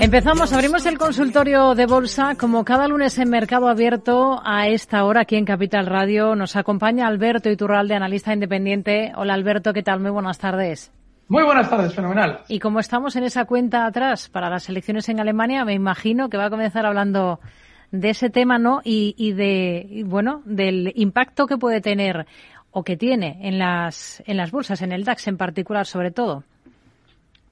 Empezamos, 0.00 0.52
abrimos 0.52 0.86
el 0.86 0.98
consultorio 0.98 1.74
de 1.74 1.86
bolsa 1.86 2.36
como 2.36 2.64
cada 2.64 2.86
lunes 2.86 3.18
en 3.18 3.28
Mercado 3.28 3.68
Abierto 3.68 4.40
a 4.44 4.68
esta 4.68 5.04
hora 5.04 5.22
aquí 5.22 5.34
en 5.34 5.44
Capital 5.44 5.86
Radio. 5.86 6.36
Nos 6.36 6.54
acompaña 6.54 7.08
Alberto 7.08 7.50
Iturralde, 7.50 7.96
analista 7.96 8.32
independiente. 8.32 9.12
Hola 9.16 9.34
Alberto, 9.34 9.72
¿qué 9.72 9.82
tal? 9.82 9.98
Muy 9.98 10.12
buenas 10.12 10.38
tardes. 10.38 10.92
Muy 11.26 11.42
buenas 11.42 11.68
tardes, 11.68 11.92
fenomenal. 11.92 12.40
Y 12.46 12.60
como 12.60 12.78
estamos 12.78 13.16
en 13.16 13.24
esa 13.24 13.44
cuenta 13.44 13.84
atrás 13.84 14.28
para 14.28 14.48
las 14.48 14.68
elecciones 14.68 15.08
en 15.08 15.18
Alemania, 15.18 15.64
me 15.64 15.74
imagino 15.74 16.28
que 16.28 16.36
va 16.36 16.46
a 16.46 16.50
comenzar 16.50 16.86
hablando 16.86 17.40
de 17.90 18.10
ese 18.10 18.30
tema, 18.30 18.58
¿no? 18.58 18.80
Y, 18.84 19.16
y 19.18 19.32
de, 19.32 20.04
bueno, 20.06 20.42
del 20.44 20.92
impacto 20.94 21.46
que 21.46 21.58
puede 21.58 21.80
tener 21.80 22.26
o 22.70 22.84
que 22.84 22.96
tiene 22.96 23.38
en 23.42 23.58
las, 23.58 24.22
en 24.24 24.36
las 24.36 24.52
bolsas, 24.52 24.82
en 24.82 24.92
el 24.92 25.02
DAX 25.02 25.26
en 25.26 25.36
particular, 25.36 25.84
sobre 25.86 26.12
todo. 26.12 26.44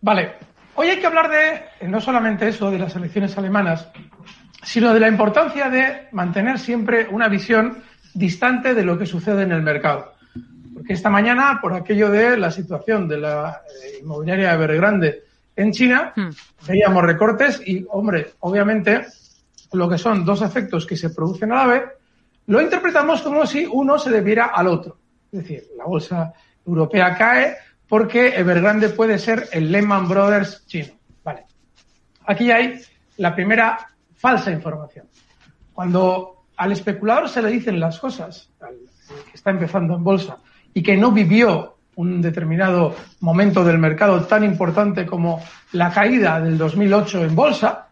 Vale, 0.02 0.32
Hoy 0.74 0.88
hay 0.88 1.00
que 1.00 1.06
hablar 1.06 1.30
de 1.30 1.88
no 1.88 2.00
solamente 2.00 2.48
eso, 2.48 2.70
de 2.70 2.78
las 2.78 2.94
elecciones 2.96 3.36
alemanas, 3.36 3.88
sino 4.62 4.92
de 4.94 5.00
la 5.00 5.08
importancia 5.08 5.68
de 5.68 6.08
mantener 6.12 6.58
siempre 6.58 7.08
una 7.10 7.28
visión 7.28 7.82
distante 8.14 8.74
de 8.74 8.84
lo 8.84 8.98
que 8.98 9.06
sucede 9.06 9.42
en 9.42 9.52
el 9.52 9.62
mercado. 9.62 10.14
Porque 10.74 10.92
esta 10.92 11.10
mañana, 11.10 11.58
por 11.60 11.74
aquello 11.74 12.10
de 12.10 12.36
la 12.36 12.50
situación 12.50 13.08
de 13.08 13.18
la 13.18 13.62
eh, 13.84 13.98
inmobiliaria 14.02 14.54
Evergrande 14.54 15.24
en 15.56 15.72
China, 15.72 16.12
hmm. 16.14 16.30
veíamos 16.66 17.04
recortes 17.04 17.60
y, 17.66 17.84
hombre, 17.90 18.34
obviamente, 18.40 19.06
lo 19.72 19.88
que 19.88 19.98
son 19.98 20.24
dos 20.24 20.42
efectos 20.42 20.86
que 20.86 20.96
se 20.96 21.10
producen 21.10 21.52
a 21.52 21.56
la 21.56 21.66
vez, 21.66 21.82
lo 22.46 22.60
interpretamos 22.60 23.22
como 23.22 23.46
si 23.46 23.66
uno 23.66 23.98
se 23.98 24.10
debiera 24.10 24.46
al 24.46 24.66
otro. 24.66 24.98
Es 25.30 25.42
decir, 25.42 25.64
la 25.76 25.84
bolsa 25.84 26.32
europea 26.66 27.16
cae, 27.16 27.56
porque 27.90 28.38
Evergrande 28.38 28.88
puede 28.90 29.18
ser 29.18 29.48
el 29.50 29.72
Lehman 29.72 30.08
Brothers 30.08 30.64
chino. 30.66 30.94
Vale. 31.24 31.42
Aquí 32.24 32.48
hay 32.52 32.80
la 33.16 33.34
primera 33.34 33.88
falsa 34.14 34.52
información. 34.52 35.06
Cuando 35.72 36.44
al 36.56 36.70
especulador 36.70 37.28
se 37.28 37.42
le 37.42 37.50
dicen 37.50 37.80
las 37.80 37.98
cosas, 37.98 38.48
al 38.60 38.76
que 39.28 39.34
está 39.34 39.50
empezando 39.50 39.96
en 39.96 40.04
bolsa 40.04 40.38
y 40.72 40.84
que 40.84 40.96
no 40.96 41.10
vivió 41.10 41.78
un 41.96 42.22
determinado 42.22 42.94
momento 43.18 43.64
del 43.64 43.78
mercado 43.78 44.22
tan 44.24 44.44
importante 44.44 45.04
como 45.04 45.42
la 45.72 45.90
caída 45.90 46.40
del 46.40 46.56
2008 46.56 47.24
en 47.24 47.34
bolsa, 47.34 47.88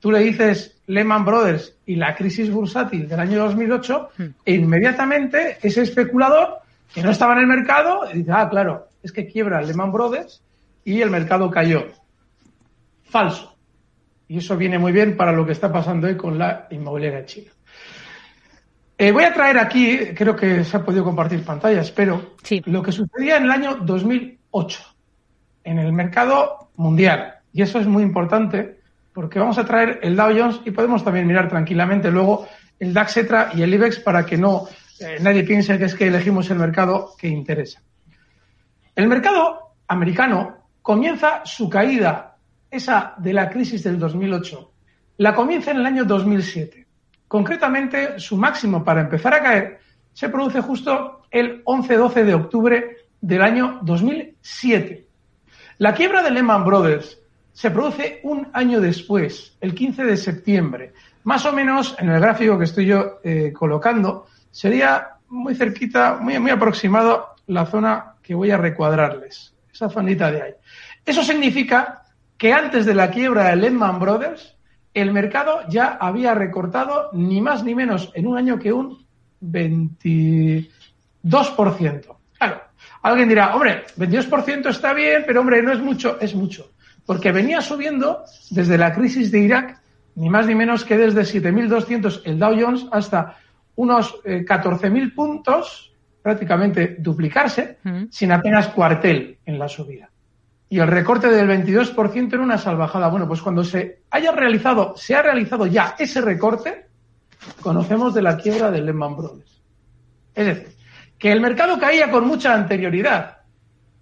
tú 0.00 0.10
le 0.10 0.20
dices 0.20 0.80
Lehman 0.86 1.26
Brothers 1.26 1.76
y 1.84 1.96
la 1.96 2.14
crisis 2.14 2.50
bursátil 2.50 3.06
del 3.06 3.20
año 3.20 3.40
2008 3.40 4.08
hmm. 4.16 4.24
e 4.42 4.54
inmediatamente 4.54 5.58
ese 5.60 5.82
especulador 5.82 6.60
que 6.94 7.02
no 7.02 7.10
estaba 7.10 7.34
en 7.34 7.40
el 7.40 7.46
mercado 7.46 8.06
dice, 8.10 8.32
ah, 8.32 8.48
claro, 8.48 8.88
es 9.04 9.12
que 9.12 9.26
quiebra 9.26 9.62
Lehman 9.62 9.92
Brothers 9.92 10.42
y 10.84 11.00
el 11.00 11.10
mercado 11.10 11.50
cayó. 11.50 11.84
Falso. 13.04 13.54
Y 14.26 14.38
eso 14.38 14.56
viene 14.56 14.78
muy 14.78 14.90
bien 14.90 15.16
para 15.16 15.32
lo 15.32 15.46
que 15.46 15.52
está 15.52 15.70
pasando 15.70 16.08
hoy 16.08 16.16
con 16.16 16.38
la 16.38 16.66
inmobiliaria 16.70 17.26
china. 17.26 17.52
Eh, 18.96 19.12
voy 19.12 19.24
a 19.24 19.34
traer 19.34 19.58
aquí, 19.58 20.14
creo 20.14 20.34
que 20.34 20.64
se 20.64 20.76
ha 20.76 20.84
podido 20.84 21.04
compartir 21.04 21.44
pantallas, 21.44 21.90
pero 21.90 22.34
lo 22.64 22.82
que 22.82 22.92
sucedía 22.92 23.36
en 23.36 23.44
el 23.44 23.50
año 23.50 23.76
2008 23.76 24.82
en 25.64 25.78
el 25.78 25.92
mercado 25.92 26.70
mundial. 26.76 27.34
Y 27.52 27.62
eso 27.62 27.78
es 27.78 27.86
muy 27.86 28.02
importante 28.02 28.78
porque 29.12 29.38
vamos 29.38 29.58
a 29.58 29.64
traer 29.64 30.00
el 30.02 30.16
Dow 30.16 30.36
Jones 30.36 30.60
y 30.64 30.70
podemos 30.70 31.04
también 31.04 31.26
mirar 31.26 31.48
tranquilamente 31.48 32.10
luego 32.10 32.46
el 32.78 32.92
DAX 32.92 33.16
ETRA 33.18 33.50
y 33.54 33.62
el 33.62 33.74
IBEX 33.74 34.00
para 34.00 34.24
que 34.26 34.36
no 34.36 34.68
eh, 35.00 35.18
nadie 35.20 35.44
piense 35.44 35.78
que 35.78 35.84
es 35.84 35.94
que 35.94 36.06
elegimos 36.06 36.50
el 36.50 36.58
mercado 36.58 37.14
que 37.18 37.28
interesa. 37.28 37.82
El 38.96 39.08
mercado 39.08 39.74
americano 39.88 40.68
comienza 40.80 41.44
su 41.44 41.68
caída, 41.68 42.36
esa 42.70 43.14
de 43.18 43.32
la 43.32 43.50
crisis 43.50 43.82
del 43.82 43.98
2008, 43.98 44.70
la 45.16 45.34
comienza 45.34 45.72
en 45.72 45.78
el 45.78 45.86
año 45.86 46.04
2007. 46.04 46.86
Concretamente, 47.26 48.20
su 48.20 48.36
máximo 48.36 48.84
para 48.84 49.00
empezar 49.00 49.34
a 49.34 49.42
caer 49.42 49.80
se 50.12 50.28
produce 50.28 50.60
justo 50.60 51.22
el 51.28 51.64
11-12 51.64 52.22
de 52.22 52.34
octubre 52.34 52.96
del 53.20 53.42
año 53.42 53.80
2007. 53.82 55.08
La 55.78 55.92
quiebra 55.92 56.22
de 56.22 56.30
Lehman 56.30 56.64
Brothers 56.64 57.18
se 57.52 57.72
produce 57.72 58.20
un 58.22 58.48
año 58.52 58.80
después, 58.80 59.56
el 59.60 59.74
15 59.74 60.04
de 60.04 60.16
septiembre. 60.16 60.92
Más 61.24 61.44
o 61.46 61.52
menos 61.52 61.96
en 61.98 62.10
el 62.10 62.20
gráfico 62.20 62.56
que 62.58 62.64
estoy 62.64 62.86
yo 62.86 63.18
eh, 63.24 63.52
colocando, 63.52 64.26
sería 64.52 65.16
muy 65.28 65.56
cerquita, 65.56 66.18
muy, 66.20 66.38
muy 66.38 66.52
aproximado 66.52 67.33
la 67.46 67.66
zona 67.66 68.14
que 68.22 68.34
voy 68.34 68.50
a 68.50 68.56
recuadrarles. 68.56 69.54
Esa 69.72 69.88
zonita 69.88 70.30
de 70.30 70.42
ahí. 70.42 70.52
Eso 71.04 71.22
significa 71.22 72.02
que 72.38 72.52
antes 72.52 72.86
de 72.86 72.94
la 72.94 73.10
quiebra 73.10 73.50
de 73.50 73.56
Lehman 73.56 73.98
Brothers, 73.98 74.56
el 74.92 75.12
mercado 75.12 75.60
ya 75.68 75.98
había 76.00 76.34
recortado 76.34 77.10
ni 77.12 77.40
más 77.40 77.64
ni 77.64 77.74
menos 77.74 78.10
en 78.14 78.26
un 78.26 78.38
año 78.38 78.58
que 78.58 78.72
un 78.72 79.04
22%. 79.42 82.16
Claro, 82.38 82.60
alguien 83.02 83.28
dirá, 83.28 83.54
hombre, 83.54 83.84
22% 83.96 84.68
está 84.68 84.94
bien, 84.94 85.24
pero 85.26 85.40
hombre, 85.40 85.62
no 85.62 85.72
es 85.72 85.80
mucho, 85.80 86.18
es 86.20 86.34
mucho. 86.34 86.70
Porque 87.04 87.32
venía 87.32 87.60
subiendo 87.60 88.24
desde 88.50 88.78
la 88.78 88.94
crisis 88.94 89.30
de 89.30 89.40
Irak, 89.40 89.80
ni 90.14 90.30
más 90.30 90.46
ni 90.46 90.54
menos 90.54 90.84
que 90.84 90.96
desde 90.96 91.22
7.200 91.22 92.22
el 92.24 92.38
Dow 92.38 92.56
Jones 92.58 92.86
hasta 92.92 93.36
unos 93.76 94.22
14.000 94.22 95.08
eh, 95.08 95.12
puntos 95.14 95.93
prácticamente 96.24 96.96
duplicarse 97.00 97.80
mm. 97.82 98.04
sin 98.10 98.32
apenas 98.32 98.68
cuartel 98.68 99.36
en 99.44 99.58
la 99.58 99.68
subida. 99.68 100.08
Y 100.70 100.78
el 100.78 100.88
recorte 100.88 101.28
del 101.28 101.46
22% 101.46 102.32
en 102.32 102.40
una 102.40 102.56
salvajada. 102.56 103.08
Bueno, 103.08 103.28
pues 103.28 103.42
cuando 103.42 103.62
se 103.62 104.00
haya 104.10 104.32
realizado, 104.32 104.96
se 104.96 105.14
ha 105.14 105.20
realizado 105.20 105.66
ya 105.66 105.96
ese 105.98 106.22
recorte, 106.22 106.86
conocemos 107.60 108.14
de 108.14 108.22
la 108.22 108.38
quiebra 108.38 108.70
de 108.70 108.80
Lehman 108.80 109.16
Brothers. 109.16 109.60
Es 110.34 110.46
decir, 110.46 110.74
que 111.18 111.30
el 111.30 111.42
mercado 111.42 111.78
caía 111.78 112.10
con 112.10 112.26
mucha 112.26 112.54
anterioridad. 112.54 113.40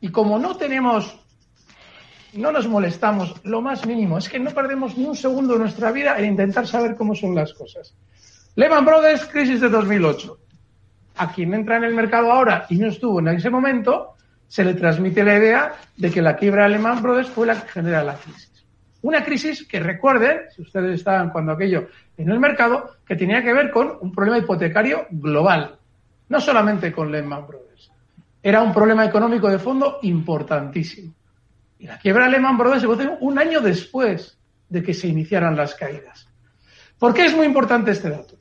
Y 0.01 0.11
como 0.11 0.39
no 0.39 0.57
tenemos, 0.57 1.19
no 2.35 2.53
nos 2.53 2.69
molestamos 2.69 3.35
lo 3.43 3.61
más 3.61 3.85
mínimo, 3.85 4.19
es 4.19 4.29
que 4.29 4.39
no 4.39 4.53
perdemos 4.53 4.97
ni 4.97 5.07
un 5.07 5.17
segundo 5.17 5.55
de 5.55 5.59
nuestra 5.59 5.91
vida 5.91 6.17
en 6.21 6.27
intentar 6.27 6.69
saber 6.69 6.95
cómo 6.95 7.17
son 7.17 7.35
las 7.35 7.53
cosas. 7.53 7.97
Lehman 8.55 8.85
Brothers, 8.85 9.27
crisis 9.27 9.61
de 9.61 9.69
2008 9.69 10.39
a 11.17 11.33
quien 11.33 11.55
entra 11.55 11.77
en 11.77 11.85
el 11.85 11.95
mercado 11.95 12.33
ahora 12.33 12.67
y 12.69 12.77
no 12.79 12.89
estuvo 12.89 13.21
en 13.21 13.29
ese 13.29 13.51
momento, 13.51 14.15
se 14.49 14.65
le 14.65 14.75
transmite 14.75 15.25
la 15.25 15.37
idea 15.37 15.75
de 15.97 16.11
que 16.11 16.23
la 16.23 16.37
quiebra 16.37 16.65
de 16.65 16.71
Lehman 16.71 17.03
Brothers 17.03 17.31
fue 17.31 17.47
la 17.47 17.61
que 17.61 17.69
genera 17.69 18.05
la 18.05 18.17
crisis. 18.17 18.67
Una 19.03 19.25
crisis 19.25 19.67
que 19.67 19.81
recuerden, 19.81 20.43
si 20.55 20.63
ustedes 20.63 20.95
estaban 21.01 21.31
cuando 21.31 21.53
aquello 21.53 21.89
en 22.17 22.31
el 22.31 22.39
mercado, 22.39 22.97
que 23.07 23.17
tenía 23.17 23.43
que 23.43 23.53
ver 23.53 23.71
con 23.71 23.97
un 24.01 24.13
problema 24.13 24.39
hipotecario 24.39 25.07
global, 25.11 25.77
no 26.29 26.41
solamente 26.41 26.93
con 26.93 27.11
Lehman 27.11 27.47
Brothers. 27.47 27.91
Era 28.43 28.63
un 28.63 28.73
problema 28.73 29.05
económico 29.05 29.49
de 29.49 29.59
fondo 29.59 29.99
importantísimo. 30.03 31.13
Y 31.79 31.87
la 31.87 31.99
quiebra 31.99 32.27
de 32.27 32.33
Lehman 32.33 32.57
Brothers 32.57 32.83
se 32.83 32.89
produjo 32.89 33.17
un 33.21 33.39
año 33.39 33.61
después 33.61 34.39
de 34.69 34.83
que 34.83 34.95
se 34.95 35.09
iniciaran 35.09 35.57
las 35.57 35.75
caídas. 35.75 36.29
¿Por 36.99 37.13
qué 37.13 37.25
es 37.25 37.35
muy 37.35 37.47
importante 37.47 37.91
este 37.91 38.11
dato? 38.11 38.37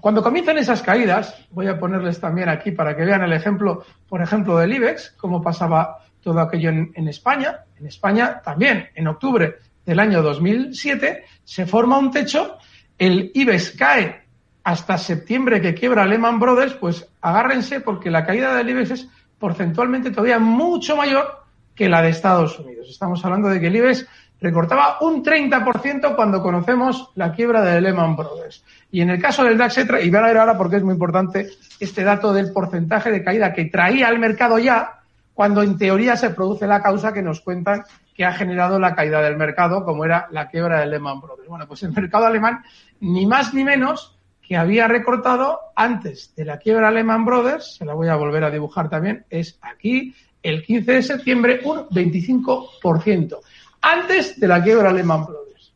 Cuando 0.00 0.22
comienzan 0.22 0.58
esas 0.58 0.82
caídas, 0.82 1.46
voy 1.50 1.66
a 1.66 1.78
ponerles 1.78 2.20
también 2.20 2.48
aquí 2.48 2.70
para 2.70 2.96
que 2.96 3.04
vean 3.04 3.22
el 3.22 3.32
ejemplo, 3.32 3.84
por 4.08 4.22
ejemplo, 4.22 4.56
del 4.58 4.72
IBEX, 4.72 5.14
cómo 5.16 5.42
pasaba 5.42 6.04
todo 6.22 6.40
aquello 6.40 6.70
en, 6.70 7.08
España. 7.08 7.64
En 7.78 7.86
España 7.86 8.40
también, 8.42 8.88
en 8.94 9.08
octubre 9.08 9.56
del 9.84 10.00
año 10.00 10.22
2007, 10.22 11.24
se 11.42 11.66
forma 11.66 11.98
un 11.98 12.10
techo, 12.10 12.58
el 12.98 13.30
IBEX 13.34 13.72
cae 13.72 14.22
hasta 14.62 14.98
septiembre 14.98 15.60
que 15.60 15.74
quiebra 15.74 16.06
Lehman 16.06 16.38
Brothers, 16.38 16.74
pues 16.74 17.08
agárrense 17.20 17.80
porque 17.80 18.10
la 18.10 18.24
caída 18.24 18.54
del 18.54 18.68
IBEX 18.70 18.90
es 18.90 19.08
porcentualmente 19.38 20.10
todavía 20.10 20.38
mucho 20.38 20.96
mayor 20.96 21.44
que 21.74 21.88
la 21.88 22.02
de 22.02 22.10
Estados 22.10 22.58
Unidos. 22.58 22.88
Estamos 22.90 23.24
hablando 23.24 23.48
de 23.48 23.60
que 23.60 23.68
el 23.68 23.76
IBEX 23.76 24.06
recortaba 24.40 24.98
un 25.00 25.22
30% 25.24 26.14
cuando 26.14 26.42
conocemos 26.42 27.10
la 27.14 27.32
quiebra 27.32 27.62
de 27.62 27.80
Lehman 27.80 28.16
Brothers. 28.16 28.64
Y 28.90 29.00
en 29.00 29.10
el 29.10 29.20
caso 29.20 29.44
del 29.44 29.58
DAX, 29.58 29.78
y 30.02 30.10
van 30.10 30.24
a 30.24 30.28
ver 30.28 30.38
ahora 30.38 30.56
porque 30.56 30.76
es 30.76 30.82
muy 30.82 30.94
importante 30.94 31.50
este 31.80 32.04
dato 32.04 32.32
del 32.32 32.52
porcentaje 32.52 33.10
de 33.10 33.24
caída 33.24 33.52
que 33.52 33.66
traía 33.66 34.08
al 34.08 34.18
mercado 34.18 34.58
ya, 34.58 35.00
cuando 35.34 35.62
en 35.62 35.78
teoría 35.78 36.16
se 36.16 36.30
produce 36.30 36.66
la 36.66 36.82
causa 36.82 37.12
que 37.12 37.22
nos 37.22 37.40
cuentan 37.40 37.84
que 38.14 38.24
ha 38.24 38.32
generado 38.32 38.80
la 38.80 38.94
caída 38.94 39.20
del 39.20 39.36
mercado, 39.36 39.84
como 39.84 40.04
era 40.04 40.26
la 40.32 40.48
quiebra 40.48 40.80
de 40.80 40.86
Lehman 40.86 41.20
Brothers. 41.20 41.48
Bueno, 41.48 41.66
pues 41.68 41.82
el 41.84 41.92
mercado 41.92 42.26
alemán, 42.26 42.64
ni 43.00 43.26
más 43.26 43.54
ni 43.54 43.62
menos 43.62 44.16
que 44.42 44.56
había 44.56 44.88
recortado 44.88 45.60
antes 45.76 46.34
de 46.34 46.44
la 46.44 46.58
quiebra 46.58 46.90
Lehman 46.90 47.24
Brothers, 47.24 47.76
se 47.76 47.84
la 47.84 47.94
voy 47.94 48.08
a 48.08 48.16
volver 48.16 48.42
a 48.44 48.50
dibujar 48.50 48.88
también, 48.88 49.24
es 49.30 49.58
aquí, 49.60 50.14
el 50.42 50.64
15 50.64 50.92
de 50.92 51.02
septiembre, 51.02 51.60
un 51.64 51.86
25% 51.88 53.38
antes 53.92 54.38
de 54.38 54.48
la 54.48 54.62
quiebra 54.62 54.92
Lehman 54.92 55.24
Brothers. 55.24 55.72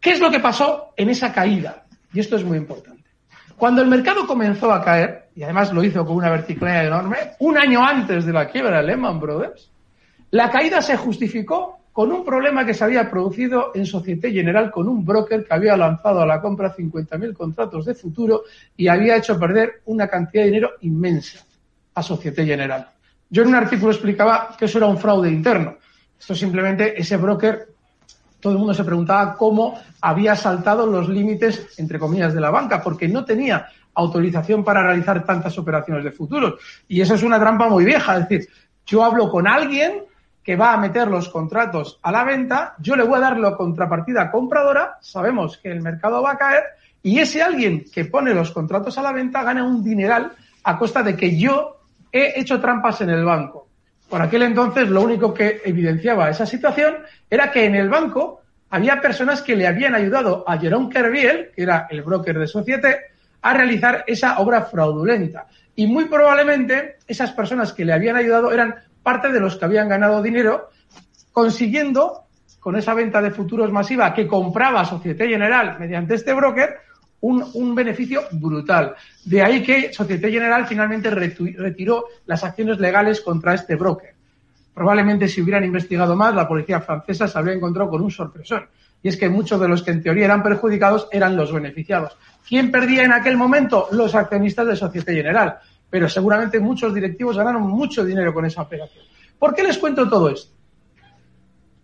¿Qué 0.00 0.10
es 0.10 0.20
lo 0.20 0.30
que 0.30 0.40
pasó 0.40 0.92
en 0.96 1.10
esa 1.10 1.32
caída? 1.32 1.84
Y 2.12 2.20
esto 2.20 2.36
es 2.36 2.44
muy 2.44 2.58
importante. 2.58 3.04
Cuando 3.56 3.82
el 3.82 3.88
mercado 3.88 4.26
comenzó 4.26 4.72
a 4.72 4.82
caer, 4.82 5.28
y 5.34 5.42
además 5.42 5.72
lo 5.72 5.82
hizo 5.82 6.04
con 6.04 6.16
una 6.16 6.30
verticalidad 6.30 6.86
enorme, 6.86 7.16
un 7.38 7.56
año 7.56 7.84
antes 7.84 8.26
de 8.26 8.32
la 8.32 8.48
quiebra 8.48 8.78
de 8.78 8.88
Lehman 8.88 9.20
Brothers, 9.20 9.70
la 10.30 10.50
caída 10.50 10.82
se 10.82 10.96
justificó 10.96 11.78
con 11.92 12.12
un 12.12 12.24
problema 12.24 12.66
que 12.66 12.74
se 12.74 12.84
había 12.84 13.10
producido 13.10 13.72
en 13.74 13.86
Societe 13.86 14.30
General 14.30 14.70
con 14.70 14.86
un 14.86 15.02
broker 15.04 15.46
que 15.46 15.54
había 15.54 15.76
lanzado 15.78 16.20
a 16.20 16.26
la 16.26 16.42
compra 16.42 16.76
50.000 16.76 17.32
contratos 17.32 17.86
de 17.86 17.94
futuro 17.94 18.42
y 18.76 18.88
había 18.88 19.16
hecho 19.16 19.38
perder 19.38 19.80
una 19.86 20.06
cantidad 20.06 20.42
de 20.42 20.50
dinero 20.50 20.72
inmensa 20.82 21.38
a 21.94 22.02
Societe 22.02 22.44
General. 22.44 22.86
Yo 23.30 23.42
en 23.42 23.48
un 23.48 23.54
artículo 23.54 23.92
explicaba 23.92 24.54
que 24.58 24.66
eso 24.66 24.76
era 24.76 24.86
un 24.86 24.98
fraude 24.98 25.30
interno. 25.30 25.76
Esto 26.18 26.34
simplemente, 26.34 27.00
ese 27.00 27.16
broker, 27.16 27.68
todo 28.40 28.52
el 28.52 28.58
mundo 28.58 28.74
se 28.74 28.84
preguntaba 28.84 29.34
cómo 29.34 29.78
había 30.00 30.36
saltado 30.36 30.86
los 30.86 31.08
límites, 31.08 31.78
entre 31.78 31.98
comillas, 31.98 32.34
de 32.34 32.40
la 32.40 32.50
banca, 32.50 32.82
porque 32.82 33.08
no 33.08 33.24
tenía 33.24 33.68
autorización 33.94 34.62
para 34.62 34.82
realizar 34.82 35.24
tantas 35.24 35.56
operaciones 35.58 36.04
de 36.04 36.12
futuros. 36.12 36.54
Y 36.86 37.00
eso 37.00 37.14
es 37.14 37.22
una 37.22 37.40
trampa 37.40 37.68
muy 37.68 37.84
vieja. 37.84 38.18
Es 38.18 38.28
decir, 38.28 38.48
yo 38.86 39.02
hablo 39.04 39.30
con 39.30 39.46
alguien 39.46 40.04
que 40.42 40.54
va 40.54 40.72
a 40.72 40.76
meter 40.76 41.08
los 41.08 41.28
contratos 41.28 41.98
a 42.02 42.12
la 42.12 42.22
venta, 42.22 42.74
yo 42.78 42.94
le 42.94 43.02
voy 43.02 43.16
a 43.16 43.20
dar 43.20 43.38
la 43.38 43.56
contrapartida 43.56 44.30
compradora, 44.30 44.96
sabemos 45.00 45.58
que 45.58 45.72
el 45.72 45.82
mercado 45.82 46.22
va 46.22 46.32
a 46.32 46.38
caer, 46.38 46.62
y 47.02 47.18
ese 47.18 47.42
alguien 47.42 47.84
que 47.92 48.04
pone 48.04 48.32
los 48.32 48.52
contratos 48.52 48.96
a 48.96 49.02
la 49.02 49.12
venta 49.12 49.42
gana 49.42 49.64
un 49.64 49.82
dineral 49.82 50.32
a 50.62 50.78
costa 50.78 51.02
de 51.02 51.16
que 51.16 51.36
yo 51.36 51.78
he 52.12 52.38
hecho 52.38 52.60
trampas 52.60 53.00
en 53.00 53.10
el 53.10 53.24
banco. 53.24 53.65
Por 54.08 54.22
aquel 54.22 54.42
entonces 54.42 54.88
lo 54.88 55.02
único 55.02 55.34
que 55.34 55.62
evidenciaba 55.64 56.30
esa 56.30 56.46
situación 56.46 56.98
era 57.28 57.50
que 57.50 57.64
en 57.64 57.74
el 57.74 57.88
banco 57.88 58.42
había 58.70 59.00
personas 59.00 59.42
que 59.42 59.56
le 59.56 59.66
habían 59.66 59.94
ayudado 59.94 60.44
a 60.46 60.58
Jerome 60.58 60.88
Kerviel, 60.88 61.50
que 61.54 61.62
era 61.62 61.86
el 61.90 62.02
broker 62.02 62.38
de 62.38 62.46
Societe, 62.46 62.96
a 63.42 63.54
realizar 63.54 64.04
esa 64.06 64.38
obra 64.38 64.62
fraudulenta. 64.62 65.46
Y 65.74 65.86
muy 65.86 66.06
probablemente 66.06 66.96
esas 67.06 67.32
personas 67.32 67.72
que 67.72 67.84
le 67.84 67.92
habían 67.92 68.16
ayudado 68.16 68.52
eran 68.52 68.74
parte 69.02 69.30
de 69.30 69.40
los 69.40 69.56
que 69.56 69.64
habían 69.64 69.88
ganado 69.88 70.22
dinero 70.22 70.70
consiguiendo 71.32 72.24
con 72.60 72.76
esa 72.76 72.94
venta 72.94 73.22
de 73.22 73.30
futuros 73.30 73.70
masiva 73.70 74.12
que 74.12 74.26
compraba 74.26 74.84
Societe 74.84 75.28
General 75.28 75.78
mediante 75.78 76.14
este 76.14 76.32
broker 76.32 76.78
un, 77.20 77.74
beneficio 77.74 78.22
brutal. 78.32 78.94
De 79.24 79.42
ahí 79.42 79.62
que 79.62 79.92
Societe 79.92 80.30
General 80.30 80.66
finalmente 80.66 81.10
retiró 81.10 82.04
las 82.26 82.44
acciones 82.44 82.78
legales 82.78 83.20
contra 83.20 83.54
este 83.54 83.76
broker. 83.76 84.14
Probablemente 84.74 85.28
si 85.28 85.40
hubieran 85.40 85.64
investigado 85.64 86.14
más, 86.14 86.34
la 86.34 86.46
policía 86.46 86.80
francesa 86.80 87.26
se 87.26 87.38
habría 87.38 87.54
encontrado 87.54 87.90
con 87.90 88.02
un 88.02 88.10
sorpresón. 88.10 88.66
Y 89.02 89.08
es 89.08 89.16
que 89.16 89.28
muchos 89.28 89.60
de 89.60 89.68
los 89.68 89.82
que 89.82 89.90
en 89.90 90.02
teoría 90.02 90.26
eran 90.26 90.42
perjudicados 90.42 91.08
eran 91.10 91.36
los 91.36 91.52
beneficiados. 91.52 92.16
¿Quién 92.46 92.70
perdía 92.70 93.04
en 93.04 93.12
aquel 93.12 93.36
momento? 93.36 93.88
Los 93.92 94.14
accionistas 94.14 94.66
de 94.66 94.76
Societe 94.76 95.14
General. 95.14 95.58
Pero 95.88 96.08
seguramente 96.08 96.60
muchos 96.60 96.92
directivos 96.92 97.36
ganaron 97.36 97.62
mucho 97.62 98.04
dinero 98.04 98.34
con 98.34 98.44
esa 98.44 98.62
operación. 98.62 99.04
¿Por 99.38 99.54
qué 99.54 99.62
les 99.62 99.78
cuento 99.78 100.08
todo 100.08 100.28
esto? 100.28 100.54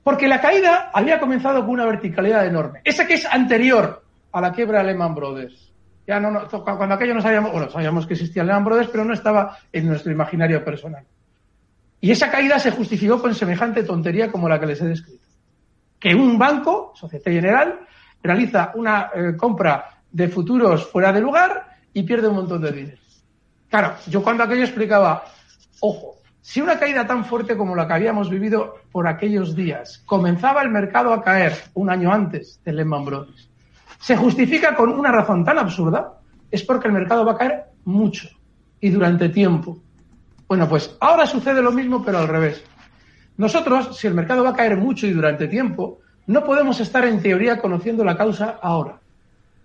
Porque 0.03 0.27
la 0.27 0.41
caída 0.41 0.91
había 0.93 1.21
comenzado 1.21 1.61
con 1.61 1.71
una 1.71 1.87
verticalidad 1.87 2.47
enorme. 2.47 2.81
Esa 2.85 3.07
que 3.07 3.15
es 3.15 3.27
anterior 3.27 4.02
a 4.33 4.41
la 4.41 4.53
quiebra 4.53 4.83
Lehman 4.83 5.15
Brothers. 5.15 5.73
Ya 6.07 6.19
no, 6.19 6.31
no, 6.31 6.49
cuando 6.49 6.95
aquello 6.95 7.15
no 7.15 7.23
sabíamos, 7.23 7.53
bueno, 7.53 7.71
sabíamos 7.71 8.07
que 8.07 8.15
existía 8.15 8.43
Lehman 8.43 8.65
Brothers, 8.65 8.89
pero 8.91 9.05
no 9.05 9.15
estaba 9.15 9.57
en 9.73 9.87
nuestro 9.87 10.11
imaginario 10.11 10.65
personal. 10.65 11.05
Y 12.01 12.11
esa 12.11 12.31
caída 12.31 12.59
se 12.59 12.73
justificó 12.73 13.21
con 13.21 13.35
semejante 13.35 13.85
tontería 13.85 14.31
como 14.33 14.49
la 14.49 14.59
que 14.59 14.67
les 14.67 14.81
he 14.81 14.87
descrito. 14.87 15.25
Que 16.01 16.15
un 16.15 16.37
banco, 16.37 16.93
Societe 16.97 17.31
General, 17.31 17.79
realiza 18.21 18.73
una 18.75 19.11
eh, 19.15 19.37
compra 19.37 20.01
de 20.11 20.29
futuros 20.29 20.91
fuera 20.91 21.13
de 21.13 21.21
lugar 21.21 21.77
y 21.93 22.03
pierde 22.03 22.27
un 22.27 22.37
montón 22.37 22.61
de 22.61 22.73
dinero. 22.73 22.99
Claro, 23.69 23.95
yo 24.09 24.23
cuando 24.23 24.43
aquello 24.43 24.65
explicaba, 24.65 25.25
ojo, 25.81 26.17
si 26.41 26.61
una 26.61 26.79
caída 26.79 27.07
tan 27.07 27.25
fuerte 27.25 27.57
como 27.57 27.77
la 27.77 27.87
que 27.87 27.95
habíamos 27.95 28.29
vivido 28.29 28.81
por 28.91 29.07
aquellos 29.07 29.55
días 29.55 30.03
comenzaba 30.05 30.63
el 30.63 30.71
mercado 30.71 31.13
a 31.13 31.23
caer 31.23 31.55
un 31.75 31.89
año 31.89 32.13
antes 32.13 32.61
de 32.65 32.73
Lehman 32.73 33.05
Brothers 33.05 33.52
se 34.03 34.17
justifica 34.17 34.75
con 34.75 34.91
una 34.91 35.13
razón 35.13 35.45
tan 35.45 35.61
absurda, 35.61 36.15
es 36.51 36.65
porque 36.65 36.89
el 36.89 36.93
mercado 36.93 37.25
va 37.25 37.33
a 37.33 37.39
caer 37.39 37.67
mucho 37.85 38.29
y 38.81 38.91
durante 38.91 39.29
tiempo. 39.29 39.79
Bueno, 40.49 40.69
pues 40.69 40.97
ahora 40.99 41.25
sucede 41.25 41.63
lo 41.63 41.71
mismo, 41.71 42.05
pero 42.05 42.19
al 42.19 42.27
revés. 42.27 42.65
Nosotros, 43.37 43.97
si 43.97 44.09
el 44.09 44.15
mercado 44.15 44.43
va 44.43 44.51
a 44.51 44.57
caer 44.57 44.77
mucho 44.77 45.07
y 45.07 45.13
durante 45.13 45.47
tiempo, 45.47 46.01
no 46.27 46.43
podemos 46.43 46.81
estar 46.81 47.05
en 47.05 47.23
teoría 47.23 47.61
conociendo 47.61 48.05
la 48.05 48.17
causa 48.17 48.59
ahora. 48.61 48.99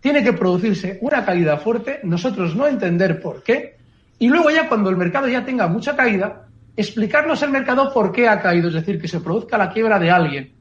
Tiene 0.01 0.23
que 0.23 0.33
producirse 0.33 0.99
una 1.01 1.25
caída 1.25 1.57
fuerte, 1.57 1.99
nosotros 2.03 2.55
no 2.55 2.67
entender 2.67 3.19
por 3.19 3.41
qué, 3.41 3.77
y 4.19 4.27
luego 4.27 4.51
ya 4.51 4.69
cuando 4.69 4.91
el 4.91 4.97
mercado 4.97 5.27
ya 5.27 5.43
tenga 5.43 5.67
mucha 5.67 5.95
caída, 5.95 6.45
explicarnos 6.75 7.41
el 7.41 7.49
mercado 7.49 7.91
por 7.91 8.11
qué 8.11 8.29
ha 8.29 8.39
caído, 8.39 8.67
es 8.67 8.75
decir, 8.75 9.01
que 9.01 9.07
se 9.07 9.19
produzca 9.19 9.57
la 9.57 9.71
quiebra 9.71 9.97
de 9.97 10.11
alguien, 10.11 10.53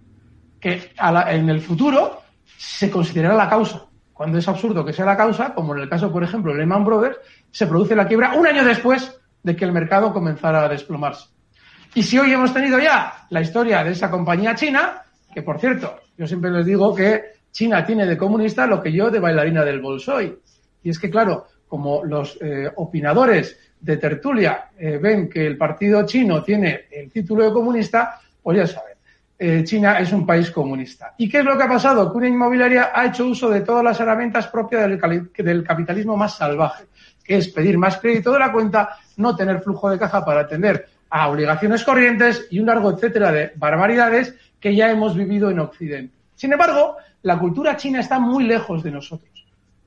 que 0.61 0.92
en 1.28 1.50
el 1.50 1.61
futuro 1.61 2.23
se 2.56 2.90
considerará 2.90 3.34
la 3.34 3.48
causa. 3.48 3.86
Cuando 4.12 4.38
es 4.38 4.48
absurdo 4.48 4.84
que 4.84 4.92
sea 4.92 5.04
la 5.04 5.16
causa, 5.16 5.54
como 5.54 5.74
en 5.74 5.82
el 5.82 5.88
caso, 5.88 6.10
por 6.10 6.24
ejemplo, 6.24 6.52
de 6.52 6.58
Lehman 6.58 6.84
Brothers, 6.84 7.18
se 7.50 7.66
produce 7.66 7.94
la 7.94 8.06
quiebra 8.06 8.34
un 8.34 8.46
año 8.46 8.64
después 8.64 9.18
de 9.42 9.54
que 9.54 9.64
el 9.64 9.72
mercado 9.72 10.12
comenzara 10.12 10.64
a 10.64 10.68
desplomarse. 10.68 11.28
Y 11.94 12.02
si 12.02 12.18
hoy 12.18 12.32
hemos 12.32 12.52
tenido 12.52 12.78
ya 12.78 13.26
la 13.30 13.40
historia 13.40 13.84
de 13.84 13.92
esa 13.92 14.10
compañía 14.10 14.54
china, 14.54 15.02
que 15.32 15.42
por 15.42 15.58
cierto, 15.58 15.96
yo 16.16 16.26
siempre 16.26 16.50
les 16.50 16.66
digo 16.66 16.94
que 16.94 17.36
China 17.50 17.84
tiene 17.86 18.06
de 18.06 18.18
comunista 18.18 18.66
lo 18.66 18.82
que 18.82 18.92
yo 18.92 19.10
de 19.10 19.18
bailarina 19.18 19.64
del 19.64 19.80
Bolshoi. 19.80 20.38
Y 20.82 20.90
es 20.90 20.98
que, 20.98 21.08
claro, 21.10 21.46
como 21.66 22.04
los 22.04 22.38
eh, 22.40 22.70
opinadores 22.76 23.58
de 23.80 23.96
tertulia 23.96 24.70
eh, 24.78 24.98
ven 24.98 25.28
que 25.28 25.46
el 25.46 25.56
partido 25.56 26.04
chino 26.04 26.42
tiene 26.42 26.86
el 26.90 27.10
título 27.10 27.44
de 27.44 27.52
comunista, 27.52 28.20
pues 28.42 28.58
ya 28.58 28.66
saben. 28.66 28.95
Eh, 29.38 29.64
China 29.64 29.99
es 29.99 30.12
un 30.12 30.25
país 30.25 30.50
comunista. 30.50 31.14
¿Y 31.19 31.28
qué 31.28 31.40
es 31.40 31.45
lo 31.45 31.59
que 31.59 31.64
ha 31.64 31.69
pasado? 31.69 32.11
Que 32.11 32.16
una 32.16 32.28
inmobiliaria 32.28 32.90
ha 32.95 33.07
hecho 33.07 33.26
uso 33.26 33.50
de 33.50 33.61
todas 33.61 33.85
las 33.85 34.00
herramientas 34.00 34.47
propias 34.47 34.88
del, 34.88 35.62
capitalismo 35.62 36.16
más 36.16 36.37
salvaje, 36.37 36.87
que 37.23 37.37
es 37.37 37.49
pedir 37.49 37.76
más 37.76 37.99
crédito 37.99 38.33
de 38.33 38.38
la 38.38 38.50
cuenta, 38.50 38.97
no 39.19 39.37
tener 39.37 39.61
flujo 39.61 39.90
de 39.90 39.99
caja 39.99 40.25
para 40.25 40.40
atender 40.40 40.88
a 41.11 41.28
obligaciones 41.28 41.85
corrientes 41.85 42.47
y 42.50 42.61
un 42.61 42.66
largo 42.66 42.90
etcétera 42.90 43.31
de 43.31 43.52
barbaridades 43.57 44.35
que 44.59 44.75
ya 44.75 44.90
hemos 44.90 45.14
vivido 45.14 45.50
en 45.50 45.61
Occidente. 45.61 46.16
Sin 46.35 46.52
embargo, 46.52 46.97
la 47.23 47.38
cultura 47.38 47.76
china 47.76 48.00
está 48.00 48.19
muy 48.19 48.45
lejos 48.45 48.83
de 48.83 48.90
nosotros. 48.90 49.45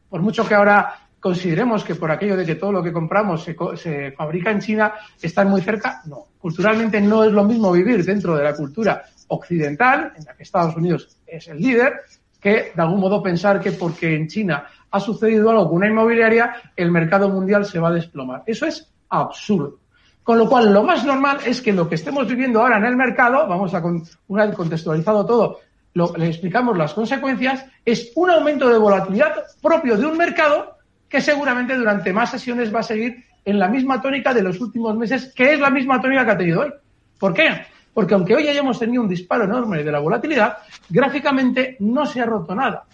Por 0.09 0.21
mucho 0.21 0.47
que 0.47 0.53
ahora 0.53 0.93
consideremos 1.19 1.83
que 1.83 1.95
por 1.95 2.11
aquello 2.11 2.37
de 2.37 2.45
que 2.45 2.55
todo 2.55 2.71
lo 2.71 2.83
que 2.83 2.93
compramos 2.93 3.43
se, 3.43 4.11
fabrica 4.11 4.51
en 4.51 4.59
China, 4.59 4.93
están 5.21 5.49
muy 5.49 5.61
cerca. 5.61 6.01
No, 6.05 6.27
culturalmente 6.39 7.01
no 7.01 7.23
es 7.23 7.31
lo 7.31 7.43
mismo 7.43 7.71
vivir 7.71 8.05
dentro 8.05 8.35
de 8.35 8.43
la 8.43 8.55
cultura 8.55 9.03
occidental, 9.29 10.13
en 10.15 10.25
la 10.25 10.35
que 10.35 10.43
Estados 10.43 10.75
Unidos 10.75 11.17
es 11.25 11.47
el 11.47 11.59
líder, 11.59 12.01
que 12.39 12.71
de 12.75 12.81
algún 12.81 12.99
modo 12.99 13.23
pensar 13.23 13.59
que 13.59 13.71
porque 13.71 14.15
en 14.15 14.27
China 14.27 14.65
ha 14.91 14.99
sucedido 14.99 15.49
algo 15.49 15.67
con 15.67 15.77
una 15.77 15.87
inmobiliaria, 15.87 16.55
el 16.75 16.91
mercado 16.91 17.29
mundial 17.29 17.65
se 17.65 17.79
va 17.79 17.89
a 17.89 17.93
desplomar. 17.93 18.43
Eso 18.45 18.65
es 18.65 18.91
absurdo. 19.09 19.79
Con 20.23 20.37
lo 20.37 20.47
cual, 20.47 20.71
lo 20.73 20.83
más 20.83 21.05
normal 21.05 21.39
es 21.45 21.61
que 21.61 21.73
lo 21.73 21.89
que 21.89 21.95
estemos 21.95 22.27
viviendo 22.27 22.61
ahora 22.61 22.77
en 22.77 22.85
el 22.85 22.95
mercado, 22.95 23.47
vamos 23.47 23.73
a, 23.73 23.81
una 24.27 24.45
vez 24.45 24.55
contextualizado 24.55 25.25
todo, 25.25 25.59
le 25.93 26.27
explicamos 26.27 26.77
las 26.77 26.93
consecuencias, 26.93 27.65
es 27.83 28.11
un 28.15 28.29
aumento 28.29 28.69
de 28.69 28.77
volatilidad 28.77 29.33
propio 29.61 29.97
de 29.97 30.05
un 30.05 30.17
mercado 30.17 30.77
que 31.07 31.19
seguramente 31.19 31.75
durante 31.75 32.13
más 32.13 32.29
sesiones 32.29 32.73
va 32.73 32.81
a 32.81 32.83
seguir 32.83 33.25
en 33.43 33.57
la 33.57 33.67
misma 33.67 34.01
tónica 34.01 34.33
de 34.33 34.43
los 34.43 34.61
últimos 34.61 34.95
meses, 34.95 35.33
que 35.35 35.53
es 35.53 35.59
la 35.59 35.71
misma 35.71 35.99
tónica 35.99 36.23
que 36.25 36.31
ha 36.31 36.37
tenido 36.37 36.61
hoy. 36.61 36.73
¿Por 37.17 37.33
qué? 37.33 37.65
Porque 37.93 38.13
aunque 38.13 38.35
hoy 38.35 38.47
hayamos 38.47 38.79
tenido 38.79 39.03
un 39.03 39.09
disparo 39.09 39.45
enorme 39.45 39.83
de 39.83 39.91
la 39.91 39.99
volatilidad, 39.99 40.57
gráficamente 40.89 41.75
no 41.79 42.05
se 42.05 42.21
ha 42.21 42.25
roto 42.25 42.55
nada. 42.55 42.85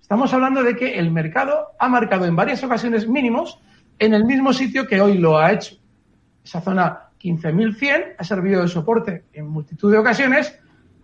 Estamos 0.00 0.32
hablando 0.32 0.62
de 0.62 0.74
que 0.74 0.98
el 0.98 1.10
mercado 1.10 1.72
ha 1.78 1.88
marcado 1.88 2.24
en 2.24 2.34
varias 2.34 2.62
ocasiones 2.64 3.06
mínimos 3.06 3.60
en 3.98 4.14
el 4.14 4.24
mismo 4.24 4.52
sitio 4.52 4.86
que 4.86 5.00
hoy 5.00 5.18
lo 5.18 5.38
ha 5.38 5.52
hecho. 5.52 5.76
Esa 6.44 6.60
zona 6.60 7.10
15.100 7.20 8.14
ha 8.16 8.24
servido 8.24 8.62
de 8.62 8.68
soporte 8.68 9.24
en 9.32 9.46
multitud 9.48 9.92
de 9.92 9.98
ocasiones 9.98 10.58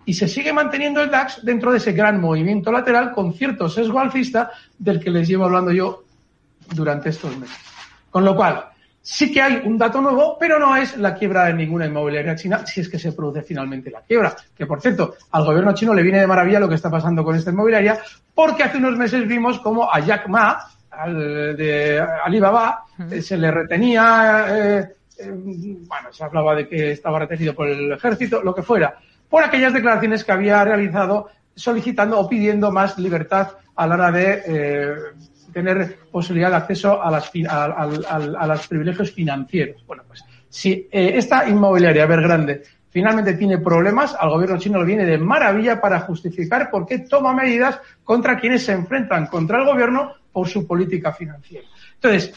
y 0.07 0.15
se 0.15 0.29
sigue 0.29 0.53
manteniendo 0.53 1.03
el 1.03 1.11
DAX 1.11 1.45
dentro 1.45 1.71
de 1.71 1.79
ese 1.79 1.93
gran 1.93 2.21
movimiento 2.21 2.71
lateral 2.71 3.13
con 3.13 3.33
cierto 3.35 3.69
sesgo 3.69 4.01
alcista 4.01 4.51
del 4.79 5.01
que 5.01 5.11
les 5.11 5.29
llevo 5.29 5.45
hablando 5.45 5.73
yo 5.73 6.05
durante 6.75 7.11
estos 7.11 7.37
meses. 7.37 7.57
Con 8.11 8.25
lo 8.25 8.37
cual, 8.37 8.67
sí 9.05 9.31
que 9.31 9.43
hay 9.43 9.61
un 9.67 9.77
dato 9.77 10.01
nuevo, 10.01 10.39
pero 10.41 10.59
no 10.59 10.75
es 10.75 10.97
la 10.97 11.15
quiebra 11.15 11.45
de 11.45 11.55
ninguna 11.55 11.85
inmobiliaria 11.85 12.35
china, 12.35 12.67
si 12.67 12.81
es 12.81 12.89
que 12.89 12.99
se 12.99 13.13
produce 13.13 13.43
finalmente 13.43 13.91
la 13.91 14.01
quiebra. 14.01 14.35
Que, 14.57 14.65
por 14.65 14.81
cierto, 14.81 15.15
al 15.31 15.45
gobierno 15.45 15.75
chino 15.75 15.93
le 15.93 16.03
viene 16.03 16.21
de 16.21 16.27
maravilla 16.27 16.59
lo 16.59 16.69
que 16.71 16.77
está 16.77 16.91
pasando 16.91 17.23
con 17.23 17.37
esta 17.37 17.51
inmobiliaria, 17.51 18.01
porque 18.35 18.63
hace 18.63 18.79
unos 18.79 18.97
meses 18.97 19.29
vimos 19.29 19.61
como 19.61 19.93
a 19.93 20.01
Jack 20.01 20.27
Ma, 20.29 20.59
al 20.91 21.55
de 21.55 22.01
Alibaba, 22.01 22.85
eh, 23.11 23.21
se 23.21 23.37
le 23.37 23.51
retenía, 23.51 24.47
eh, 24.49 24.89
eh, 25.19 25.31
bueno, 25.31 26.11
se 26.11 26.25
hablaba 26.25 26.55
de 26.55 26.67
que 26.67 26.93
estaba 26.93 27.19
retenido 27.19 27.55
por 27.55 27.69
el 27.69 27.93
ejército, 27.93 28.43
lo 28.43 28.55
que 28.55 28.63
fuera 28.63 28.99
por 29.29 29.43
aquellas 29.43 29.73
declaraciones 29.73 30.23
que 30.23 30.31
había 30.31 30.63
realizado 30.65 31.29
solicitando 31.57 32.21
o 32.21 32.29
pidiendo 32.29 32.71
más 32.71 32.97
libertad 32.99 33.49
a 33.75 33.87
la 33.87 33.95
hora 33.97 34.13
de 34.13 34.95
tener 35.55 36.01
posibilidad 36.11 36.51
de 36.51 36.57
acceso 36.57 37.03
a, 37.03 37.11
las, 37.11 37.31
a, 37.49 38.47
los 38.47 38.69
privilegios 38.69 39.13
financieros. 39.13 39.83
Bueno, 39.87 40.03
pues 40.07 40.23
si 40.51 40.73
eh, 40.91 41.13
esta 41.15 41.49
inmobiliaria 41.49 42.05
grande 42.07 42.63
finalmente 42.91 43.35
tiene 43.35 43.59
problemas, 43.59 44.15
al 44.19 44.31
gobierno 44.31 44.59
chino 44.59 44.79
le 44.79 44.85
viene 44.85 45.07
de 45.07 45.19
maravilla 45.19 45.81
para 45.81 46.01
justificar 46.01 46.71
por 46.71 46.87
qué 46.87 47.01
toma 47.01 47.33
medidas 47.33 47.81
contra 48.05 48.39
quienes 48.39 48.65
se 48.65 48.73
enfrentan 48.73 49.27
contra 49.27 49.59
el 49.59 49.65
gobierno 49.65 50.13
por 50.31 50.49
su 50.49 50.67
política 50.67 51.13
financiera. 51.13 51.67
Entonces, 51.95 52.33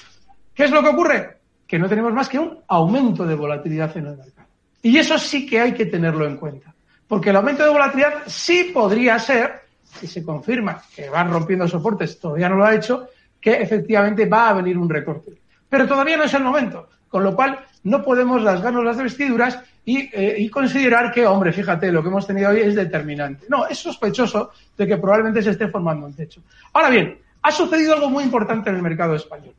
¿qué 0.54 0.64
es 0.64 0.72
lo 0.72 0.82
que 0.82 0.90
ocurre? 0.90 1.38
Que 1.68 1.78
no 1.78 1.90
tenemos 1.90 2.14
más 2.14 2.30
que 2.30 2.40
un 2.40 2.60
aumento 2.68 3.26
de 3.26 3.36
volatilidad 3.36 3.96
en 3.98 4.08
el 4.08 4.18
mercado. 4.18 4.48
Y 4.82 4.98
eso 4.98 5.18
sí 5.18 5.46
que 5.46 5.60
hay 5.60 5.74
que 5.74 5.86
tenerlo 5.86 6.26
en 6.26 6.38
cuenta. 6.38 6.74
Porque 7.08 7.30
el 7.30 7.36
aumento 7.36 7.64
de 7.64 7.70
volatilidad 7.70 8.24
sí 8.26 8.72
podría 8.74 9.20
ser, 9.20 9.67
si 10.00 10.08
se 10.08 10.24
confirma 10.24 10.82
que 10.96 11.10
van 11.10 11.32
rompiendo 11.32 11.68
soportes, 11.68 12.20
todavía 12.20 12.50
no 12.50 12.56
lo 12.56 12.66
ha 12.66 12.76
hecho, 12.76 13.08
que 13.40 13.54
efectivamente 13.62 14.26
va 14.26 14.50
a 14.50 14.54
venir 14.54 14.78
un 14.78 14.90
recorte. 14.90 15.34
Pero 15.70 15.88
todavía 15.88 16.18
no 16.18 16.24
es 16.24 16.34
el 16.34 16.44
momento, 16.44 16.90
con 17.08 17.24
lo 17.24 17.36
cual 17.36 17.60
no 17.84 18.04
podemos 18.04 18.44
rasgarnos 18.44 18.84
las 18.84 18.98
vestiduras 18.98 19.60
y, 19.86 20.10
eh, 20.12 20.36
y, 20.40 20.50
considerar 20.50 21.12
que, 21.12 21.26
hombre, 21.26 21.54
fíjate, 21.54 21.92
lo 21.92 22.02
que 22.02 22.10
hemos 22.10 22.28
tenido 22.28 22.50
hoy 22.50 22.60
es 22.60 22.76
determinante. 22.76 23.46
No, 23.50 23.68
es 23.68 23.78
sospechoso 23.78 24.52
de 24.78 24.86
que 24.86 24.98
probablemente 24.98 25.42
se 25.42 25.52
esté 25.52 25.70
formando 25.70 26.06
un 26.06 26.14
techo. 26.14 26.42
Ahora 26.74 26.90
bien, 26.90 27.18
ha 27.42 27.52
sucedido 27.52 27.94
algo 27.94 28.10
muy 28.10 28.26
importante 28.26 28.70
en 28.70 28.76
el 28.76 28.82
mercado 28.82 29.16
español. 29.16 29.56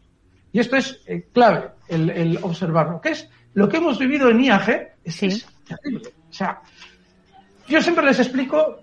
Y 0.53 0.61
esto 0.61 0.77
es 0.77 1.01
eh, 1.07 1.27
clave, 1.33 1.71
el, 1.89 2.39
observarlo, 2.43 3.01
que 3.01 3.11
es 3.11 3.29
lo 3.55 3.69
que 3.69 3.79
hemos 3.79 3.99
vivido 3.99 4.29
en 4.29 4.45
IAG, 4.45 4.97
es, 5.05 5.23
es 5.23 5.47
terrible. 5.67 6.11
O 6.29 6.33
sea, 6.33 6.61
yo 7.67 7.81
siempre 7.81 8.05
les 8.05 8.19
explico 8.19 8.81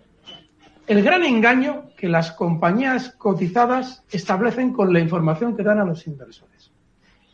el 0.87 1.03
gran 1.03 1.23
engaño 1.23 1.85
que 1.97 2.07
las 2.07 2.31
compañías 2.31 3.15
cotizadas 3.17 4.03
establecen 4.11 4.71
con 4.71 4.93
la 4.93 4.99
información 4.99 5.55
que 5.55 5.63
dan 5.63 5.79
a 5.79 5.85
los 5.85 6.05
inversores. 6.05 6.71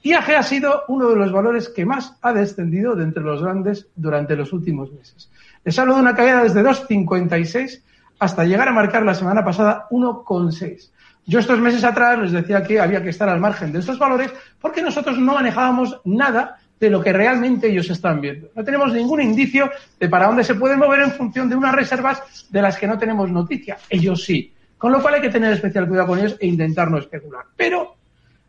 IAG 0.03 0.35
ha 0.35 0.43
sido 0.43 0.83
uno 0.87 1.09
de 1.09 1.15
los 1.15 1.31
valores 1.31 1.69
que 1.69 1.85
más 1.85 2.17
ha 2.21 2.33
descendido 2.33 2.95
de 2.95 3.03
entre 3.03 3.23
los 3.23 3.41
grandes 3.41 3.87
durante 3.95 4.35
los 4.35 4.51
últimos 4.51 4.91
meses. 4.91 5.29
Les 5.63 5.77
hablo 5.77 5.95
de 5.95 6.01
una 6.01 6.15
caída 6.15 6.43
desde 6.43 6.63
2,56 6.63 7.83
hasta 8.19 8.45
llegar 8.45 8.67
a 8.67 8.73
marcar 8.73 9.03
la 9.03 9.13
semana 9.13 9.43
pasada 9.43 9.87
1,6. 9.91 10.91
Yo 11.25 11.39
estos 11.39 11.59
meses 11.59 11.83
atrás 11.83 12.17
les 12.17 12.31
decía 12.31 12.63
que 12.63 12.79
había 12.79 13.03
que 13.03 13.09
estar 13.09 13.29
al 13.29 13.39
margen 13.39 13.71
de 13.71 13.79
estos 13.79 13.99
valores 13.99 14.33
porque 14.59 14.81
nosotros 14.81 15.19
no 15.19 15.35
manejábamos 15.35 16.01
nada 16.03 16.57
de 16.81 16.89
lo 16.89 16.99
que 16.99 17.13
realmente 17.13 17.67
ellos 17.67 17.89
están 17.91 18.19
viendo. 18.19 18.49
No 18.55 18.63
tenemos 18.63 18.91
ningún 18.91 19.21
indicio 19.21 19.69
de 19.99 20.09
para 20.09 20.25
dónde 20.25 20.43
se 20.43 20.55
pueden 20.55 20.79
mover 20.79 21.01
en 21.01 21.11
función 21.11 21.47
de 21.47 21.55
unas 21.55 21.75
reservas 21.75 22.47
de 22.49 22.59
las 22.59 22.75
que 22.75 22.87
no 22.87 22.97
tenemos 22.97 23.29
noticia. 23.29 23.77
Ellos 23.87 24.23
sí. 24.23 24.51
Con 24.79 24.91
lo 24.91 24.99
cual 24.99 25.13
hay 25.13 25.21
que 25.21 25.29
tener 25.29 25.53
especial 25.53 25.87
cuidado 25.87 26.07
con 26.07 26.17
ellos 26.17 26.35
e 26.39 26.47
intentar 26.47 26.89
no 26.89 26.97
especular. 26.97 27.45
Pero 27.55 27.95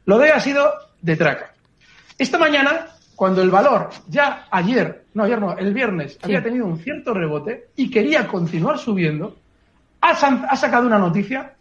lo 0.07 0.19
de 0.19 0.31
ha 0.31 0.41
sido 0.41 0.73
de 1.03 1.15
traca. 1.15 1.53
Esta 2.17 2.39
mañana, 2.39 2.87
cuando 3.15 3.43
el 3.43 3.51
valor 3.51 3.91
ya 4.09 4.47
ayer, 4.51 5.05
no 5.13 5.25
ayer 5.25 5.39
no, 5.39 5.55
el 5.59 5.75
viernes, 5.75 6.19
había 6.23 6.43
tenido 6.43 6.65
un 6.65 6.79
cierto 6.79 7.13
rebote 7.13 7.67
y 7.77 7.91
quería 7.91 8.27
continuar 8.27 8.79
subiendo, 8.79 9.37
ha 10.01 10.57
sacado 10.57 10.87
una 10.87 10.99
noticia 10.99 11.53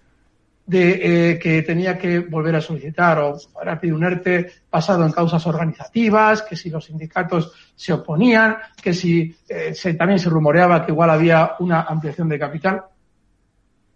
de 0.71 1.31
eh, 1.33 1.39
que 1.39 1.63
tenía 1.63 1.97
que 1.97 2.19
volver 2.19 2.55
a 2.55 2.61
solicitar 2.61 3.19
o 3.19 3.37
para 3.53 3.77
pedir 3.77 3.93
un 3.93 4.05
ERTE 4.05 4.49
basado 4.71 5.05
en 5.05 5.11
causas 5.11 5.45
organizativas, 5.45 6.43
que 6.43 6.55
si 6.55 6.69
los 6.69 6.85
sindicatos 6.85 7.51
se 7.75 7.91
oponían, 7.91 8.55
que 8.81 8.93
si 8.93 9.35
eh, 9.49 9.75
se, 9.75 9.95
también 9.95 10.17
se 10.17 10.29
rumoreaba 10.29 10.85
que 10.85 10.93
igual 10.93 11.09
había 11.09 11.55
una 11.59 11.81
ampliación 11.81 12.29
de 12.29 12.39
capital. 12.39 12.83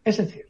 Es 0.03 0.17
decir, 0.17 0.47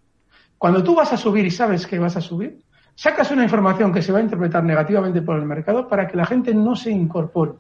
cuando 0.58 0.84
tú 0.84 0.96
vas 0.96 1.14
a 1.14 1.18
subir 1.18 1.46
y 1.46 1.52
sabes 1.52 1.86
que 1.86 2.00
vas 2.00 2.18
a 2.18 2.22
subir, 2.22 2.60
sacas 2.96 3.30
una 3.30 3.44
información 3.44 3.94
que 3.94 4.02
se 4.02 4.12
va 4.12 4.18
a 4.18 4.24
interpretar 4.24 4.64
negativamente 4.64 5.22
por 5.22 5.36
el 5.36 5.46
mercado 5.46 5.88
para 5.88 6.08
que 6.08 6.18
la 6.18 6.26
gente 6.26 6.56
no 6.56 6.76
se 6.76 6.90
incorpore. 6.90 7.52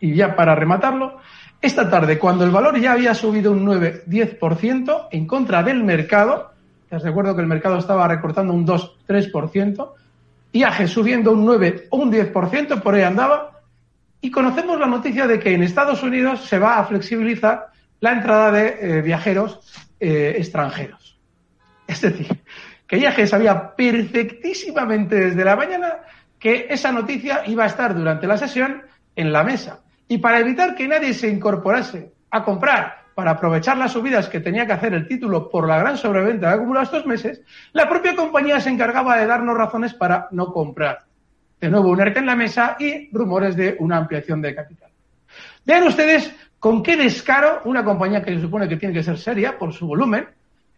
Y 0.00 0.14
ya 0.14 0.34
para 0.34 0.54
rematarlo, 0.54 1.18
esta 1.60 1.90
tarde, 1.90 2.18
cuando 2.18 2.44
el 2.44 2.50
valor 2.50 2.80
ya 2.80 2.92
había 2.92 3.12
subido 3.12 3.52
un 3.52 3.66
9-10% 3.66 5.08
en 5.10 5.26
contra 5.26 5.62
del 5.62 5.84
mercado, 5.84 6.55
les 6.90 7.02
recuerdo 7.02 7.34
que 7.34 7.42
el 7.42 7.46
mercado 7.46 7.78
estaba 7.78 8.06
recortando 8.08 8.52
un 8.52 8.66
2-3%, 8.66 9.90
IAG 10.52 10.88
subiendo 10.88 11.32
un 11.32 11.44
9 11.44 11.88
o 11.90 11.96
un 11.98 12.12
10%, 12.12 12.80
por 12.80 12.94
ahí 12.94 13.02
andaba, 13.02 13.60
y 14.20 14.30
conocemos 14.30 14.78
la 14.78 14.86
noticia 14.86 15.26
de 15.26 15.38
que 15.38 15.54
en 15.54 15.62
Estados 15.62 16.02
Unidos 16.02 16.44
se 16.44 16.58
va 16.58 16.78
a 16.78 16.84
flexibilizar 16.84 17.68
la 18.00 18.12
entrada 18.12 18.50
de 18.50 18.76
eh, 18.80 19.02
viajeros 19.02 19.60
eh, 20.00 20.34
extranjeros. 20.38 21.18
Es 21.86 22.00
decir, 22.00 22.28
que 22.86 22.98
IAG 22.98 23.26
sabía 23.26 23.74
perfectísimamente 23.74 25.16
desde 25.16 25.44
la 25.44 25.56
mañana 25.56 25.98
que 26.38 26.66
esa 26.70 26.92
noticia 26.92 27.42
iba 27.46 27.64
a 27.64 27.68
estar 27.68 27.94
durante 27.94 28.26
la 28.26 28.36
sesión 28.36 28.82
en 29.14 29.32
la 29.32 29.42
mesa. 29.42 29.80
Y 30.08 30.18
para 30.18 30.38
evitar 30.38 30.74
que 30.74 30.86
nadie 30.86 31.14
se 31.14 31.28
incorporase 31.28 32.12
a 32.30 32.44
comprar 32.44 33.05
para 33.16 33.30
aprovechar 33.30 33.78
las 33.78 33.92
subidas 33.92 34.28
que 34.28 34.40
tenía 34.40 34.66
que 34.66 34.74
hacer 34.74 34.92
el 34.92 35.08
título 35.08 35.48
por 35.48 35.66
la 35.66 35.78
gran 35.78 35.96
sobreventa 35.96 36.48
que 36.48 36.52
ha 36.52 36.56
acumulado 36.56 36.84
estos 36.84 37.06
meses, 37.06 37.40
la 37.72 37.88
propia 37.88 38.14
compañía 38.14 38.60
se 38.60 38.68
encargaba 38.68 39.16
de 39.16 39.24
darnos 39.24 39.56
razones 39.56 39.94
para 39.94 40.28
no 40.32 40.52
comprar. 40.52 40.98
De 41.58 41.70
nuevo, 41.70 41.88
un 41.88 41.98
ERTE 41.98 42.18
en 42.18 42.26
la 42.26 42.36
mesa 42.36 42.76
y 42.78 43.08
rumores 43.16 43.56
de 43.56 43.74
una 43.78 43.96
ampliación 43.96 44.42
de 44.42 44.54
capital. 44.54 44.90
Vean 45.64 45.84
ustedes 45.84 46.30
con 46.58 46.82
qué 46.82 46.94
descaro 46.94 47.62
una 47.64 47.82
compañía 47.82 48.22
que 48.22 48.34
se 48.34 48.42
supone 48.42 48.68
que 48.68 48.76
tiene 48.76 48.92
que 48.92 49.02
ser 49.02 49.16
seria 49.16 49.58
por 49.58 49.72
su 49.72 49.86
volumen 49.86 50.28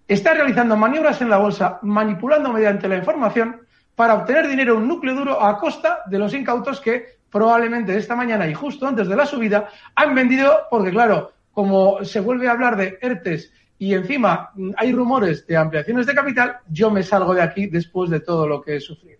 está 0.07 0.33
realizando 0.33 0.76
maniobras 0.76 1.21
en 1.21 1.30
la 1.30 1.38
bolsa, 1.38 1.80
manipulando 1.83 2.52
mediante 2.52 2.87
la 2.87 2.99
información 2.99 3.62
para 3.97 4.14
obtener 4.14 4.47
dinero 4.47 4.76
un 4.76 4.87
núcleo 4.87 5.16
duro 5.16 5.42
a 5.42 5.59
costa 5.59 6.02
de 6.07 6.21
los 6.21 6.33
incautos 6.35 6.80
que 6.80 7.18
probablemente 7.33 7.97
esta 7.97 8.14
mañana 8.14 8.47
y 8.47 8.54
justo 8.54 8.87
antes 8.87 9.09
de 9.09 9.16
la 9.16 9.26
subida 9.26 9.68
han 9.97 10.14
vendido 10.14 10.68
porque, 10.71 10.92
claro, 10.92 11.33
como 11.59 12.05
se 12.05 12.21
vuelve 12.21 12.47
a 12.47 12.53
hablar 12.53 12.77
de 12.77 13.00
ERTES 13.03 13.53
y 13.81 13.93
encima 13.93 14.53
hay 14.77 14.93
rumores 14.93 15.45
de 15.45 15.57
ampliaciones 15.57 16.07
de 16.07 16.15
capital, 16.15 16.59
yo 16.69 16.88
me 16.88 17.03
salgo 17.03 17.35
de 17.35 17.43
aquí 17.43 17.67
después 17.67 18.11
de 18.11 18.21
todo 18.21 18.47
lo 18.47 18.62
que 18.62 18.77
he 18.77 18.81
sufrido. 18.81 19.19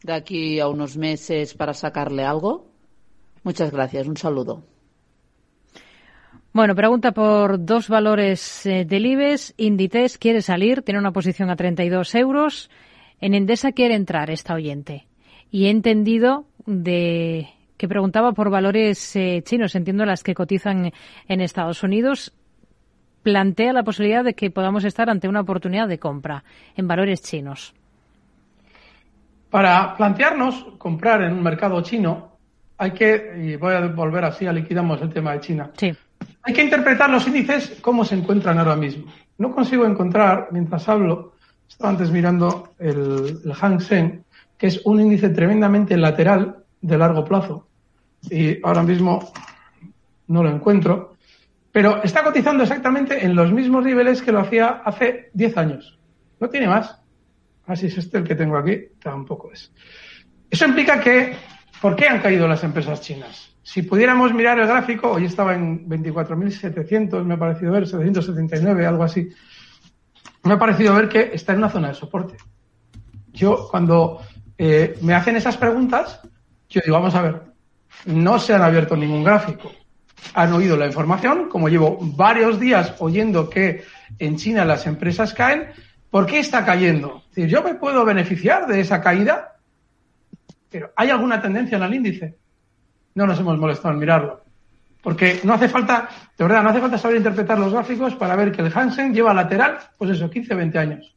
de 0.02 0.12
aquí 0.12 0.60
a 0.60 0.68
unos 0.68 0.98
meses 0.98 1.54
para 1.54 1.72
sacarle 1.72 2.26
algo? 2.26 2.66
Muchas 3.42 3.70
gracias. 3.70 4.06
Un 4.06 4.18
saludo. 4.18 4.77
Bueno, 6.58 6.74
pregunta 6.74 7.12
por 7.12 7.64
dos 7.64 7.88
valores 7.88 8.66
eh, 8.66 8.84
del 8.84 9.06
IBEX. 9.06 9.54
Inditex 9.58 10.18
quiere 10.18 10.42
salir, 10.42 10.82
tiene 10.82 10.98
una 10.98 11.12
posición 11.12 11.50
a 11.50 11.54
32 11.54 12.16
euros. 12.16 12.68
En 13.20 13.34
Endesa 13.34 13.70
quiere 13.70 13.94
entrar 13.94 14.28
esta 14.28 14.54
oyente. 14.54 15.06
Y 15.52 15.66
he 15.66 15.70
entendido 15.70 16.46
de 16.66 17.48
que 17.76 17.86
preguntaba 17.86 18.32
por 18.32 18.50
valores 18.50 19.14
eh, 19.14 19.40
chinos, 19.44 19.76
entiendo 19.76 20.04
las 20.04 20.24
que 20.24 20.34
cotizan 20.34 20.90
en 21.28 21.40
Estados 21.40 21.84
Unidos. 21.84 22.34
Plantea 23.22 23.72
la 23.72 23.84
posibilidad 23.84 24.24
de 24.24 24.34
que 24.34 24.50
podamos 24.50 24.82
estar 24.82 25.08
ante 25.08 25.28
una 25.28 25.42
oportunidad 25.42 25.86
de 25.86 26.00
compra 26.00 26.42
en 26.74 26.88
valores 26.88 27.22
chinos. 27.22 27.72
Para 29.48 29.96
plantearnos 29.96 30.66
comprar 30.76 31.22
en 31.22 31.34
un 31.34 31.42
mercado 31.44 31.80
chino, 31.82 32.32
hay 32.78 32.90
que, 32.90 33.44
y 33.44 33.54
voy 33.54 33.74
a 33.74 33.86
volver 33.86 34.24
así 34.24 34.44
a 34.44 34.52
liquidamos 34.52 35.00
el 35.02 35.10
tema 35.10 35.34
de 35.34 35.40
China. 35.40 35.70
Sí 35.76 35.92
hay 36.48 36.54
que 36.54 36.62
interpretar 36.62 37.10
los 37.10 37.26
índices 37.26 37.76
como 37.82 38.06
se 38.06 38.14
encuentran 38.14 38.58
ahora 38.58 38.74
mismo. 38.74 39.12
No 39.36 39.54
consigo 39.54 39.84
encontrar, 39.84 40.48
mientras 40.50 40.88
hablo, 40.88 41.34
estaba 41.68 41.90
antes 41.90 42.10
mirando 42.10 42.70
el, 42.78 43.52
Hang 43.52 43.82
Seng, 43.82 44.24
que 44.56 44.68
es 44.68 44.80
un 44.86 44.98
índice 44.98 45.28
tremendamente 45.28 45.94
lateral 45.98 46.64
de 46.80 46.96
largo 46.96 47.22
plazo. 47.22 47.68
Y 48.30 48.64
ahora 48.64 48.82
mismo 48.82 49.30
no 50.28 50.42
lo 50.42 50.48
encuentro. 50.48 51.16
Pero 51.70 52.02
está 52.02 52.24
cotizando 52.24 52.62
exactamente 52.62 53.26
en 53.26 53.36
los 53.36 53.52
mismos 53.52 53.84
niveles 53.84 54.22
que 54.22 54.32
lo 54.32 54.40
hacía 54.40 54.80
hace 54.86 55.28
10 55.34 55.58
años. 55.58 55.98
No 56.40 56.48
tiene 56.48 56.66
más. 56.66 56.98
Así 57.66 57.88
es 57.88 57.98
este 57.98 58.16
el 58.16 58.24
que 58.24 58.34
tengo 58.34 58.56
aquí. 58.56 58.84
Tampoco 59.02 59.52
es. 59.52 59.70
Eso 60.48 60.64
implica 60.64 60.98
que, 60.98 61.36
¿por 61.80 61.96
qué 61.96 62.08
han 62.08 62.20
caído 62.20 62.46
las 62.48 62.64
empresas 62.64 63.00
chinas? 63.00 63.50
Si 63.62 63.82
pudiéramos 63.82 64.32
mirar 64.32 64.58
el 64.58 64.66
gráfico, 64.66 65.10
hoy 65.10 65.26
estaba 65.26 65.54
en 65.54 65.86
24.700, 65.88 67.22
me 67.24 67.34
ha 67.34 67.38
parecido 67.38 67.72
ver, 67.72 67.86
779, 67.86 68.86
algo 68.86 69.04
así. 69.04 69.28
Me 70.44 70.54
ha 70.54 70.58
parecido 70.58 70.94
ver 70.94 71.08
que 71.08 71.30
está 71.34 71.52
en 71.52 71.58
una 71.58 71.68
zona 71.68 71.88
de 71.88 71.94
soporte. 71.94 72.36
Yo, 73.32 73.68
cuando 73.70 74.22
eh, 74.56 74.96
me 75.02 75.14
hacen 75.14 75.36
esas 75.36 75.56
preguntas, 75.56 76.20
yo 76.70 76.80
digo, 76.84 76.96
vamos 76.96 77.14
a 77.14 77.22
ver, 77.22 77.42
no 78.06 78.38
se 78.38 78.54
han 78.54 78.62
abierto 78.62 78.96
ningún 78.96 79.22
gráfico. 79.22 79.70
Han 80.34 80.52
oído 80.52 80.76
la 80.76 80.86
información, 80.86 81.48
como 81.48 81.68
llevo 81.68 81.98
varios 82.00 82.58
días 82.58 82.94
oyendo 82.98 83.48
que 83.48 83.84
en 84.18 84.36
China 84.36 84.64
las 84.64 84.86
empresas 84.86 85.34
caen, 85.34 85.68
¿por 86.10 86.26
qué 86.26 86.38
está 86.38 86.64
cayendo? 86.64 87.22
Es 87.28 87.36
decir, 87.36 87.50
yo 87.50 87.62
me 87.62 87.74
puedo 87.74 88.04
beneficiar 88.04 88.66
de 88.66 88.80
esa 88.80 89.00
caída, 89.00 89.57
pero 90.70 90.92
¿hay 90.96 91.10
alguna 91.10 91.40
tendencia 91.40 91.76
en 91.76 91.82
el 91.84 91.94
índice? 91.94 92.36
no 93.18 93.26
nos 93.26 93.40
hemos 93.40 93.58
molestado 93.58 93.92
en 93.92 94.00
mirarlo. 94.00 94.44
Porque 95.02 95.40
no 95.42 95.54
hace 95.54 95.68
falta, 95.68 96.08
de 96.36 96.44
verdad, 96.44 96.62
no 96.62 96.70
hace 96.70 96.80
falta 96.80 96.98
saber 96.98 97.18
interpretar 97.18 97.58
los 97.58 97.72
gráficos 97.72 98.14
para 98.14 98.36
ver 98.36 98.52
que 98.52 98.62
el 98.62 98.72
Hansen 98.72 99.12
lleva 99.12 99.34
lateral, 99.34 99.78
pues 99.96 100.12
eso, 100.12 100.30
15, 100.30 100.54
20 100.54 100.78
años. 100.78 101.16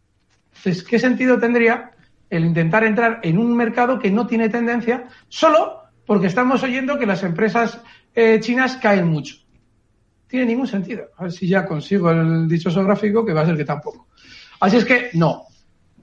Entonces, 0.56 0.84
¿qué 0.84 1.00
sentido 1.00 1.40
tendría 1.40 1.92
el 2.30 2.46
intentar 2.46 2.84
entrar 2.84 3.20
en 3.24 3.38
un 3.38 3.56
mercado 3.56 4.00
que 4.00 4.12
no 4.12 4.26
tiene 4.26 4.50
tendencia 4.50 5.06
solo 5.30 5.84
porque 6.06 6.28
estamos 6.28 6.64
oyendo 6.64 6.98
que 6.98 7.06
las 7.06 7.24
empresas 7.24 7.80
eh, 8.16 8.40
chinas 8.40 8.78
caen 8.78 9.08
mucho? 9.08 9.36
Tiene 10.28 10.48
ningún 10.48 10.68
sentido. 10.68 11.10
A 11.18 11.24
ver 11.24 11.32
si 11.32 11.48
ya 11.48 11.66
consigo 11.66 12.10
el 12.10 12.48
dichoso 12.48 12.84
gráfico, 12.84 13.26
que 13.26 13.34
va 13.34 13.42
a 13.42 13.46
ser 13.46 13.58
que 13.58 13.66
tampoco. 13.66 14.08
Así 14.60 14.78
es 14.78 14.86
que 14.86 15.10
no. 15.14 15.44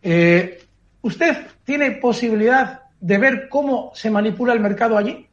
Eh, 0.03 0.63
¿Usted 1.01 1.47
tiene 1.65 1.93
posibilidad 1.93 2.83
de 3.01 3.19
ver 3.19 3.49
cómo 3.49 3.93
se 3.95 4.11
manipula 4.11 4.53
el 4.53 4.61
mercado 4.61 4.97
allí? 4.97 5.27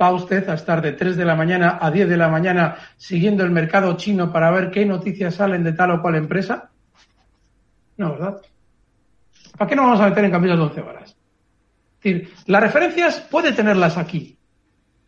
¿Va 0.00 0.12
usted 0.12 0.48
a 0.48 0.54
estar 0.54 0.80
de 0.80 0.92
3 0.92 1.16
de 1.16 1.24
la 1.24 1.34
mañana 1.34 1.78
a 1.80 1.90
10 1.90 2.08
de 2.08 2.16
la 2.16 2.28
mañana 2.28 2.76
siguiendo 2.96 3.44
el 3.44 3.50
mercado 3.50 3.96
chino 3.96 4.32
para 4.32 4.50
ver 4.50 4.70
qué 4.70 4.86
noticias 4.86 5.34
salen 5.34 5.62
de 5.62 5.72
tal 5.72 5.90
o 5.90 6.02
cual 6.02 6.14
empresa? 6.14 6.70
No, 7.98 8.12
¿verdad? 8.12 8.40
¿Para 9.58 9.68
qué 9.68 9.76
no 9.76 9.82
vamos 9.82 10.00
a 10.00 10.08
meter 10.08 10.24
en 10.24 10.30
camisas 10.30 10.56
de 10.56 10.64
11 10.64 10.80
horas? 10.80 11.10
Es 11.10 12.02
decir, 12.02 12.34
las 12.46 12.62
referencias 12.62 13.20
puede 13.20 13.52
tenerlas 13.52 13.98
aquí, 13.98 14.38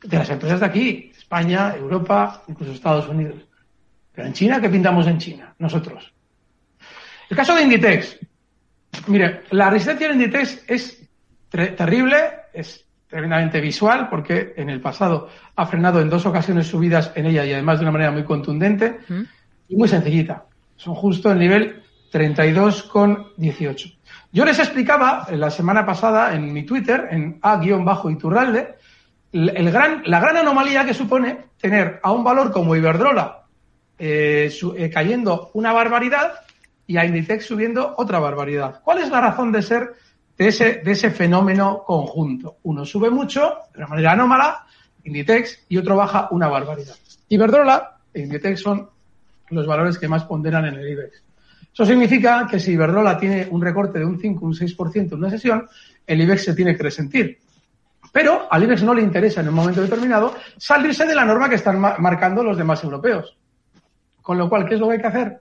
de 0.02 0.18
las 0.18 0.28
empresas 0.28 0.60
de 0.60 0.66
aquí, 0.66 1.12
España, 1.16 1.74
Europa, 1.74 2.42
incluso 2.48 2.72
Estados 2.72 3.08
Unidos. 3.08 3.46
Pero 4.14 4.26
en 4.26 4.34
China, 4.34 4.60
¿qué 4.60 4.68
pintamos 4.68 5.06
en 5.06 5.16
China? 5.16 5.54
Nosotros. 5.58 6.12
El 7.30 7.36
caso 7.36 7.54
de 7.54 7.62
Inditex. 7.62 8.18
Mire, 9.06 9.44
la 9.52 9.70
resistencia 9.70 10.08
de 10.08 10.14
Inditex 10.14 10.64
es 10.68 11.01
terrible, 11.52 12.16
es 12.52 12.84
tremendamente 13.06 13.60
visual 13.60 14.08
porque 14.08 14.54
en 14.56 14.70
el 14.70 14.80
pasado 14.80 15.28
ha 15.54 15.66
frenado 15.66 16.00
en 16.00 16.08
dos 16.08 16.24
ocasiones 16.24 16.66
subidas 16.66 17.12
en 17.14 17.26
ella 17.26 17.44
y 17.44 17.52
además 17.52 17.78
de 17.78 17.84
una 17.84 17.92
manera 17.92 18.10
muy 18.10 18.24
contundente 18.24 19.00
y 19.68 19.76
muy 19.76 19.86
sencillita. 19.86 20.46
Son 20.76 20.94
justo 20.94 21.30
el 21.30 21.38
nivel 21.38 21.82
32,18. 22.10 23.96
Yo 24.32 24.44
les 24.46 24.58
explicaba 24.58 25.26
la 25.30 25.50
semana 25.50 25.84
pasada 25.84 26.34
en 26.34 26.52
mi 26.52 26.64
Twitter, 26.64 27.08
en 27.10 27.38
A-Iturralde, 27.42 28.76
el 29.32 29.70
gran, 29.70 30.02
la 30.06 30.20
gran 30.20 30.38
anomalía 30.38 30.84
que 30.84 30.94
supone 30.94 31.38
tener 31.60 32.00
a 32.02 32.12
un 32.12 32.24
valor 32.24 32.50
como 32.50 32.76
Iberdrola 32.76 33.42
eh, 33.98 34.50
eh, 34.76 34.90
cayendo 34.90 35.50
una 35.54 35.72
barbaridad 35.72 36.32
y 36.86 36.96
a 36.96 37.04
Inditex 37.04 37.46
subiendo 37.46 37.94
otra 37.96 38.18
barbaridad. 38.18 38.80
¿Cuál 38.82 38.98
es 38.98 39.10
la 39.10 39.20
razón 39.20 39.52
de 39.52 39.62
ser 39.62 39.92
de 40.42 40.48
ese, 40.48 40.82
de 40.84 40.90
ese 40.90 41.10
fenómeno 41.12 41.84
conjunto. 41.86 42.56
Uno 42.64 42.84
sube 42.84 43.10
mucho, 43.10 43.58
de 43.72 43.78
una 43.78 43.86
manera 43.86 44.12
anómala, 44.12 44.66
Inditex, 45.04 45.66
y 45.68 45.78
otro 45.78 45.94
baja 45.94 46.26
una 46.32 46.48
barbaridad. 46.48 46.96
Iberdrola 47.28 47.98
e 48.12 48.22
Inditex 48.22 48.60
son 48.60 48.88
los 49.50 49.66
valores 49.68 49.98
que 49.98 50.08
más 50.08 50.24
ponderan 50.24 50.64
en 50.64 50.74
el 50.74 50.88
IBEX. 50.88 51.22
Eso 51.72 51.86
significa 51.86 52.46
que 52.50 52.58
si 52.58 52.72
Iberdrola 52.72 53.16
tiene 53.18 53.46
un 53.50 53.62
recorte 53.62 54.00
de 54.00 54.04
un 54.04 54.18
5, 54.18 54.44
un 54.44 54.52
6% 54.52 55.12
en 55.12 55.14
una 55.14 55.30
sesión, 55.30 55.68
el 56.04 56.20
IBEX 56.20 56.44
se 56.44 56.54
tiene 56.54 56.76
que 56.76 56.82
resentir. 56.82 57.38
Pero 58.12 58.48
al 58.50 58.64
IBEX 58.64 58.82
no 58.82 58.94
le 58.94 59.02
interesa 59.02 59.42
en 59.42 59.48
un 59.48 59.54
momento 59.54 59.80
determinado 59.80 60.34
salirse 60.56 61.06
de 61.06 61.14
la 61.14 61.24
norma 61.24 61.48
que 61.48 61.54
están 61.54 61.78
marcando 61.78 62.42
los 62.42 62.56
demás 62.56 62.82
europeos. 62.82 63.38
Con 64.20 64.38
lo 64.38 64.48
cual, 64.48 64.66
¿qué 64.66 64.74
es 64.74 64.80
lo 64.80 64.88
que 64.88 64.94
hay 64.94 65.00
que 65.00 65.06
hacer? 65.06 65.40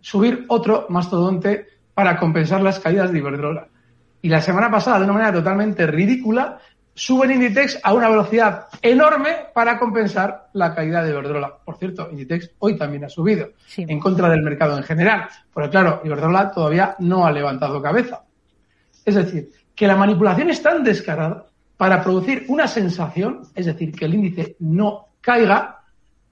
Subir 0.00 0.44
otro 0.48 0.86
mastodonte 0.90 1.66
para 1.94 2.18
compensar 2.18 2.60
las 2.60 2.78
caídas 2.78 3.10
de 3.10 3.18
Iberdrola. 3.18 3.68
Y 4.24 4.30
la 4.30 4.40
semana 4.40 4.70
pasada, 4.70 5.00
de 5.00 5.04
una 5.04 5.12
manera 5.12 5.34
totalmente 5.34 5.86
ridícula, 5.86 6.58
suben 6.94 7.30
Inditex 7.30 7.78
a 7.82 7.92
una 7.92 8.08
velocidad 8.08 8.68
enorme 8.80 9.36
para 9.52 9.78
compensar 9.78 10.48
la 10.54 10.74
caída 10.74 11.02
de 11.02 11.10
Iberdrola. 11.10 11.58
Por 11.62 11.76
cierto, 11.76 12.08
Inditex 12.10 12.52
hoy 12.60 12.78
también 12.78 13.04
ha 13.04 13.10
subido 13.10 13.50
en 13.76 14.00
contra 14.00 14.30
del 14.30 14.40
mercado 14.40 14.78
en 14.78 14.82
general. 14.82 15.28
Porque 15.52 15.68
claro, 15.68 16.00
Iberdrola 16.04 16.52
todavía 16.52 16.96
no 17.00 17.26
ha 17.26 17.32
levantado 17.32 17.82
cabeza. 17.82 18.22
Es 19.04 19.14
decir, 19.14 19.50
que 19.74 19.86
la 19.86 19.94
manipulación 19.94 20.48
es 20.48 20.62
tan 20.62 20.82
descarada 20.82 21.44
para 21.76 22.02
producir 22.02 22.46
una 22.48 22.66
sensación, 22.66 23.42
es 23.54 23.66
decir, 23.66 23.92
que 23.92 24.06
el 24.06 24.14
índice 24.14 24.56
no 24.60 25.08
caiga, 25.20 25.82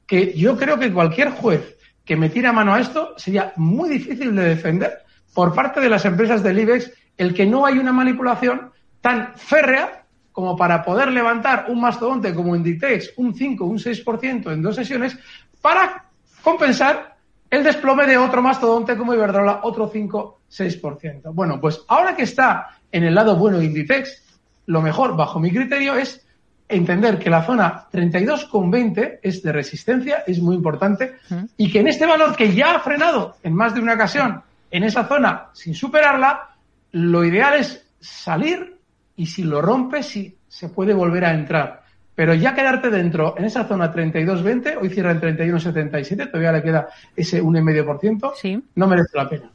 que 0.06 0.32
yo 0.32 0.56
creo 0.56 0.78
que 0.78 0.94
cualquier 0.94 1.28
juez 1.32 1.76
que 2.06 2.16
metiera 2.16 2.52
mano 2.52 2.72
a 2.72 2.80
esto 2.80 3.12
sería 3.18 3.52
muy 3.56 3.90
difícil 3.90 4.34
de 4.34 4.44
defender 4.44 5.02
por 5.34 5.54
parte 5.54 5.80
de 5.80 5.90
las 5.90 6.06
empresas 6.06 6.42
del 6.42 6.58
IBEX 6.58 6.90
el 7.16 7.34
que 7.34 7.46
no 7.46 7.66
hay 7.66 7.78
una 7.78 7.92
manipulación 7.92 8.70
tan 9.00 9.34
férrea 9.34 10.04
como 10.32 10.56
para 10.56 10.82
poder 10.82 11.12
levantar 11.12 11.66
un 11.68 11.80
mastodonte 11.80 12.34
como 12.34 12.56
Inditex 12.56 13.12
un 13.16 13.34
5, 13.34 13.64
un 13.64 13.78
6% 13.78 14.52
en 14.52 14.62
dos 14.62 14.76
sesiones 14.76 15.16
para 15.60 16.06
compensar 16.42 17.16
el 17.50 17.62
desplome 17.62 18.06
de 18.06 18.16
otro 18.16 18.40
mastodonte 18.40 18.96
como 18.96 19.12
Iberdrola, 19.12 19.60
otro 19.62 19.88
5, 19.92 20.40
6%. 20.50 21.34
Bueno, 21.34 21.60
pues 21.60 21.82
ahora 21.86 22.16
que 22.16 22.22
está 22.22 22.78
en 22.90 23.04
el 23.04 23.14
lado 23.14 23.36
bueno 23.36 23.58
de 23.58 23.66
Inditex, 23.66 24.22
lo 24.66 24.80
mejor, 24.80 25.16
bajo 25.16 25.38
mi 25.38 25.50
criterio, 25.50 25.94
es 25.94 26.26
entender 26.66 27.18
que 27.18 27.28
la 27.28 27.44
zona 27.44 27.88
32,20 27.92 29.18
es 29.22 29.42
de 29.42 29.52
resistencia, 29.52 30.24
es 30.26 30.40
muy 30.40 30.56
importante, 30.56 31.16
y 31.58 31.70
que 31.70 31.80
en 31.80 31.88
este 31.88 32.06
valor 32.06 32.34
que 32.34 32.54
ya 32.54 32.76
ha 32.76 32.80
frenado 32.80 33.36
en 33.42 33.54
más 33.54 33.74
de 33.74 33.80
una 33.80 33.94
ocasión 33.94 34.42
en 34.70 34.84
esa 34.84 35.06
zona 35.06 35.48
sin 35.52 35.74
superarla, 35.74 36.51
lo 36.92 37.24
ideal 37.24 37.54
es 37.54 37.86
salir 38.00 38.78
y 39.16 39.26
si 39.26 39.42
lo 39.42 39.60
rompe, 39.60 40.02
sí, 40.02 40.36
se 40.48 40.68
puede 40.68 40.94
volver 40.94 41.24
a 41.24 41.34
entrar. 41.34 41.82
Pero 42.14 42.34
ya 42.34 42.54
quedarte 42.54 42.90
dentro 42.90 43.34
en 43.38 43.44
esa 43.44 43.64
zona 43.64 43.92
32,20, 43.92 44.78
hoy 44.80 44.90
cierra 44.90 45.12
en 45.12 45.20
31,77, 45.20 46.30
todavía 46.30 46.52
le 46.52 46.62
queda 46.62 46.88
ese 47.16 47.42
1,5%, 47.42 48.32
sí. 48.36 48.62
no 48.74 48.86
merece 48.86 49.16
la 49.16 49.28
pena. 49.28 49.50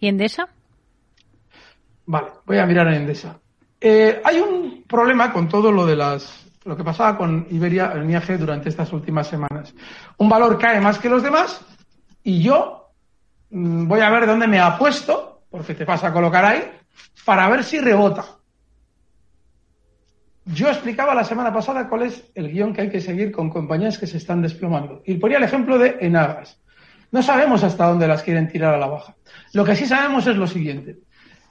¿Y 0.00 0.08
Endesa? 0.08 0.48
Vale, 2.06 2.28
voy 2.44 2.58
a 2.58 2.66
mirar 2.66 2.88
en 2.88 2.94
Endesa. 2.94 3.38
Eh, 3.80 4.20
hay 4.24 4.38
un 4.38 4.84
problema 4.86 5.32
con 5.32 5.48
todo 5.48 5.70
lo 5.70 5.86
de 5.86 5.96
las 5.96 6.46
lo 6.64 6.76
que 6.76 6.82
pasaba 6.82 7.16
con 7.16 7.46
Iberia 7.50 7.92
el 7.94 8.10
IAG 8.10 8.38
durante 8.38 8.68
estas 8.68 8.92
últimas 8.92 9.28
semanas. 9.28 9.72
Un 10.16 10.28
valor 10.28 10.58
cae 10.58 10.80
más 10.80 10.98
que 10.98 11.08
los 11.08 11.22
demás 11.22 11.60
y 12.24 12.42
yo 12.42 12.85
voy 13.50 14.00
a 14.00 14.10
ver 14.10 14.26
dónde 14.26 14.46
me 14.46 14.60
apuesto, 14.60 15.42
porque 15.50 15.74
te 15.74 15.86
pasa 15.86 16.08
a 16.08 16.12
colocar 16.12 16.44
ahí, 16.44 16.62
para 17.24 17.48
ver 17.48 17.64
si 17.64 17.78
rebota. 17.78 18.24
Yo 20.44 20.68
explicaba 20.68 21.14
la 21.14 21.24
semana 21.24 21.52
pasada 21.52 21.88
cuál 21.88 22.02
es 22.02 22.24
el 22.34 22.52
guion 22.52 22.72
que 22.72 22.82
hay 22.82 22.88
que 22.88 23.00
seguir 23.00 23.32
con 23.32 23.50
compañías 23.50 23.98
que 23.98 24.06
se 24.06 24.16
están 24.16 24.42
desplomando. 24.42 25.02
Y 25.04 25.14
ponía 25.16 25.38
el 25.38 25.44
ejemplo 25.44 25.76
de 25.76 25.96
Enagas. 26.00 26.60
No 27.10 27.22
sabemos 27.22 27.64
hasta 27.64 27.86
dónde 27.86 28.06
las 28.06 28.22
quieren 28.22 28.48
tirar 28.48 28.74
a 28.74 28.78
la 28.78 28.86
baja. 28.86 29.16
Lo 29.52 29.64
que 29.64 29.74
sí 29.74 29.86
sabemos 29.86 30.26
es 30.26 30.36
lo 30.36 30.46
siguiente. 30.46 30.98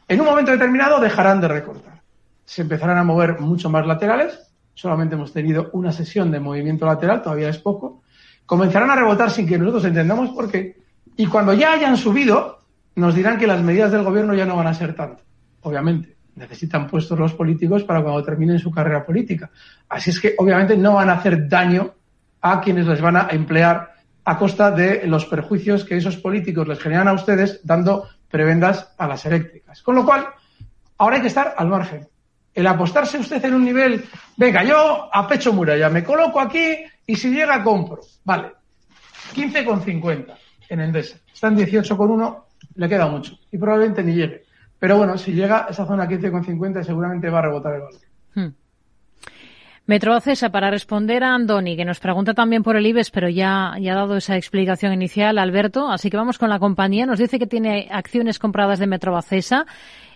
En 0.07 0.21
un 0.21 0.27
momento 0.27 0.51
determinado 0.51 0.99
dejarán 1.01 1.41
de 1.41 1.47
recortar. 1.49 2.01
Se 2.45 2.61
empezarán 2.61 2.97
a 2.97 3.03
mover 3.03 3.39
mucho 3.39 3.69
más 3.69 3.85
laterales. 3.85 4.39
Solamente 4.75 5.15
hemos 5.15 5.33
tenido 5.33 5.69
una 5.73 5.91
sesión 5.91 6.31
de 6.31 6.39
movimiento 6.39 6.85
lateral, 6.85 7.21
todavía 7.21 7.49
es 7.49 7.57
poco. 7.57 8.03
Comenzarán 8.45 8.91
a 8.91 8.95
rebotar 8.95 9.31
sin 9.31 9.47
que 9.47 9.57
nosotros 9.57 9.85
entendamos 9.85 10.29
por 10.29 10.49
qué. 10.49 10.84
Y 11.17 11.27
cuando 11.27 11.53
ya 11.53 11.73
hayan 11.73 11.97
subido, 11.97 12.59
nos 12.95 13.15
dirán 13.15 13.37
que 13.37 13.47
las 13.47 13.61
medidas 13.61 13.91
del 13.91 14.03
gobierno 14.03 14.33
ya 14.33 14.45
no 14.45 14.55
van 14.55 14.67
a 14.67 14.73
ser 14.73 14.95
tanto. 14.95 15.23
Obviamente, 15.61 16.15
necesitan 16.35 16.87
puestos 16.87 17.17
los 17.17 17.33
políticos 17.33 17.83
para 17.83 18.01
cuando 18.01 18.23
terminen 18.23 18.59
su 18.59 18.71
carrera 18.71 19.05
política. 19.05 19.49
Así 19.89 20.09
es 20.09 20.19
que, 20.19 20.35
obviamente, 20.37 20.75
no 20.75 20.93
van 20.95 21.09
a 21.09 21.13
hacer 21.13 21.47
daño 21.47 21.93
a 22.41 22.59
quienes 22.61 22.85
les 22.85 23.01
van 23.01 23.15
a 23.15 23.27
emplear 23.31 23.93
a 24.25 24.37
costa 24.37 24.71
de 24.71 25.07
los 25.07 25.25
perjuicios 25.25 25.85
que 25.85 25.97
esos 25.97 26.17
políticos 26.17 26.67
les 26.67 26.79
generan 26.79 27.07
a 27.07 27.13
ustedes 27.13 27.61
dando 27.63 28.07
prebendas 28.29 28.93
a 28.97 29.07
las 29.07 29.25
eléctricas. 29.25 29.81
Con 29.81 29.95
lo 29.95 30.05
cual, 30.05 30.27
ahora 30.97 31.15
hay 31.15 31.21
que 31.21 31.29
estar 31.29 31.55
al 31.57 31.67
margen. 31.67 32.07
El 32.53 32.67
apostarse 32.67 33.17
usted 33.17 33.43
en 33.45 33.53
un 33.53 33.63
nivel, 33.63 34.03
venga, 34.37 34.63
yo 34.63 35.09
a 35.13 35.27
pecho 35.27 35.53
muralla, 35.53 35.89
me 35.89 36.03
coloco 36.03 36.39
aquí 36.39 36.75
y 37.05 37.15
si 37.15 37.29
llega 37.29 37.63
compro. 37.63 38.01
Vale, 38.23 38.51
15,50 39.33 40.44
en 40.69 40.81
Endesa. 40.81 41.17
Está 41.33 41.47
en 41.47 41.57
18,1, 41.57 42.43
le 42.75 42.89
queda 42.89 43.07
mucho 43.07 43.37
y 43.51 43.57
probablemente 43.57 44.03
ni 44.03 44.13
llegue. 44.13 44.43
Pero 44.79 44.97
bueno, 44.97 45.17
si 45.17 45.33
llega 45.33 45.65
a 45.65 45.69
esa 45.69 45.85
zona 45.85 46.07
15,50 46.07 46.83
seguramente 46.83 47.29
va 47.29 47.39
a 47.39 47.43
rebotar 47.43 47.75
el 47.75 47.81
valor. 47.81 48.01
Hmm. 48.33 48.53
Metrobacesa, 49.87 50.49
para 50.49 50.71
responder 50.71 51.23
a 51.23 51.35
Andoni, 51.35 51.77
que 51.77 51.85
nos 51.85 51.99
pregunta 51.99 52.33
también 52.33 52.63
por 52.63 52.75
el 52.75 52.87
IBEX, 52.87 53.11
pero 53.11 53.29
ya, 53.29 53.75
ya 53.79 53.93
ha 53.93 53.95
dado 53.95 54.17
esa 54.17 54.35
explicación 54.35 54.91
inicial, 54.93 55.37
Alberto. 55.37 55.91
Así 55.91 56.09
que 56.09 56.17
vamos 56.17 56.39
con 56.39 56.49
la 56.49 56.57
compañía. 56.57 57.05
Nos 57.05 57.19
dice 57.19 57.37
que 57.37 57.45
tiene 57.45 57.87
acciones 57.91 58.39
compradas 58.39 58.79
de 58.79 58.87
Metrobacesa 58.87 59.67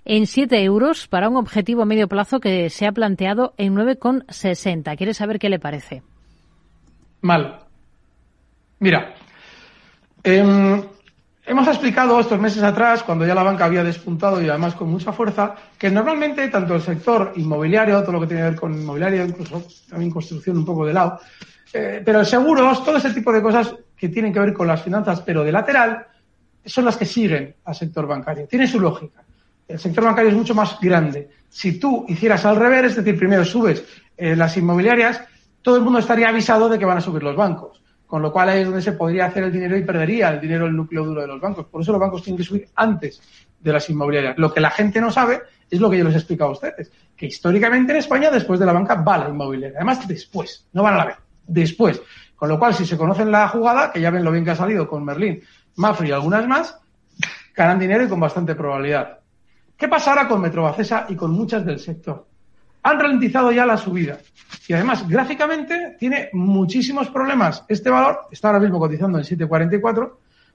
en 0.06 0.26
7 0.26 0.64
euros 0.64 1.08
para 1.08 1.30
un 1.30 1.38
objetivo 1.38 1.84
a 1.84 1.86
medio 1.86 2.08
plazo 2.08 2.40
que 2.40 2.72
se 2.72 2.88
ha 2.88 2.92
planteado 2.92 3.54
en 3.58 3.76
9,60. 3.76 4.98
¿Quiere 4.98 5.14
saber 5.14 5.38
qué 5.38 5.50
le 5.50 5.60
parece? 5.60 6.02
Mal. 7.22 7.60
Mira, 8.80 9.14
eh, 10.30 10.84
hemos 11.46 11.68
explicado 11.68 12.20
estos 12.20 12.40
meses 12.40 12.62
atrás, 12.64 13.04
cuando 13.04 13.26
ya 13.26 13.34
la 13.34 13.44
banca 13.44 13.66
había 13.66 13.84
despuntado 13.84 14.42
y 14.42 14.50
además 14.50 14.76
con 14.76 14.90
mucha 14.90 15.12
fuerza, 15.12 15.56
que 15.78 15.90
normalmente 15.90 16.48
tanto 16.50 16.76
el 16.76 16.82
sector 16.82 17.34
inmobiliario, 17.36 18.02
todo 18.02 18.14
lo 18.14 18.22
que 18.22 18.28
tiene 18.28 18.44
que 18.44 18.50
ver 18.50 18.60
con 18.60 18.74
inmobiliario, 18.74 19.26
incluso 19.26 19.64
también 19.90 20.12
construcción 20.12 20.58
un 20.58 20.66
poco 20.66 20.86
de 20.86 20.94
lado, 20.94 21.20
eh, 21.74 22.02
pero 22.04 22.24
seguros, 22.24 22.84
todo 22.84 22.98
ese 22.98 23.12
tipo 23.12 23.32
de 23.32 23.42
cosas 23.42 23.76
que 23.96 24.10
tienen 24.10 24.32
que 24.34 24.40
ver 24.40 24.54
con 24.54 24.68
las 24.68 24.82
finanzas, 24.82 25.22
pero 25.22 25.44
de 25.44 25.52
lateral, 25.52 26.06
son 26.66 26.86
las 26.86 26.98
que 26.98 27.06
siguen 27.06 27.56
al 27.66 27.76
sector 27.76 28.08
bancario. 28.08 28.48
Tiene 28.48 28.68
su 28.68 28.80
lógica. 28.80 29.24
El 29.68 29.80
sector 29.80 30.04
bancario 30.04 30.32
es 30.32 30.38
mucho 30.38 30.56
más 30.56 30.80
grande. 30.80 31.30
Si 31.50 31.80
tú 31.80 32.06
hicieras 32.08 32.46
al 32.46 32.56
revés, 32.56 32.86
es 32.86 32.96
decir, 32.98 33.18
primero 33.18 33.46
subes 33.46 33.84
eh, 34.18 34.36
las 34.36 34.58
inmobiliarias, 34.58 35.22
todo 35.62 35.78
el 35.78 35.84
mundo 35.84 36.00
estaría 36.00 36.30
avisado 36.30 36.70
de 36.70 36.80
que 36.80 36.86
van 36.86 36.98
a 36.98 37.02
subir 37.02 37.24
los 37.24 37.36
bancos. 37.36 37.82
Con 38.10 38.24
lo 38.24 38.32
cual 38.32 38.50
ahí 38.50 38.62
es 38.62 38.66
donde 38.66 38.82
se 38.82 38.94
podría 38.94 39.28
hacer 39.28 39.44
el 39.44 39.52
dinero 39.52 39.78
y 39.78 39.84
perdería 39.84 40.30
el 40.30 40.42
dinero 40.42 40.66
el 40.66 40.76
núcleo 40.76 41.06
duro 41.06 41.22
de 41.22 41.28
los 41.28 41.40
bancos. 41.40 41.68
Por 41.68 41.84
eso 41.84 41.92
los 41.92 42.02
bancos 42.02 42.24
tienen 42.24 42.40
que 42.40 42.44
subir 42.44 42.68
antes 42.74 43.22
de 43.60 43.72
las 43.72 43.88
inmobiliarias. 43.88 44.36
Lo 44.40 44.52
que 44.52 44.60
la 44.60 44.72
gente 44.72 45.00
no 45.00 45.12
sabe 45.12 45.44
es 45.70 45.80
lo 45.80 45.92
que 45.92 46.00
yo 46.00 46.06
les 46.06 46.16
he 46.16 46.18
explicado 46.18 46.50
a 46.50 46.54
ustedes. 46.54 46.92
Que 47.16 47.28
históricamente 47.28 47.92
en 47.92 48.00
España, 48.00 48.32
después 48.32 48.60
de 48.60 48.66
la 48.66 48.74
banca, 48.74 48.96
va 48.96 49.20
la 49.20 49.30
inmobiliaria. 49.30 49.78
Además, 49.78 50.08
después. 50.08 50.68
No 50.74 50.82
van 50.82 50.96
a 50.96 50.98
la 50.98 51.06
vez. 51.06 51.18
Después. 51.46 52.02
Con 52.36 52.50
lo 52.50 52.58
cual, 52.58 52.74
si 52.74 52.84
se 52.88 52.98
conocen 52.98 53.32
la 53.32 53.48
jugada, 53.48 53.92
que 53.92 54.02
ya 54.02 54.10
ven 54.10 54.24
lo 54.24 54.32
bien 54.32 54.44
que 54.44 54.52
ha 54.52 54.56
salido 54.56 54.88
con 54.88 55.06
Merlín, 55.06 55.44
Mafri 55.76 56.10
y 56.10 56.12
algunas 56.12 56.48
más, 56.48 56.80
ganan 57.56 57.78
dinero 57.78 58.04
y 58.04 58.08
con 58.08 58.20
bastante 58.20 58.56
probabilidad. 58.56 59.20
¿Qué 59.78 59.88
pasa 59.88 60.10
ahora 60.10 60.28
con 60.28 60.42
Metrobacesa 60.42 61.06
y 61.10 61.16
con 61.16 61.30
muchas 61.30 61.64
del 61.64 61.78
sector? 61.78 62.29
Han 62.84 63.00
ralentizado 63.00 63.52
ya 63.52 63.66
la 63.66 63.78
subida. 63.78 64.20
Y 64.68 64.74
además, 64.74 65.08
gráficamente, 65.08 65.96
tiene 66.00 66.30
muchísimos 66.34 67.10
problemas. 67.10 67.66
Este 67.68 67.90
valor 67.90 68.28
está 68.32 68.50
ahora 68.50 68.60
mismo 68.60 68.80
cotizando 68.80 69.18
en 69.18 69.24
7,44, 69.24 70.14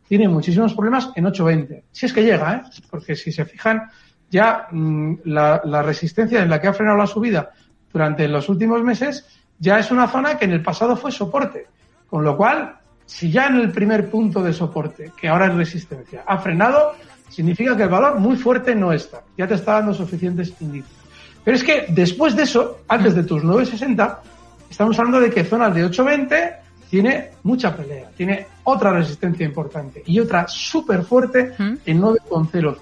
tiene 0.09 0.29
muchísimos 0.29 0.75
problemas 0.75 1.11
en 1.15 1.25
8,20. 1.25 1.83
Si 1.91 2.07
es 2.07 2.13
que 2.13 2.23
llega, 2.23 2.55
¿eh? 2.55 2.63
Porque 2.91 3.17
si 3.17 3.33
se 3.33 3.45
fijan, 3.45 3.91
ya 4.31 4.69
mmm, 4.71 5.15
la, 5.25 5.61
la, 5.65 5.83
resistencia 5.83 6.43
en 6.43 6.51
la 6.51 6.61
que 6.61 6.69
ha 6.69 6.73
frenado 6.73 6.99
la 6.99 7.07
subida 7.07 7.51
durante 7.93 8.27
los 8.29 8.49
últimos 8.49 8.83
meses 8.83 9.25
ya 9.59 9.79
es 9.79 9.91
una 9.91 10.09
zona 10.09 10.37
que 10.37 10.45
en 10.45 10.53
el 10.53 10.63
pasado 10.63 10.97
fue 10.97 11.11
soporte. 11.13 11.67
Con 12.09 12.25
lo 12.25 12.37
cual, 12.37 12.77
si 13.07 13.31
ya 13.31 13.47
en 13.47 13.57
el 13.57 13.73
primer 13.73 14.11
punto 14.11 14.43
de 14.43 14.53
soporte, 14.53 15.13
que 15.17 15.29
ahora 15.29 15.47
es 15.47 15.55
resistencia, 15.55 16.25
ha 16.27 16.39
frenado, 16.39 16.93
significa 17.29 17.77
que 17.77 17.85
el 17.85 17.89
valor 17.89 18.19
muy 18.19 18.37
fuerte 18.37 18.75
no 18.75 18.93
está. 18.93 19.23
Ya 19.37 19.47
te 19.47 19.55
está 19.55 19.75
dando 19.75 19.95
suficientes 19.95 20.55
indicios. 20.61 21.04
Pero 21.45 21.57
es 21.57 21.63
que 21.63 21.87
después 21.89 22.35
de 22.35 22.45
eso, 22.45 22.81
antes 22.89 23.15
de 23.15 23.23
tus 23.23 23.45
960, 23.45 24.23
estamos 24.71 24.99
hablando 24.99 25.21
de 25.21 25.31
que 25.31 25.45
zonas 25.45 25.75
de 25.75 25.85
820 25.85 26.65
tiene 26.89 27.31
mucha 27.43 27.77
pelea, 27.77 28.11
tiene 28.17 28.47
otra 28.65 28.93
resistencia 28.93 29.45
importante 29.45 30.03
y 30.07 30.19
otra 30.21 30.47
súper 30.49 31.03
fuerte 31.03 31.55
en 31.59 32.01
9,05. 32.01 32.79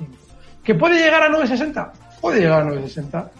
¿Que 0.62 0.74
puede 0.74 0.98
llegar 0.98 1.22
a 1.24 1.28
960? 1.28 1.92
Puede 2.20 2.40
llegar 2.40 2.62
a 2.62 2.64
960. 2.64 3.30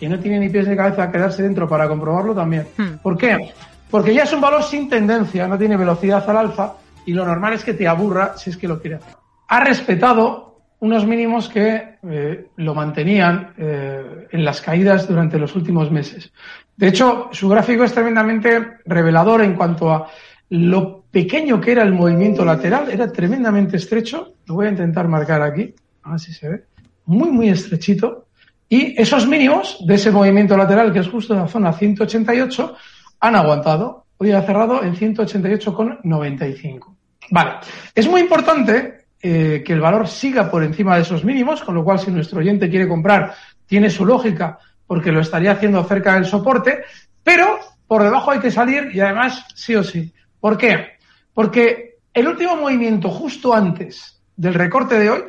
Que 0.00 0.08
no 0.08 0.18
tiene 0.18 0.38
ni 0.38 0.48
pies 0.48 0.66
de 0.66 0.76
cabeza 0.76 1.04
a 1.04 1.12
quedarse 1.12 1.42
dentro 1.42 1.68
para 1.68 1.86
comprobarlo 1.86 2.34
también. 2.34 2.66
¿Por 3.02 3.16
qué? 3.16 3.52
Porque 3.90 4.14
ya 4.14 4.22
es 4.22 4.32
un 4.32 4.40
valor 4.40 4.62
sin 4.62 4.88
tendencia, 4.88 5.46
no 5.46 5.58
tiene 5.58 5.76
velocidad 5.76 6.28
al 6.28 6.36
alfa 6.38 6.74
y 7.04 7.12
lo 7.12 7.26
normal 7.26 7.52
es 7.52 7.64
que 7.64 7.74
te 7.74 7.86
aburra 7.86 8.36
si 8.36 8.50
es 8.50 8.56
que 8.56 8.66
lo 8.66 8.80
quiere 8.80 8.96
hacer. 8.96 9.14
Ha 9.48 9.60
respetado 9.60 10.51
unos 10.82 11.06
mínimos 11.06 11.48
que 11.48 11.98
eh, 12.02 12.48
lo 12.56 12.74
mantenían 12.74 13.54
eh, 13.56 14.26
en 14.32 14.44
las 14.44 14.60
caídas 14.60 15.06
durante 15.06 15.38
los 15.38 15.54
últimos 15.54 15.92
meses. 15.92 16.32
De 16.76 16.88
hecho, 16.88 17.28
su 17.30 17.48
gráfico 17.48 17.84
es 17.84 17.92
tremendamente 17.92 18.78
revelador 18.84 19.42
en 19.42 19.54
cuanto 19.54 19.92
a 19.92 20.08
lo 20.48 21.04
pequeño 21.08 21.60
que 21.60 21.70
era 21.70 21.84
el 21.84 21.92
movimiento 21.92 22.44
lateral, 22.44 22.90
era 22.90 23.12
tremendamente 23.12 23.76
estrecho. 23.76 24.34
Lo 24.46 24.56
voy 24.56 24.66
a 24.66 24.70
intentar 24.70 25.06
marcar 25.06 25.40
aquí, 25.40 25.72
a 26.02 26.10
ver 26.10 26.20
si 26.20 26.32
se 26.32 26.48
ve. 26.48 26.64
Muy, 27.06 27.30
muy 27.30 27.48
estrechito. 27.48 28.26
Y 28.68 29.00
esos 29.00 29.28
mínimos 29.28 29.78
de 29.86 29.94
ese 29.94 30.10
movimiento 30.10 30.56
lateral, 30.56 30.92
que 30.92 30.98
es 30.98 31.08
justo 31.08 31.34
en 31.34 31.42
la 31.42 31.48
zona 31.48 31.72
188, 31.72 32.74
han 33.20 33.36
aguantado. 33.36 34.06
Hoy 34.16 34.32
ha 34.32 34.42
cerrado 34.42 34.82
en 34.82 34.96
188,95. 34.96 36.96
Vale. 37.30 37.52
Es 37.94 38.08
muy 38.08 38.20
importante 38.20 39.01
eh, 39.22 39.62
que 39.64 39.72
el 39.72 39.80
valor 39.80 40.08
siga 40.08 40.50
por 40.50 40.64
encima 40.64 40.96
de 40.96 41.02
esos 41.02 41.24
mínimos, 41.24 41.62
con 41.62 41.76
lo 41.76 41.84
cual 41.84 42.00
si 42.00 42.10
nuestro 42.10 42.40
oyente 42.40 42.68
quiere 42.68 42.88
comprar, 42.88 43.34
tiene 43.66 43.88
su 43.88 44.04
lógica 44.04 44.58
porque 44.86 45.12
lo 45.12 45.20
estaría 45.20 45.52
haciendo 45.52 45.82
cerca 45.84 46.14
del 46.14 46.24
soporte, 46.24 46.82
pero 47.22 47.58
por 47.86 48.02
debajo 48.02 48.32
hay 48.32 48.40
que 48.40 48.50
salir 48.50 48.90
y 48.92 49.00
además 49.00 49.46
sí 49.54 49.74
o 49.76 49.84
sí. 49.84 50.12
¿Por 50.40 50.58
qué? 50.58 50.98
Porque 51.32 51.98
el 52.12 52.28
último 52.28 52.56
movimiento 52.56 53.08
justo 53.08 53.54
antes 53.54 54.20
del 54.36 54.54
recorte 54.54 54.98
de 54.98 55.10
hoy 55.10 55.22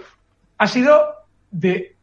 ha 0.57 0.67
sido 0.67 0.99
de 1.51 1.95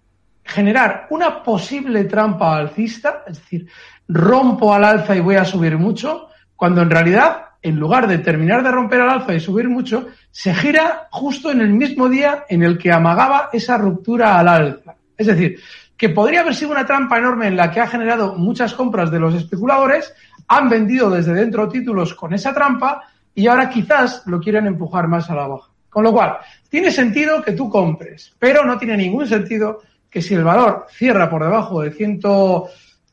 generar 0.44 1.06
una 1.10 1.42
posible 1.42 2.04
trampa 2.04 2.56
alcista, 2.56 3.24
es 3.26 3.38
decir, 3.38 3.68
rompo 4.08 4.72
al 4.72 4.84
alza 4.84 5.16
y 5.16 5.20
voy 5.20 5.36
a 5.36 5.44
subir 5.44 5.76
mucho, 5.76 6.28
cuando 6.56 6.82
en 6.82 6.90
realidad, 6.90 7.49
en 7.62 7.76
lugar 7.76 8.06
de 8.06 8.18
terminar 8.18 8.62
de 8.62 8.70
romper 8.70 9.00
al 9.00 9.10
alza 9.10 9.34
y 9.34 9.40
subir 9.40 9.68
mucho, 9.68 10.08
se 10.30 10.54
gira 10.54 11.08
justo 11.10 11.50
en 11.50 11.60
el 11.60 11.70
mismo 11.70 12.08
día 12.08 12.44
en 12.48 12.62
el 12.62 12.78
que 12.78 12.92
amagaba 12.92 13.50
esa 13.52 13.76
ruptura 13.76 14.38
al 14.38 14.48
alza. 14.48 14.94
Es 15.16 15.26
decir, 15.26 15.58
que 15.96 16.08
podría 16.08 16.40
haber 16.40 16.54
sido 16.54 16.70
una 16.70 16.86
trampa 16.86 17.18
enorme 17.18 17.48
en 17.48 17.56
la 17.56 17.70
que 17.70 17.80
ha 17.80 17.86
generado 17.86 18.34
muchas 18.36 18.72
compras 18.72 19.10
de 19.10 19.20
los 19.20 19.34
especuladores, 19.34 20.14
han 20.48 20.68
vendido 20.68 21.10
desde 21.10 21.34
dentro 21.34 21.68
títulos 21.68 22.14
con 22.14 22.32
esa 22.32 22.54
trampa 22.54 23.02
y 23.34 23.46
ahora 23.46 23.68
quizás 23.68 24.22
lo 24.26 24.40
quieren 24.40 24.66
empujar 24.66 25.08
más 25.08 25.28
a 25.28 25.34
la 25.34 25.46
baja. 25.46 25.68
Con 25.90 26.04
lo 26.04 26.12
cual, 26.12 26.38
tiene 26.68 26.90
sentido 26.90 27.42
que 27.42 27.52
tú 27.52 27.68
compres, 27.68 28.34
pero 28.38 28.64
no 28.64 28.78
tiene 28.78 28.96
ningún 28.96 29.26
sentido 29.26 29.82
que 30.08 30.22
si 30.22 30.34
el 30.34 30.44
valor 30.44 30.86
cierra 30.90 31.28
por 31.28 31.44
debajo 31.44 31.82
de 31.82 31.92
100, 31.92 32.20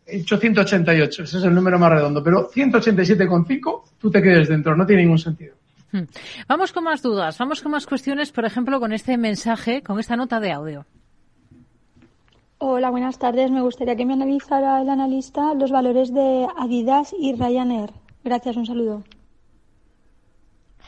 188, 0.08 1.24
ese 1.24 1.38
es 1.38 1.44
el 1.44 1.54
número 1.54 1.78
más 1.78 1.92
redondo, 1.92 2.24
pero 2.24 2.50
187,5, 2.50 3.84
tú 3.98 4.10
te 4.10 4.22
quedes 4.22 4.48
dentro, 4.48 4.76
no 4.76 4.86
tiene 4.86 5.04
ningún 5.04 5.20
sentido. 5.20 5.56
Hmm. 5.92 6.04
Vamos 6.48 6.72
con 6.72 6.84
más 6.84 7.02
dudas, 7.02 7.38
vamos 7.38 7.62
con 7.62 7.72
más 7.72 7.86
cuestiones, 7.86 8.32
por 8.32 8.46
ejemplo, 8.46 8.80
con 8.80 8.94
este 8.94 9.18
mensaje, 9.18 9.82
con 9.82 10.00
esta 10.00 10.16
nota 10.16 10.40
de 10.40 10.52
audio. 10.52 10.86
Hola, 12.60 12.90
buenas 12.90 13.20
tardes. 13.20 13.52
Me 13.52 13.62
gustaría 13.62 13.96
que 13.96 14.06
me 14.06 14.14
analizara 14.14 14.82
el 14.82 14.90
analista 14.90 15.54
los 15.54 15.72
valores 15.72 16.12
de 16.12 16.48
Adidas 16.58 17.14
y 17.20 17.36
Ryanair. 17.36 17.92
Gracias, 18.24 18.58
un 18.58 18.66
saludo. 18.66 19.04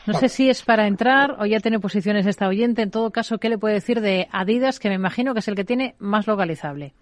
No 0.06 0.14
sé 0.14 0.28
si 0.28 0.48
es 0.48 0.62
para 0.62 0.86
entrar 0.86 1.36
o 1.38 1.46
ya 1.46 1.60
tiene 1.60 1.78
posiciones 1.78 2.26
esta 2.26 2.48
oyente. 2.48 2.82
En 2.82 2.90
todo 2.90 3.10
caso, 3.10 3.38
¿qué 3.38 3.48
le 3.48 3.58
puede 3.58 3.74
decir 3.74 4.00
de 4.00 4.28
Adidas, 4.32 4.80
que 4.80 4.88
me 4.88 4.96
imagino 4.96 5.32
que 5.32 5.40
es 5.40 5.48
el 5.48 5.54
que 5.54 5.64
tiene 5.64 5.94
más 5.98 6.26
localizable? 6.26 6.92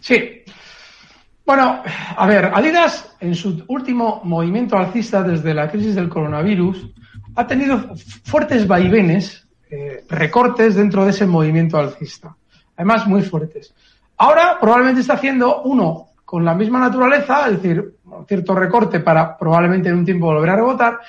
Sí. 0.00 0.42
Bueno, 1.44 1.82
a 2.16 2.26
ver, 2.26 2.52
Adidas 2.54 3.16
en 3.18 3.34
su 3.34 3.64
último 3.66 4.20
movimiento 4.24 4.76
alcista 4.76 5.22
desde 5.22 5.52
la 5.52 5.70
crisis 5.70 5.94
del 5.94 6.08
coronavirus 6.08 6.92
ha 7.34 7.46
tenido 7.46 7.94
fuertes 8.24 8.66
vaivenes, 8.66 9.46
eh, 9.70 10.04
recortes 10.08 10.76
dentro 10.76 11.04
de 11.04 11.10
ese 11.10 11.26
movimiento 11.26 11.78
alcista. 11.78 12.36
Además, 12.76 13.06
muy 13.06 13.22
fuertes. 13.22 13.74
Ahora 14.18 14.58
probablemente 14.60 15.00
está 15.00 15.14
haciendo 15.14 15.62
uno 15.62 16.10
con 16.24 16.44
la 16.44 16.54
misma 16.54 16.78
naturaleza, 16.78 17.48
es 17.48 17.60
decir, 17.60 17.96
cierto 18.28 18.54
recorte 18.54 19.00
para 19.00 19.36
probablemente 19.36 19.88
en 19.88 19.96
un 19.96 20.04
tiempo 20.04 20.26
volver 20.26 20.50
a 20.50 20.56
rebotar, 20.56 21.00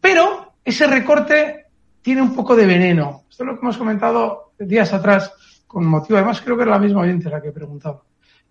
pero 0.00 0.52
ese 0.64 0.86
recorte 0.86 1.66
tiene 2.02 2.22
un 2.22 2.34
poco 2.34 2.54
de 2.54 2.66
veneno. 2.66 3.22
Esto 3.28 3.44
es 3.44 3.46
lo 3.48 3.54
que 3.54 3.60
hemos 3.62 3.78
comentado 3.78 4.52
días 4.58 4.92
atrás 4.92 5.32
con 5.66 5.86
motivo, 5.86 6.18
además 6.18 6.40
creo 6.40 6.56
que 6.56 6.62
era 6.62 6.72
la 6.72 6.78
misma 6.78 7.00
oyente 7.00 7.30
la 7.30 7.40
que 7.40 7.52
preguntaba. 7.52 8.02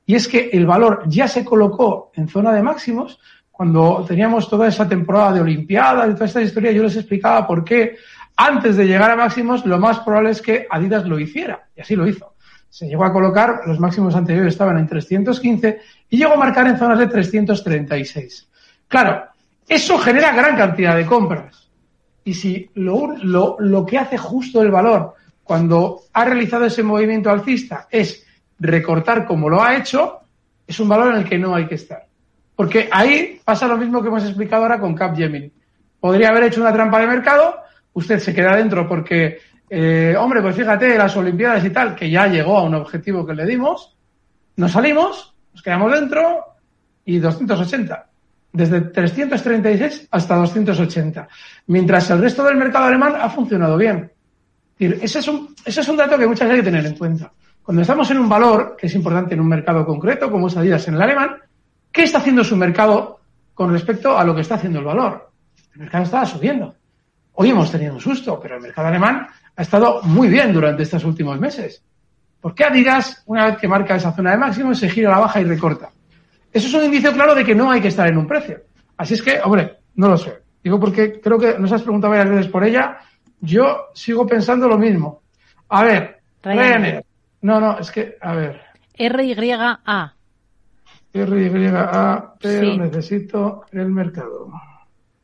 Y 0.08 0.16
es 0.16 0.28
que 0.28 0.50
el 0.54 0.66
valor 0.66 1.04
ya 1.06 1.28
se 1.28 1.44
colocó 1.44 2.12
en 2.16 2.30
zona 2.30 2.54
de 2.54 2.64
máximos 2.64 3.20
cuando 3.52 4.06
teníamos 4.08 4.50
toda 4.50 4.70
esa 4.70 4.88
temporada 4.88 5.34
de 5.34 5.42
Olimpiadas 5.42 6.10
y 6.10 6.14
toda 6.14 6.26
esta 6.28 6.42
historia, 6.42 6.72
yo 6.72 6.84
les 6.84 6.96
explicaba 6.96 7.46
por 7.46 7.66
qué 7.66 7.98
antes 8.38 8.78
de 8.78 8.86
llegar 8.86 9.12
a 9.12 9.18
máximos 9.18 9.66
lo 9.66 9.78
más 9.80 10.00
probable 10.00 10.30
es 10.30 10.42
que 10.42 10.66
Adidas 10.70 11.06
lo 11.06 11.20
hiciera. 11.20 11.68
Y 11.76 11.82
así 11.82 11.96
lo 11.96 12.08
hizo. 12.08 12.36
Se 12.70 12.88
llegó 12.88 13.04
a 13.04 13.12
colocar, 13.12 13.62
los 13.66 13.80
máximos 13.80 14.16
anteriores 14.16 14.54
estaban 14.54 14.78
en 14.78 14.88
315 14.88 15.82
y 16.10 16.18
llegó 16.18 16.34
a 16.34 16.38
marcar 16.38 16.68
en 16.68 16.78
zonas 16.78 17.00
de 17.00 17.08
336. 17.08 18.48
Claro, 18.88 19.26
eso 19.68 19.98
genera 19.98 20.34
gran 20.34 20.56
cantidad 20.56 20.96
de 20.96 21.06
compras. 21.06 21.70
Y 22.24 22.34
si 22.34 22.70
lo, 22.76 23.18
lo, 23.18 23.58
lo 23.60 23.86
que 23.86 23.98
hace 23.98 24.18
justo 24.18 24.62
el 24.62 24.72
valor 24.72 25.16
cuando 25.44 26.04
ha 26.14 26.24
realizado 26.24 26.66
ese 26.66 26.84
movimiento 26.84 27.30
alcista 27.30 27.88
es 27.90 28.27
recortar 28.60 29.26
como 29.26 29.50
lo 29.50 29.62
ha 29.62 29.76
hecho, 29.76 30.20
es 30.66 30.80
un 30.80 30.90
valor 30.90 31.14
en 31.14 31.22
el 31.22 31.30
que 31.30 31.38
no 31.38 31.56
hay 31.56 31.68
que 31.68 31.76
estar. 31.76 32.06
Porque 32.56 32.90
ahí 32.92 33.40
pasa 33.44 33.68
lo 33.68 33.78
mismo 33.78 34.02
que 34.02 34.08
hemos 34.08 34.24
explicado 34.24 34.64
ahora 34.64 34.80
con 34.80 34.96
Capgemini. 34.96 35.52
Podría 36.00 36.30
haber 36.30 36.44
hecho 36.44 36.62
una 36.62 36.74
trampa 36.74 37.00
de 37.00 37.08
mercado, 37.08 37.58
usted 37.94 38.20
se 38.20 38.34
queda 38.34 38.56
dentro 38.56 38.88
porque, 38.88 39.40
eh, 39.70 40.16
hombre, 40.18 40.42
pues 40.42 40.56
fíjate, 40.56 40.98
las 40.98 41.16
Olimpiadas 41.16 41.64
y 41.66 41.70
tal, 41.70 41.96
que 41.96 42.10
ya 42.10 42.28
llegó 42.28 42.58
a 42.58 42.64
un 42.64 42.76
objetivo 42.76 43.26
que 43.26 43.34
le 43.34 43.46
dimos, 43.46 43.96
nos 44.56 44.72
salimos, 44.72 45.34
nos 45.54 45.62
quedamos 45.62 45.92
dentro 45.92 46.46
y 47.06 47.20
280 47.20 48.08
desde 48.58 48.82
336 48.82 50.08
hasta 50.10 50.36
280, 50.36 51.28
mientras 51.68 52.10
el 52.10 52.20
resto 52.20 52.44
del 52.44 52.58
mercado 52.58 52.86
alemán 52.86 53.16
ha 53.20 53.30
funcionado 53.30 53.78
bien. 53.78 54.12
Ese 54.80 55.20
es 55.20 55.28
un, 55.28 55.56
ese 55.64 55.82
es 55.82 55.88
un 55.88 55.98
dato 55.98 56.18
que 56.18 56.28
muchas 56.28 56.48
veces 56.48 56.60
hay 56.60 56.66
que 56.66 56.72
tener 56.72 56.86
en 56.86 56.98
cuenta. 56.98 57.32
Cuando 57.68 57.82
estamos 57.82 58.10
en 58.12 58.20
un 58.20 58.30
valor 58.30 58.78
que 58.80 58.88
es 58.88 58.96
importante 58.96 59.34
en 59.34 59.42
un 59.42 59.50
mercado 59.50 59.86
concreto, 59.86 60.32
como 60.32 60.48
es 60.48 60.56
Adidas 60.56 60.88
en 60.88 60.94
el 60.94 61.02
alemán, 61.02 61.36
¿qué 61.92 62.04
está 62.04 62.20
haciendo 62.20 62.42
su 62.42 62.56
mercado 62.56 63.20
con 63.54 63.74
respecto 63.74 64.18
a 64.18 64.24
lo 64.24 64.34
que 64.34 64.40
está 64.40 64.56
haciendo 64.56 64.80
el 64.80 64.86
valor? 64.86 65.30
El 65.74 65.82
mercado 65.82 66.06
estaba 66.06 66.26
subiendo. 66.26 66.74
Hoy 67.34 67.50
hemos 67.50 67.70
tenido 67.70 67.94
un 67.94 68.00
susto, 68.00 68.40
pero 68.42 68.56
el 68.56 68.62
mercado 68.62 68.88
alemán 68.88 69.28
ha 69.54 69.62
estado 69.62 70.02
muy 70.04 70.30
bien 70.30 70.54
durante 70.54 70.84
estos 70.84 71.04
últimos 71.04 71.38
meses. 71.42 71.84
¿Por 72.40 72.56
qué 72.56 72.64
Adidas, 72.64 73.22
una 73.26 73.48
vez 73.48 73.58
que 73.58 73.68
marca 73.68 73.98
esa 73.98 74.14
zona 74.14 74.32
de 74.32 74.38
máximo, 74.38 74.74
se 74.74 74.88
gira 74.88 75.10
a 75.10 75.16
la 75.16 75.20
baja 75.20 75.42
y 75.42 75.44
recorta? 75.44 75.90
Eso 76.54 76.68
es 76.70 76.74
un 76.74 76.86
indicio 76.86 77.12
claro 77.12 77.36
de 77.36 77.44
que 77.44 77.54
no 77.54 77.70
hay 77.70 77.82
que 77.82 77.90
estar 77.90 78.08
en 78.08 78.18
un 78.18 78.28
precio. 78.28 78.62
Así 78.96 79.16
es 79.16 79.22
que, 79.22 79.42
hombre, 79.44 79.80
no 79.96 80.08
lo 80.08 80.16
sé. 80.16 80.40
Digo 80.64 80.80
porque 80.80 81.20
creo 81.20 81.38
que 81.38 81.60
nos 81.60 81.74
has 81.74 81.82
preguntado 81.82 82.12
varias 82.12 82.30
veces 82.30 82.48
por 82.48 82.64
ella. 82.64 83.00
Yo 83.42 83.88
sigo 83.94 84.26
pensando 84.26 84.70
lo 84.70 84.78
mismo. 84.78 85.22
A 85.68 85.84
ver, 85.84 86.22
Ryanair. 86.42 87.07
No, 87.42 87.60
no, 87.60 87.78
es 87.80 87.92
que, 87.92 88.18
a 88.22 88.34
ver. 88.34 88.62
R-Y-A. 88.94 90.14
R-Y-A, 91.14 92.34
pero 92.40 92.78
necesito 92.78 93.66
el 93.72 93.90
mercado. 93.90 94.52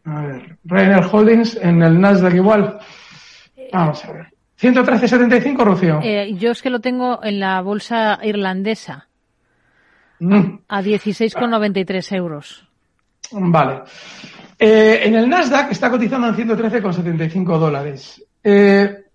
A 0.05 0.21
ver, 0.21 0.57
Ryanair 0.65 1.05
Holdings 1.11 1.55
en 1.61 1.81
el 1.81 1.99
Nasdaq 1.99 2.35
igual. 2.35 2.79
Vamos 3.71 4.03
a 4.05 4.11
ver. 4.11 4.27
113.75, 4.59 5.63
Rocío. 5.63 5.99
Eh, 6.03 6.35
yo 6.35 6.51
es 6.51 6.61
que 6.61 6.69
lo 6.69 6.79
tengo 6.79 7.23
en 7.23 7.39
la 7.39 7.61
bolsa 7.61 8.19
irlandesa. 8.23 9.07
Mm. 10.19 10.59
A 10.67 10.81
16,93 10.81 12.15
euros. 12.15 12.67
Vale. 13.31 13.81
Eh, 14.59 15.01
en 15.03 15.15
el 15.15 15.29
Nasdaq 15.29 15.71
está 15.71 15.89
cotizando 15.89 16.27
en 16.27 16.35
113,75 16.35 17.57
dólares. 17.57 18.23
Eh, 18.43 19.05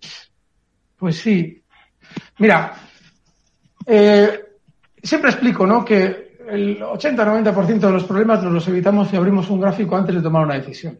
pues 0.97 1.17
sí. 1.17 1.61
Mira, 2.37 2.73
eh, 3.85 4.39
siempre 5.01 5.31
explico, 5.31 5.65
¿no? 5.65 5.83
Que 5.83 6.37
el 6.49 6.79
80-90% 6.79 7.79
de 7.79 7.91
los 7.91 8.03
problemas 8.03 8.43
los 8.43 8.67
evitamos 8.67 9.09
si 9.09 9.15
abrimos 9.15 9.49
un 9.49 9.61
gráfico 9.61 9.95
antes 9.95 10.15
de 10.15 10.21
tomar 10.21 10.45
una 10.45 10.55
decisión. 10.55 10.99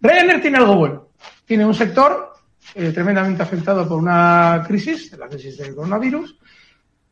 Ryanair 0.00 0.40
tiene 0.40 0.58
algo 0.58 0.76
bueno. 0.76 1.08
Tiene 1.44 1.66
un 1.66 1.74
sector 1.74 2.30
tremendamente 2.72 3.42
afectado 3.42 3.86
por 3.88 3.98
una 3.98 4.64
crisis, 4.66 5.16
la 5.18 5.28
crisis 5.28 5.58
del 5.58 5.74
coronavirus, 5.74 6.38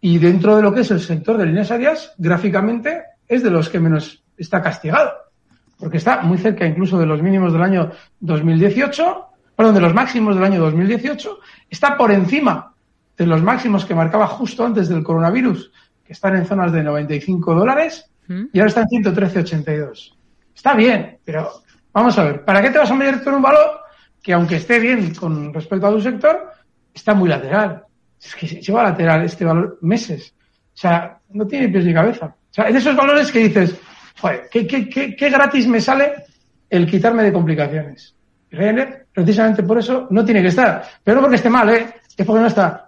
y 0.00 0.18
dentro 0.18 0.56
de 0.56 0.62
lo 0.62 0.72
que 0.72 0.80
es 0.80 0.90
el 0.90 1.00
sector 1.00 1.37
de 1.37 1.46
líneas 1.46 1.70
aéreas, 1.70 2.14
gráficamente 2.18 3.02
es 3.26 3.42
de 3.42 3.50
los 3.50 3.68
que 3.68 3.80
menos 3.80 4.22
está 4.37 4.62
castigado, 4.62 5.12
porque 5.78 5.96
está 5.96 6.22
muy 6.22 6.38
cerca 6.38 6.66
incluso 6.66 6.98
de 6.98 7.06
los 7.06 7.22
mínimos 7.22 7.52
del 7.52 7.62
año 7.62 7.90
2018, 8.20 9.26
perdón, 9.56 9.74
de 9.74 9.80
los 9.80 9.94
máximos 9.94 10.37
del 10.37 10.44
año 10.44 10.61
2018, 10.61 11.40
está 11.68 11.96
por 11.96 12.12
encima 12.12 12.74
de 13.18 13.26
los 13.26 13.42
máximos 13.42 13.85
que 13.85 13.94
marcaba 13.94 14.26
justo 14.28 14.64
antes 14.64 14.88
del 14.88 15.02
coronavirus, 15.02 15.70
que 16.04 16.12
están 16.14 16.37
en 16.37 16.46
zonas 16.46 16.72
de 16.72 16.83
95 16.83 17.54
dólares, 17.54 18.09
¿Mm? 18.28 18.44
y 18.52 18.59
ahora 18.59 18.68
está 18.68 18.83
en 18.83 19.04
113,82. 19.04 20.14
Está 20.54 20.74
bien, 20.74 21.18
pero 21.24 21.50
vamos 21.92 22.16
a 22.18 22.24
ver, 22.24 22.44
¿para 22.44 22.62
qué 22.62 22.70
te 22.70 22.78
vas 22.78 22.90
a 22.90 22.94
meter 22.94 23.22
tú 23.22 23.31
en 23.31 23.37
un 23.37 23.42
valor 23.42 23.81
que 24.22 24.33
aunque 24.33 24.57
esté 24.57 24.78
bien 24.78 25.14
con 25.14 25.52
respecto 25.52 25.87
a 25.87 25.90
tu 25.90 26.00
sector, 26.00 26.52
está 26.94 27.12
muy 27.12 27.28
lateral? 27.28 27.85
es 28.20 28.35
que 28.35 28.46
lleva 28.46 28.83
lateral 28.83 29.24
este 29.24 29.44
valor 29.44 29.78
meses. 29.83 30.35
O 30.74 30.76
sea, 30.76 31.18
no 31.31 31.46
tiene 31.46 31.68
pies 31.68 31.85
ni 31.85 31.94
cabeza. 31.94 32.26
O 32.26 32.54
sea, 32.54 32.64
es 32.66 32.72
de 32.72 32.78
esos 32.81 32.96
valores 32.96 33.31
que 33.31 33.40
dices, 33.40 33.76
joder, 34.20 34.48
¿qué, 34.50 34.66
qué, 34.66 35.14
qué, 35.16 35.31
gratis 35.31 35.66
me 35.66 35.81
sale 35.81 36.12
el 36.68 36.90
quitarme 36.90 37.22
de 37.22 37.33
complicaciones? 37.33 38.14
Ryanair, 38.50 39.07
precisamente 39.12 39.62
por 39.62 39.78
eso, 39.78 40.07
no 40.11 40.24
tiene 40.24 40.42
que 40.42 40.48
estar. 40.48 40.85
Pero 41.04 41.16
no 41.16 41.22
porque 41.22 41.37
esté 41.37 41.50
mal, 41.50 41.68
¿eh? 41.68 41.94
Es 42.16 42.26
porque 42.26 42.40
no 42.40 42.46
está. 42.46 42.88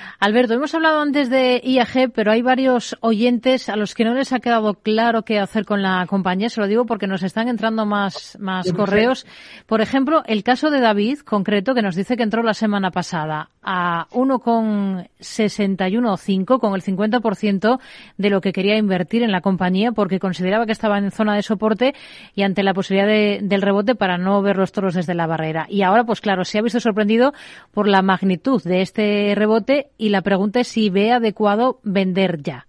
Alberto, 0.23 0.53
hemos 0.53 0.75
hablado 0.75 1.01
antes 1.01 1.31
de 1.31 1.59
IAG, 1.63 2.11
pero 2.13 2.31
hay 2.31 2.43
varios 2.43 2.95
oyentes 3.01 3.69
a 3.69 3.75
los 3.75 3.95
que 3.95 4.05
no 4.05 4.13
les 4.13 4.31
ha 4.33 4.39
quedado 4.39 4.75
claro 4.75 5.23
qué 5.23 5.39
hacer 5.39 5.65
con 5.65 5.81
la 5.81 6.05
compañía. 6.05 6.49
Se 6.49 6.61
lo 6.61 6.67
digo 6.67 6.85
porque 6.85 7.07
nos 7.07 7.23
están 7.23 7.47
entrando 7.47 7.87
más, 7.87 8.37
más 8.39 8.71
correos. 8.71 9.25
Por 9.65 9.81
ejemplo, 9.81 10.21
el 10.27 10.43
caso 10.43 10.69
de 10.69 10.79
David, 10.79 11.21
concreto, 11.21 11.73
que 11.73 11.81
nos 11.81 11.95
dice 11.95 12.17
que 12.17 12.21
entró 12.21 12.43
la 12.43 12.53
semana 12.53 12.91
pasada 12.91 13.49
a 13.63 14.05
1,61,5 14.11 16.59
con 16.59 16.75
el 16.75 16.83
50% 16.83 17.79
de 18.17 18.29
lo 18.29 18.41
que 18.41 18.53
quería 18.53 18.77
invertir 18.77 19.23
en 19.23 19.31
la 19.31 19.41
compañía 19.41 19.91
porque 19.91 20.19
consideraba 20.19 20.67
que 20.67 20.71
estaba 20.71 20.99
en 20.99 21.09
zona 21.09 21.35
de 21.35 21.41
soporte 21.41 21.95
y 22.35 22.43
ante 22.43 22.61
la 22.61 22.75
posibilidad 22.75 23.41
del 23.41 23.61
rebote 23.63 23.95
para 23.95 24.19
no 24.19 24.43
ver 24.43 24.57
los 24.57 24.71
toros 24.71 24.93
desde 24.93 25.15
la 25.15 25.25
barrera. 25.25 25.65
Y 25.67 25.81
ahora, 25.81 26.03
pues 26.03 26.21
claro, 26.21 26.45
se 26.45 26.59
ha 26.59 26.61
visto 26.61 26.79
sorprendido 26.79 27.33
por 27.71 27.87
la 27.87 28.03
magnitud 28.03 28.61
de 28.61 28.83
este 28.83 29.33
rebote 29.35 29.87
y 29.97 30.10
la 30.11 30.21
pregunta 30.21 30.59
es 30.59 30.67
si 30.67 30.89
ve 30.89 31.11
adecuado 31.11 31.79
vender 31.83 32.41
ya. 32.41 32.67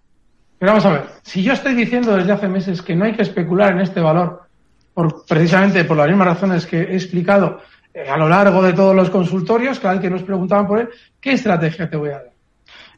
Pero 0.59 0.73
vamos 0.73 0.87
a 0.87 0.93
ver, 0.93 1.03
si 1.23 1.43
yo 1.43 1.53
estoy 1.53 1.75
diciendo 1.75 2.17
desde 2.17 2.33
hace 2.33 2.49
meses 2.49 2.83
que 2.83 2.95
no 2.95 3.05
hay 3.05 3.15
que 3.15 3.23
especular 3.23 3.73
en 3.73 3.81
este 3.81 4.01
valor, 4.01 4.43
por, 4.95 5.27
precisamente 5.27 5.85
por 5.85 5.97
las 5.97 6.09
mismas 6.09 6.29
razones 6.29 6.67
que 6.67 6.81
he 6.81 6.95
explicado 6.95 7.61
eh, 7.93 8.09
a 8.09 8.17
lo 8.17 8.29
largo 8.29 8.63
de 8.63 8.73
todos 8.73 8.95
los 8.95 9.11
consultorios, 9.11 9.81
cada 9.81 9.95
vez 9.95 10.03
que 10.03 10.11
nos 10.11 10.23
preguntaban 10.23 10.67
por 10.67 10.81
él, 10.81 10.89
¿qué 11.21 11.33
estrategia 11.33 11.91
te 11.91 11.97
voy 11.97 12.11
a 12.11 12.13
dar? 12.13 12.33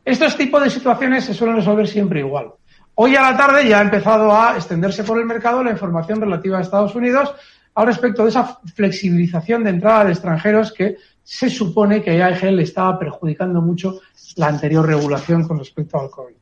Estos 0.04 0.36
tipos 0.36 0.62
de 0.62 0.70
situaciones 0.70 1.24
se 1.24 1.32
suelen 1.32 1.56
resolver 1.56 1.88
siempre 1.88 2.20
igual. 2.20 2.52
Hoy 2.96 3.16
a 3.16 3.22
la 3.22 3.36
tarde 3.36 3.66
ya 3.66 3.78
ha 3.78 3.82
empezado 3.82 4.30
a 4.30 4.56
extenderse 4.56 5.02
por 5.02 5.18
el 5.18 5.24
mercado 5.24 5.64
la 5.64 5.70
información 5.70 6.20
relativa 6.20 6.58
a 6.58 6.60
Estados 6.60 6.94
Unidos 6.94 7.34
al 7.74 7.86
respecto 7.86 8.22
de 8.22 8.28
esa 8.28 8.58
flexibilización 8.74 9.64
de 9.64 9.70
entrada 9.70 10.04
de 10.04 10.12
extranjeros 10.12 10.72
que 10.72 10.96
se 11.24 11.48
supone 11.48 12.02
que 12.02 12.22
a 12.22 12.26
AEG 12.26 12.52
le 12.52 12.62
estaba 12.62 12.98
perjudicando 12.98 13.62
mucho 13.62 14.00
la 14.36 14.48
anterior 14.48 14.86
regulación 14.86 15.48
con 15.48 15.58
respecto 15.58 15.98
al 15.98 16.10
COVID. 16.10 16.34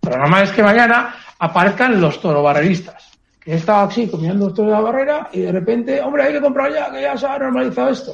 Pero 0.00 0.18
normal 0.18 0.44
es 0.44 0.50
que 0.50 0.62
mañana 0.62 1.16
aparezcan 1.40 2.00
los 2.00 2.20
torobarreristas, 2.20 3.10
que 3.40 3.52
he 3.52 3.56
estado 3.56 3.88
así 3.88 4.08
comiendo 4.08 4.54
toda 4.54 4.68
la 4.68 4.80
barrera 4.80 5.28
y 5.32 5.40
de 5.40 5.50
repente, 5.50 6.00
hombre, 6.00 6.22
hay 6.22 6.34
que 6.34 6.40
comprar 6.40 6.72
ya, 6.72 6.92
que 6.92 7.02
ya 7.02 7.16
se 7.16 7.26
ha 7.26 7.36
normalizado 7.38 7.90
esto. 7.90 8.12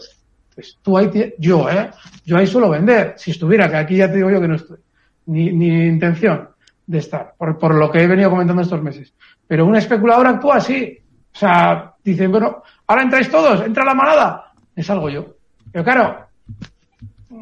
Pues 0.54 0.78
tú 0.80 0.96
ahí, 0.96 1.34
yo, 1.38 1.68
¿eh? 1.68 1.90
Yo 2.24 2.38
ahí 2.38 2.46
suelo 2.46 2.70
vender. 2.70 3.14
Si 3.16 3.30
estuviera, 3.30 3.68
que 3.68 3.76
aquí 3.76 3.96
ya 3.96 4.08
te 4.08 4.16
digo 4.16 4.30
yo 4.30 4.40
que 4.40 4.48
no 4.48 4.56
estoy. 4.56 4.78
Ni, 5.26 5.48
intención 5.86 6.48
de 6.86 6.98
estar, 6.98 7.34
por, 7.36 7.58
por 7.58 7.74
lo 7.74 7.90
que 7.90 8.02
he 8.02 8.06
venido 8.06 8.30
comentando 8.30 8.62
estos 8.62 8.82
meses. 8.82 9.12
Pero 9.46 9.66
un 9.66 9.76
especulador 9.76 10.26
actúa 10.26 10.56
así. 10.56 10.98
O 11.34 11.38
sea, 11.38 11.94
dicen, 12.02 12.30
bueno, 12.30 12.62
ahora 12.86 13.02
entráis 13.02 13.30
todos, 13.30 13.62
entra 13.64 13.84
la 13.84 13.94
manada. 13.94 14.52
Es 14.74 14.88
algo 14.88 15.10
yo. 15.10 15.41
Pero 15.72 15.84
claro, 15.84 16.26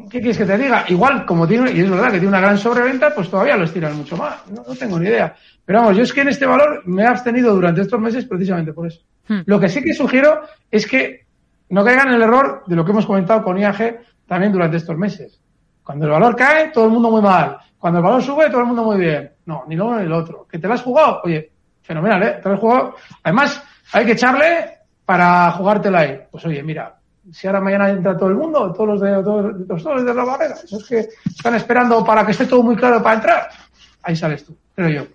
¿qué 0.09 0.19
quieres 0.19 0.37
que 0.37 0.45
te 0.45 0.57
diga? 0.57 0.85
Igual, 0.87 1.25
como 1.25 1.47
tiene, 1.47 1.71
y 1.71 1.81
es 1.81 1.89
verdad 1.89 2.07
que 2.07 2.19
tiene 2.19 2.29
una 2.29 2.39
gran 2.39 2.57
sobreventa, 2.57 3.13
pues 3.13 3.29
todavía 3.29 3.57
lo 3.57 3.65
estiran 3.65 3.95
mucho 3.95 4.17
más. 4.17 4.47
No, 4.49 4.63
no 4.67 4.75
tengo 4.75 4.99
ni 4.99 5.07
idea. 5.07 5.35
Pero 5.65 5.79
vamos, 5.79 5.97
yo 5.97 6.03
es 6.03 6.13
que 6.13 6.21
en 6.21 6.29
este 6.29 6.45
valor 6.45 6.81
me 6.85 7.03
he 7.03 7.07
abstenido 7.07 7.53
durante 7.53 7.81
estos 7.81 7.99
meses 7.99 8.25
precisamente 8.25 8.73
por 8.73 8.87
eso. 8.87 9.01
Hmm. 9.27 9.41
Lo 9.45 9.59
que 9.59 9.69
sí 9.69 9.81
que 9.83 9.93
sugiero 9.93 10.41
es 10.69 10.87
que 10.87 11.25
no 11.69 11.83
caigan 11.83 12.09
en 12.09 12.15
el 12.15 12.21
error 12.23 12.63
de 12.67 12.75
lo 12.75 12.83
que 12.83 12.91
hemos 12.91 13.05
comentado 13.05 13.43
con 13.43 13.57
IAG 13.57 14.01
también 14.27 14.51
durante 14.51 14.77
estos 14.77 14.97
meses. 14.97 15.41
Cuando 15.83 16.05
el 16.05 16.11
valor 16.11 16.35
cae, 16.35 16.69
todo 16.69 16.85
el 16.85 16.91
mundo 16.91 17.11
muy 17.11 17.21
mal. 17.21 17.57
Cuando 17.77 17.99
el 17.99 18.05
valor 18.05 18.21
sube, 18.21 18.49
todo 18.49 18.61
el 18.61 18.67
mundo 18.67 18.83
muy 18.83 18.97
bien. 18.97 19.31
No, 19.45 19.63
ni 19.67 19.75
lo 19.75 19.87
uno 19.87 19.99
ni 19.99 20.07
lo 20.07 20.17
otro. 20.17 20.47
¿Que 20.49 20.59
te 20.59 20.67
lo 20.67 20.73
has 20.73 20.81
jugado? 20.81 21.21
Oye, 21.23 21.51
fenomenal, 21.81 22.23
¿eh? 22.23 22.39
Te 22.41 22.49
lo 22.49 22.55
has 22.55 22.61
jugado. 22.61 22.95
Además, 23.23 23.63
hay 23.91 24.05
que 24.05 24.11
echarle 24.11 24.69
para 25.05 25.51
jugártela 25.51 25.99
ahí. 25.99 26.19
Pues 26.29 26.45
oye, 26.45 26.61
mira, 26.63 26.95
si 27.31 27.47
ahora 27.47 27.61
mañana 27.61 27.89
entra 27.89 28.17
todo 28.17 28.29
el 28.29 28.35
mundo, 28.35 28.73
todos 28.73 28.87
los 28.89 29.01
de, 29.01 29.11
todos, 29.23 29.83
todos 29.83 30.05
de 30.05 30.13
la 30.13 30.23
barrera, 30.23 30.55
esos 30.63 30.87
que 30.87 31.07
están 31.25 31.55
esperando 31.55 32.03
para 32.03 32.25
que 32.25 32.31
esté 32.31 32.45
todo 32.45 32.63
muy 32.63 32.75
claro 32.75 33.01
para 33.03 33.15
entrar, 33.15 33.49
ahí 34.01 34.15
sales 34.15 34.45
tú, 34.45 34.55
creo 34.75 34.89
yo. 34.89 35.07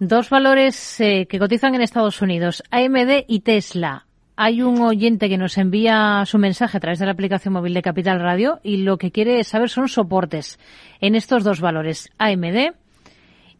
Dos 0.00 0.30
valores 0.30 1.00
eh, 1.00 1.26
que 1.28 1.38
cotizan 1.38 1.74
en 1.74 1.82
Estados 1.82 2.22
Unidos, 2.22 2.62
AMD 2.70 3.24
y 3.26 3.40
Tesla. 3.40 4.06
Hay 4.36 4.62
un 4.62 4.80
oyente 4.80 5.28
que 5.28 5.36
nos 5.36 5.58
envía 5.58 6.22
su 6.24 6.38
mensaje 6.38 6.76
a 6.76 6.80
través 6.80 7.00
de 7.00 7.06
la 7.06 7.12
aplicación 7.12 7.52
móvil 7.52 7.74
de 7.74 7.82
Capital 7.82 8.20
Radio 8.20 8.60
y 8.62 8.78
lo 8.78 8.96
que 8.96 9.10
quiere 9.10 9.42
saber 9.42 9.68
son 9.68 9.88
soportes 9.88 10.60
en 11.00 11.16
estos 11.16 11.42
dos 11.42 11.60
valores, 11.60 12.08
AMD 12.18 12.74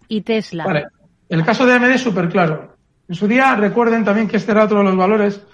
y 0.06 0.20
Tesla. 0.20 0.64
Vale. 0.64 0.86
El 1.28 1.44
caso 1.44 1.66
de 1.66 1.72
AMD 1.72 1.90
es 1.90 2.02
súper 2.02 2.28
claro. 2.28 2.76
En 3.08 3.16
su 3.16 3.26
día, 3.26 3.56
recuerden 3.56 4.04
también 4.04 4.28
que 4.28 4.36
este 4.36 4.52
era 4.52 4.64
otro 4.64 4.78
de 4.78 4.84
los 4.84 4.96
valores 4.96 5.44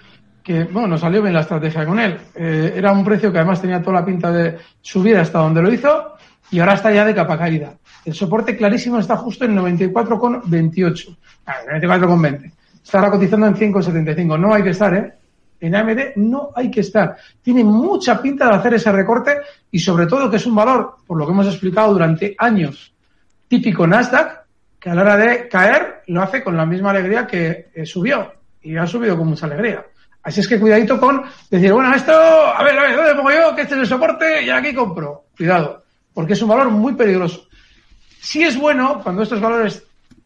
que, 0.45 0.63
bueno, 0.65 0.87
nos 0.87 1.01
salió 1.01 1.21
bien 1.21 1.33
la 1.33 1.41
estrategia 1.41 1.85
con 1.85 1.99
él. 1.99 2.17
Eh, 2.35 2.73
era 2.75 2.91
un 2.91 3.03
precio 3.03 3.31
que 3.31 3.39
además 3.39 3.59
tenía 3.59 3.81
toda 3.81 3.99
la 3.99 4.05
pinta 4.05 4.31
de 4.31 4.57
subir 4.79 5.17
hasta 5.17 5.39
donde 5.39 5.61
lo 5.61 5.73
hizo 5.73 6.13
y 6.51 6.59
ahora 6.59 6.75
está 6.75 6.91
ya 6.93 7.03
de 7.03 7.15
capa 7.15 7.37
caída. 7.37 7.73
El 8.05 8.13
soporte 8.13 8.55
clarísimo 8.55 8.99
está 8.99 9.17
justo 9.17 9.45
en 9.45 9.57
94,28. 9.57 11.17
Ah, 11.47 11.55
94,20 11.67 12.51
estará 12.85 13.09
cotizando 13.09 13.47
en 13.47 13.55
5,75. 13.55 14.39
No 14.39 14.53
hay 14.53 14.63
que 14.63 14.69
estar, 14.69 14.93
¿eh? 14.93 15.13
En 15.59 15.73
AMD 15.73 15.99
no 16.17 16.51
hay 16.55 16.69
que 16.69 16.81
estar. 16.81 17.17
Tiene 17.41 17.63
mucha 17.63 18.21
pinta 18.21 18.47
de 18.47 18.55
hacer 18.55 18.75
ese 18.75 18.91
recorte 18.91 19.37
y 19.71 19.79
sobre 19.79 20.05
todo 20.05 20.29
que 20.29 20.35
es 20.35 20.45
un 20.45 20.53
valor, 20.53 20.97
por 21.07 21.17
lo 21.17 21.25
que 21.25 21.31
hemos 21.31 21.47
explicado 21.47 21.93
durante 21.93 22.35
años, 22.37 22.93
típico 23.47 23.87
Nasdaq, 23.87 24.45
que 24.79 24.89
a 24.89 24.95
la 24.95 25.01
hora 25.01 25.17
de 25.17 25.47
caer 25.47 26.03
lo 26.07 26.21
hace 26.21 26.43
con 26.43 26.55
la 26.55 26.65
misma 26.65 26.91
alegría 26.91 27.25
que 27.25 27.69
eh, 27.73 27.85
subió 27.85 28.33
y 28.61 28.77
ha 28.77 28.85
subido 28.85 29.17
con 29.17 29.27
mucha 29.27 29.47
alegría. 29.47 29.83
Así 30.25 30.39
es 30.39 30.47
que 30.47 30.59
cuidadito 30.59 30.99
con 30.99 31.23
decir, 31.51 31.71
bueno, 31.71 31.93
esto, 31.93 32.11
a 32.11 32.63
ver, 32.63 32.77
a 32.79 32.81
ver, 32.81 32.95
¿dónde 32.95 33.13
pongo 33.13 33.29
yo? 33.31 33.55
Que 33.55 33.61
este 33.61 33.75
es 33.75 33.81
el 33.81 33.87
soporte 33.87 34.43
y 34.43 34.49
aquí 34.49 34.73
compro. 34.73 35.25
Cuidado, 35.37 35.83
porque 36.15 36.33
es 36.33 36.41
un 36.41 36.49
valor 36.49 36.71
muy 36.71 36.93
peligroso. 36.95 37.47
Sí 38.21 38.43
es 38.43 38.57
bueno 38.59 39.01
cuando 39.03 39.21
estos 39.21 39.39
valores 39.39 39.83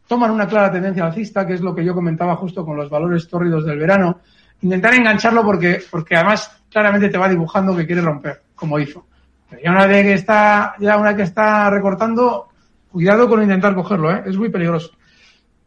toman 0.07 0.31
una 0.31 0.47
clara 0.47 0.71
tendencia 0.71 1.05
alcista, 1.05 1.45
que 1.45 1.55
es 1.55 1.62
lo 1.62 1.75
que 1.75 1.83
yo 1.83 1.93
comentaba 1.93 2.38
justo 2.38 2.65
con 2.65 2.77
los 2.77 2.89
valores 2.89 3.27
tórridos 3.27 3.65
del 3.65 3.77
verano, 3.77 4.21
intentar 4.62 4.93
engancharlo 4.93 5.43
porque, 5.43 5.83
porque 5.91 6.15
además 6.15 6.49
claramente 6.71 7.09
te 7.09 7.17
va 7.17 7.27
dibujando 7.27 7.75
que 7.75 7.85
quiere 7.85 8.01
romper, 8.01 8.41
como 8.55 8.79
hizo. 8.79 9.05
Pero 9.49 9.62
ya 9.62 9.71
una 9.71 9.85
vez 9.85 10.05
que 10.05 10.13
está, 10.13 10.75
ya 10.79 10.95
una 10.95 11.13
que 11.13 11.23
está 11.23 11.69
recortando, 11.69 12.47
cuidado 12.89 13.27
con 13.27 13.43
intentar 13.43 13.75
cogerlo, 13.75 14.15
¿eh? 14.15 14.23
es 14.25 14.38
muy 14.38 14.47
peligroso. 14.47 14.91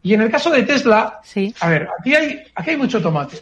Y 0.02 0.14
en 0.14 0.22
el 0.22 0.30
caso 0.30 0.48
de 0.50 0.62
Tesla, 0.62 1.20
sí. 1.22 1.54
a 1.60 1.68
ver, 1.68 1.88
aquí 2.00 2.14
hay, 2.14 2.42
aquí 2.54 2.70
hay 2.70 2.76
mucho 2.78 3.02
tomate. 3.02 3.36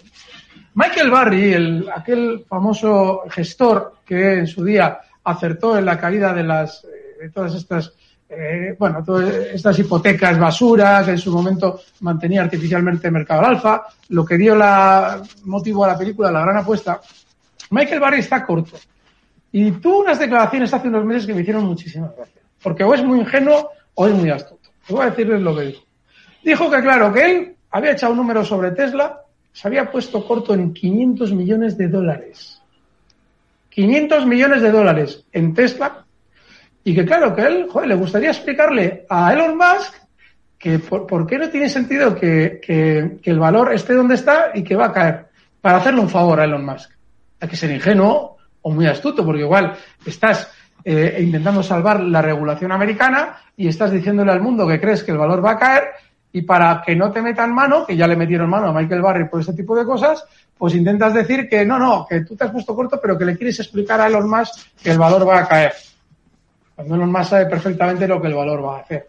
Michael 0.75 1.11
Barry, 1.11 1.53
el, 1.53 1.91
aquel 1.95 2.45
famoso 2.49 3.23
gestor 3.29 3.95
que 4.05 4.39
en 4.39 4.47
su 4.47 4.65
día 4.65 5.01
acertó 5.25 5.77
en 5.77 5.85
la 5.85 5.99
caída 5.99 6.33
de 6.33 6.45
las, 6.45 6.87
de 7.21 7.31
todas 7.31 7.55
estas 7.55 7.93
eh, 8.33 8.77
bueno, 8.79 9.03
todas 9.05 9.29
estas 9.53 9.77
hipotecas 9.81 10.39
basuras, 10.39 11.09
en 11.09 11.19
su 11.19 11.33
momento 11.33 11.81
mantenía 12.01 12.43
artificialmente 12.43 13.11
mercado 13.11 13.41
al 13.41 13.57
alfa, 13.57 13.83
lo 14.11 14.25
que 14.25 14.39
dio 14.39 14.55
la 14.55 15.21
motivo 15.45 15.85
a 15.85 15.89
la 15.89 15.99
película 15.99 16.31
La 16.31 16.43
Gran 16.43 16.59
Apuesta. 16.59 17.01
Michael 17.71 17.99
Barry 17.99 18.21
está 18.21 18.47
corto. 18.47 18.77
Y 19.51 19.73
tuvo 19.73 20.03
unas 20.03 20.21
declaraciones 20.21 20.73
hace 20.73 20.87
unos 20.87 21.05
meses 21.05 21.27
que 21.27 21.35
me 21.35 21.41
hicieron 21.41 21.65
muchísimas 21.65 22.15
gracias. 22.15 22.45
Porque 22.63 22.85
o 22.85 22.95
es 22.95 23.03
muy 23.03 23.19
ingenuo 23.19 23.71
o 23.95 24.07
es 24.07 24.15
muy 24.15 24.31
astuto. 24.31 24.71
voy 24.89 25.03
a 25.03 25.11
decirles 25.11 25.41
lo 25.41 25.57
que 25.57 25.63
dijo. 25.63 25.83
Dijo 26.45 26.71
que, 26.71 26.81
claro, 26.83 27.13
que 27.13 27.31
él 27.31 27.57
había 27.73 27.93
echado 27.93 28.13
un 28.13 28.19
número 28.19 28.45
sobre 28.45 28.71
Tesla, 28.71 29.23
se 29.53 29.69
había 29.69 29.91
puesto 29.91 30.25
corto 30.27 30.55
en 30.55 30.73
500 30.73 31.33
millones 31.33 31.77
de 31.77 31.89
dólares. 31.89 32.63
500 33.71 34.27
millones 34.27 34.63
de 34.63 34.71
dólares 34.71 35.25
en 35.33 35.55
Tesla 35.55 36.05
y 36.83 36.95
que 36.95 37.05
claro, 37.05 37.35
que 37.35 37.43
él, 37.43 37.67
joder, 37.71 37.89
le 37.89 37.95
gustaría 37.95 38.31
explicarle 38.31 39.07
a 39.09 39.33
Elon 39.33 39.57
Musk 39.57 39.95
que 40.59 40.79
por, 40.79 41.27
qué 41.27 41.39
no 41.39 41.49
tiene 41.49 41.69
sentido 41.69 42.15
que, 42.15 42.61
que, 42.63 43.19
el 43.23 43.39
valor 43.39 43.73
esté 43.73 43.95
donde 43.95 44.15
está 44.15 44.51
y 44.55 44.63
que 44.63 44.77
va 44.77 44.87
a 44.87 44.93
caer. 44.93 45.27
Para 45.61 45.79
hacerle 45.79 46.01
un 46.01 46.09
favor 46.09 46.41
a 46.41 46.45
Elon 46.45 46.65
Musk. 46.65 46.91
Hay 47.41 47.49
que 47.49 47.57
ser 47.57 47.71
ingenuo 47.71 48.37
o 48.63 48.71
muy 48.71 48.87
astuto, 48.87 49.25
porque 49.25 49.41
igual 49.41 49.75
estás 50.05 50.53
eh, 50.85 51.19
intentando 51.21 51.63
salvar 51.63 52.01
la 52.01 52.21
regulación 52.21 52.73
americana 52.73 53.37
y 53.57 53.69
estás 53.69 53.91
diciéndole 53.91 54.33
al 54.33 54.43
mundo 54.43 54.67
que 54.67 54.81
crees 54.81 55.03
que 55.03 55.13
el 55.13 55.19
valor 55.19 55.45
va 55.45 55.53
a 55.53 55.59
caer 55.59 55.85
y 56.33 56.43
para 56.43 56.83
que 56.85 56.95
no 56.95 57.11
te 57.11 57.23
metan 57.23 57.53
mano, 57.53 57.85
que 57.85 57.97
ya 57.97 58.07
le 58.07 58.17
metieron 58.17 58.49
mano 58.49 58.69
a 58.69 58.73
Michael 58.73 59.03
Barry 59.03 59.29
por 59.29 59.41
este 59.41 59.53
tipo 59.53 59.77
de 59.77 59.85
cosas, 59.85 60.25
pues 60.57 60.75
intentas 60.75 61.15
decir 61.15 61.49
que 61.49 61.65
no, 61.65 61.79
no, 61.79 62.07
que 62.09 62.21
tú 62.21 62.37
te 62.37 62.45
has 62.45 62.51
puesto 62.51 62.75
corto, 62.75 63.01
pero 63.01 63.19
que 63.19 63.25
le 63.25 63.37
quieres 63.37 63.59
explicar 63.59 64.01
a 64.01 64.07
Elon 64.07 64.29
Musk 64.29 64.55
que 64.83 64.91
el 64.91 64.99
valor 64.99 65.27
va 65.27 65.41
a 65.41 65.49
caer. 65.49 65.73
Cuando 66.75 66.95
Elon 66.95 67.11
Musk 67.11 67.31
sabe 67.31 67.47
perfectamente 67.47 68.07
lo 68.07 68.21
que 68.21 68.29
el 68.29 68.35
valor 68.35 68.65
va 68.65 68.77
a 68.77 68.81
hacer. 68.81 69.09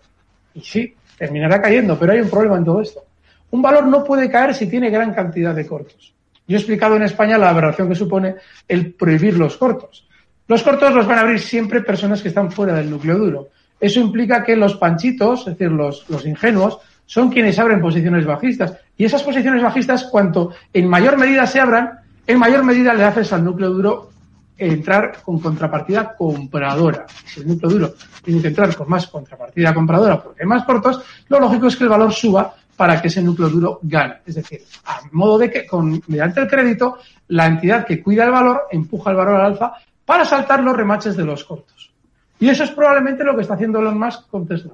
Y 0.56 0.62
sí, 0.62 0.96
terminará 1.18 1.62
cayendo, 1.62 1.98
pero 2.00 2.14
hay 2.14 2.22
un 2.22 2.30
problema 2.30 2.58
en 2.58 2.66
todo 2.66 2.82
esto. 2.82 3.04
Un 3.52 3.62
valor 3.62 3.86
no 3.86 4.04
puede 4.04 4.30
caer 4.30 4.56
si 4.56 4.68
tiene 4.68 4.90
gran 4.90 5.14
cantidad 5.14 5.54
de 5.54 5.68
cortos. 5.68 6.14
Yo 6.48 6.58
he 6.58 6.60
explicado 6.60 6.96
en 6.96 7.04
España 7.04 7.38
la 7.38 7.50
aberración 7.50 7.88
que 7.88 7.96
supone 7.96 8.36
el 8.68 8.94
prohibir 8.94 9.38
los 9.38 9.58
cortos. 9.58 10.08
Los 10.48 10.64
cortos 10.64 10.94
los 10.94 11.06
van 11.06 11.20
a 11.20 11.22
abrir 11.22 11.40
siempre 11.40 11.82
personas 11.82 12.22
que 12.22 12.30
están 12.30 12.52
fuera 12.52 12.74
del 12.74 12.90
núcleo 12.90 13.18
duro. 13.18 13.50
Eso 13.80 14.00
implica 14.00 14.44
que 14.44 14.56
los 14.56 14.76
panchitos, 14.76 15.42
es 15.42 15.58
decir, 15.58 15.72
los, 15.72 16.10
los 16.10 16.26
ingenuos, 16.26 16.80
son 17.12 17.30
quienes 17.30 17.60
abren 17.60 17.82
posiciones 17.82 18.26
bajistas. 18.26 18.74
Y 18.96 19.04
esas 19.04 19.22
posiciones 19.22 19.62
bajistas, 19.62 20.06
cuanto 20.06 20.52
en 20.72 20.88
mayor 20.88 21.18
medida 21.18 21.46
se 21.46 21.60
abran, 21.60 22.00
en 22.26 22.40
mayor 22.40 22.64
medida 22.64 22.94
le 22.94 23.04
haces 23.04 23.34
al 23.34 23.44
núcleo 23.44 23.70
duro 23.70 24.12
entrar 24.58 25.22
con 25.22 25.38
contrapartida 25.42 26.16
compradora. 26.16 27.06
Si 27.26 27.42
el 27.42 27.50
núcleo 27.50 27.70
duro 27.70 27.94
tiene 28.24 28.42
que 28.42 28.48
entrar 28.48 28.74
con 28.78 28.88
más 28.88 29.08
contrapartida 29.08 29.74
compradora 29.74 30.24
porque 30.24 30.44
hay 30.44 30.48
más 30.48 30.64
cortos, 30.64 31.04
lo 31.28 31.42
lógico 31.42 31.68
es 31.68 31.76
que 31.76 31.84
el 31.84 31.90
valor 31.90 32.14
suba 32.14 32.56
para 32.78 33.02
que 33.02 33.10
ese 33.10 33.22
núcleo 33.22 33.50
duro 33.50 33.80
gane. 33.82 34.22
Es 34.26 34.36
decir, 34.36 34.62
a 34.86 35.02
modo 35.12 35.38
de 35.38 35.52
que 35.52 35.68
mediante 36.08 36.40
el 36.40 36.48
crédito, 36.48 37.00
la 37.28 37.46
entidad 37.46 37.86
que 37.86 38.02
cuida 38.02 38.24
el 38.24 38.32
valor 38.32 38.68
empuja 38.72 39.12
el 39.12 39.18
valor 39.18 39.36
al 39.36 39.48
alfa 39.48 39.74
para 40.06 40.24
saltar 40.24 40.64
los 40.64 40.78
remaches 40.78 41.18
de 41.18 41.26
los 41.26 41.44
cortos. 41.44 41.92
Y 42.40 42.48
eso 42.48 42.64
es 42.64 42.72
probablemente 42.72 43.26
lo 43.26 43.36
que 43.36 43.42
está 43.42 43.56
haciendo 43.56 43.80
Elon 43.80 44.00
Musk 44.00 44.30
con 44.30 44.48
Tesla. 44.48 44.72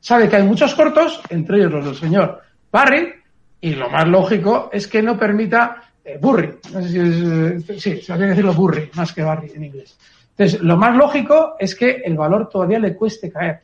Sabe 0.00 0.28
que 0.28 0.36
hay 0.36 0.42
muchos 0.44 0.74
cortos, 0.74 1.20
entre 1.28 1.58
ellos 1.58 1.72
los 1.72 1.84
del 1.84 1.94
señor 1.94 2.40
Barry, 2.70 3.12
y 3.60 3.74
lo 3.74 3.90
más 3.90 4.06
lógico 4.06 4.70
es 4.72 4.86
que 4.86 5.02
no 5.02 5.18
permita 5.18 5.82
eh, 6.04 6.18
Burry, 6.20 6.58
no 6.72 6.82
sé 6.82 6.88
si 6.88 6.98
es, 6.98 7.68
eh, 7.70 7.80
sí, 7.80 8.00
se 8.00 8.12
habría 8.12 8.28
que 8.28 8.30
decirlo 8.30 8.54
Burry, 8.54 8.90
más 8.94 9.12
que 9.12 9.22
Barry 9.22 9.52
en 9.54 9.64
inglés. 9.64 9.98
Entonces, 10.30 10.60
lo 10.62 10.76
más 10.76 10.96
lógico 10.96 11.56
es 11.58 11.74
que 11.74 12.02
el 12.04 12.16
valor 12.16 12.48
todavía 12.48 12.78
le 12.78 12.94
cueste 12.94 13.30
caer, 13.30 13.60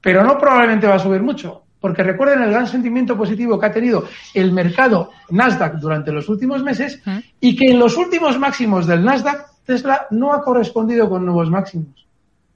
pero 0.00 0.22
no 0.22 0.38
probablemente 0.38 0.86
va 0.86 0.96
a 0.96 0.98
subir 0.98 1.22
mucho, 1.22 1.62
porque 1.80 2.02
recuerden 2.02 2.42
el 2.42 2.50
gran 2.50 2.66
sentimiento 2.66 3.16
positivo 3.16 3.58
que 3.58 3.66
ha 3.66 3.72
tenido 3.72 4.04
el 4.34 4.52
mercado 4.52 5.10
Nasdaq 5.30 5.76
durante 5.76 6.12
los 6.12 6.28
últimos 6.28 6.62
meses 6.62 7.00
y 7.40 7.56
que 7.56 7.70
en 7.70 7.78
los 7.78 7.96
últimos 7.96 8.38
máximos 8.38 8.86
del 8.86 9.02
Nasdaq 9.02 9.46
Tesla 9.64 10.06
no 10.10 10.32
ha 10.32 10.42
correspondido 10.42 11.08
con 11.08 11.24
nuevos 11.24 11.48
máximos. 11.50 12.06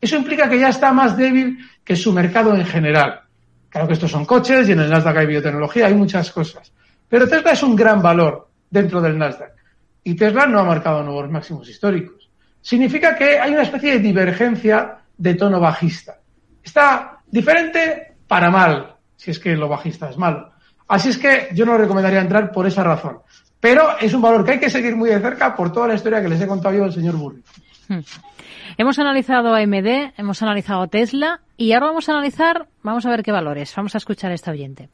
Eso 0.04 0.16
implica 0.16 0.50
que 0.50 0.58
ya 0.58 0.68
está 0.68 0.92
más 0.92 1.16
débil 1.16 1.56
que 1.82 1.96
su 1.96 2.12
mercado 2.12 2.54
en 2.54 2.66
general. 2.66 3.22
Claro 3.70 3.86
que 3.86 3.94
estos 3.94 4.10
son 4.10 4.26
coches 4.26 4.68
y 4.68 4.72
en 4.72 4.80
el 4.80 4.90
Nasdaq 4.90 5.16
hay 5.16 5.26
biotecnología, 5.26 5.86
hay 5.86 5.94
muchas 5.94 6.30
cosas. 6.30 6.70
Pero 7.08 7.26
Tesla 7.26 7.52
es 7.52 7.62
un 7.62 7.74
gran 7.74 8.02
valor 8.02 8.50
dentro 8.68 9.00
del 9.00 9.16
Nasdaq. 9.16 9.52
Y 10.02 10.14
Tesla 10.14 10.44
no 10.44 10.60
ha 10.60 10.64
marcado 10.64 11.02
nuevos 11.02 11.30
máximos 11.30 11.70
históricos. 11.70 12.28
Significa 12.60 13.16
que 13.16 13.38
hay 13.38 13.52
una 13.52 13.62
especie 13.62 13.92
de 13.92 14.00
divergencia 14.00 14.98
de 15.16 15.34
tono 15.36 15.58
bajista. 15.58 16.18
Está 16.62 17.20
diferente 17.26 18.16
para 18.28 18.50
mal, 18.50 18.96
si 19.16 19.30
es 19.30 19.38
que 19.38 19.56
lo 19.56 19.68
bajista 19.68 20.10
es 20.10 20.18
malo. 20.18 20.52
Así 20.86 21.08
es 21.08 21.16
que 21.16 21.48
yo 21.54 21.64
no 21.64 21.78
recomendaría 21.78 22.20
entrar 22.20 22.52
por 22.52 22.66
esa 22.66 22.84
razón. 22.84 23.20
Pero 23.58 23.98
es 23.98 24.12
un 24.12 24.20
valor 24.20 24.44
que 24.44 24.50
hay 24.50 24.60
que 24.60 24.68
seguir 24.68 24.96
muy 24.96 25.08
de 25.08 25.20
cerca 25.20 25.56
por 25.56 25.72
toda 25.72 25.88
la 25.88 25.94
historia 25.94 26.20
que 26.20 26.28
les 26.28 26.42
he 26.42 26.46
contado 26.46 26.74
yo 26.74 26.84
al 26.84 26.92
señor 26.92 27.16
Burri. 27.16 27.42
Hmm. 27.88 28.00
Hemos 28.78 28.98
analizado 28.98 29.54
AMD, 29.54 30.12
hemos 30.16 30.42
analizado 30.42 30.86
Tesla 30.88 31.40
y 31.56 31.72
ahora 31.72 31.86
vamos 31.86 32.08
a 32.08 32.12
analizar, 32.12 32.68
vamos 32.82 33.06
a 33.06 33.10
ver 33.10 33.22
qué 33.22 33.32
valores. 33.32 33.72
Vamos 33.76 33.94
a 33.94 33.98
escuchar 33.98 34.30
a 34.30 34.34
esta 34.34 34.50
oyente. 34.50 34.88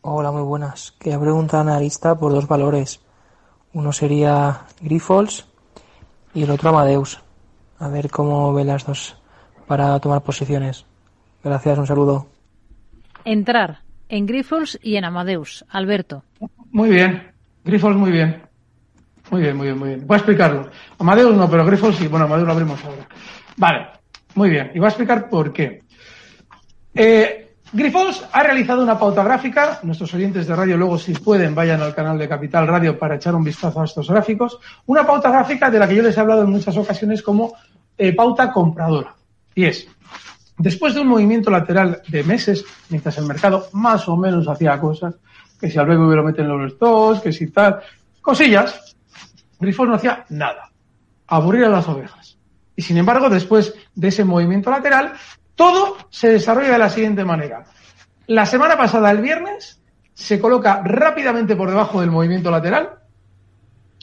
Hola, 0.00 0.30
muy 0.30 0.42
buenas. 0.42 0.92
Quería 0.98 1.18
preguntar 1.18 1.58
a 1.58 1.72
analista 1.72 2.14
por 2.16 2.32
dos 2.32 2.46
valores. 2.46 3.00
Uno 3.72 3.92
sería 3.92 4.62
Grifols 4.80 5.46
y 6.32 6.44
el 6.44 6.50
otro 6.50 6.70
Amadeus. 6.70 7.20
A 7.78 7.88
ver 7.88 8.10
cómo 8.10 8.52
ve 8.54 8.64
las 8.64 8.86
dos 8.86 9.16
para 9.66 9.98
tomar 10.00 10.22
posiciones. 10.22 10.86
Gracias, 11.42 11.78
un 11.78 11.86
saludo. 11.86 12.26
Entrar 13.24 13.80
en 14.08 14.26
Grifols 14.26 14.78
y 14.82 14.96
en 14.96 15.04
Amadeus. 15.04 15.64
Alberto. 15.68 16.22
Muy 16.70 16.90
bien. 16.90 17.32
Grifols 17.64 17.96
muy 17.96 18.12
bien. 18.12 18.45
Muy 19.30 19.42
bien, 19.42 19.56
muy 19.56 19.66
bien, 19.66 19.78
muy 19.78 19.88
bien. 19.88 20.06
Voy 20.06 20.14
a 20.14 20.18
explicarlo. 20.18 20.68
Amadeus 20.98 21.36
no, 21.36 21.50
pero 21.50 21.64
Grifols 21.66 21.96
sí. 21.96 22.06
Bueno, 22.08 22.26
Amadeus 22.26 22.46
lo 22.46 22.52
abrimos 22.52 22.84
ahora. 22.84 23.08
Vale, 23.56 23.86
muy 24.34 24.50
bien. 24.50 24.70
Y 24.74 24.78
voy 24.78 24.86
a 24.86 24.88
explicar 24.88 25.28
por 25.28 25.52
qué. 25.52 25.82
Eh, 26.94 27.54
Grifols 27.72 28.24
ha 28.32 28.42
realizado 28.42 28.82
una 28.82 28.98
pauta 28.98 29.24
gráfica. 29.24 29.80
Nuestros 29.82 30.14
oyentes 30.14 30.46
de 30.46 30.54
radio, 30.54 30.76
luego, 30.76 30.98
si 30.98 31.12
pueden, 31.14 31.54
vayan 31.54 31.80
al 31.82 31.94
canal 31.94 32.18
de 32.18 32.28
Capital 32.28 32.68
Radio 32.68 32.98
para 32.98 33.16
echar 33.16 33.34
un 33.34 33.42
vistazo 33.42 33.80
a 33.80 33.84
estos 33.84 34.08
gráficos. 34.08 34.58
Una 34.86 35.04
pauta 35.04 35.30
gráfica 35.30 35.70
de 35.70 35.78
la 35.78 35.88
que 35.88 35.96
yo 35.96 36.02
les 36.02 36.16
he 36.16 36.20
hablado 36.20 36.42
en 36.42 36.50
muchas 36.50 36.76
ocasiones 36.76 37.22
como 37.22 37.54
eh, 37.98 38.14
pauta 38.14 38.52
compradora. 38.52 39.14
Y 39.54 39.64
es, 39.64 39.88
después 40.58 40.94
de 40.94 41.00
un 41.00 41.08
movimiento 41.08 41.50
lateral 41.50 42.02
de 42.06 42.22
meses, 42.22 42.64
mientras 42.88 43.18
el 43.18 43.26
mercado 43.26 43.68
más 43.72 44.08
o 44.08 44.16
menos 44.16 44.46
hacía 44.48 44.78
cosas, 44.78 45.16
que 45.58 45.70
si 45.70 45.78
al 45.78 45.86
BBV 45.86 46.14
lo 46.14 46.22
meten 46.22 46.44
en 46.44 46.58
los 46.58 46.72
stocks, 46.74 47.20
que 47.20 47.32
si 47.32 47.48
tal, 47.48 47.80
cosillas, 48.20 48.95
Grifols 49.58 49.88
no 49.88 49.96
hacía 49.96 50.24
nada. 50.28 50.70
Aburrir 51.26 51.64
a 51.64 51.68
las 51.68 51.88
ovejas. 51.88 52.38
Y 52.76 52.82
sin 52.82 52.98
embargo, 52.98 53.30
después 53.30 53.74
de 53.94 54.08
ese 54.08 54.24
movimiento 54.24 54.70
lateral, 54.70 55.14
todo 55.54 55.96
se 56.10 56.28
desarrolla 56.28 56.72
de 56.72 56.78
la 56.78 56.90
siguiente 56.90 57.24
manera. 57.24 57.64
La 58.26 58.44
semana 58.44 58.76
pasada, 58.76 59.10
el 59.10 59.22
viernes, 59.22 59.80
se 60.12 60.40
coloca 60.40 60.82
rápidamente 60.84 61.56
por 61.56 61.70
debajo 61.70 62.00
del 62.00 62.10
movimiento 62.10 62.50
lateral. 62.50 62.90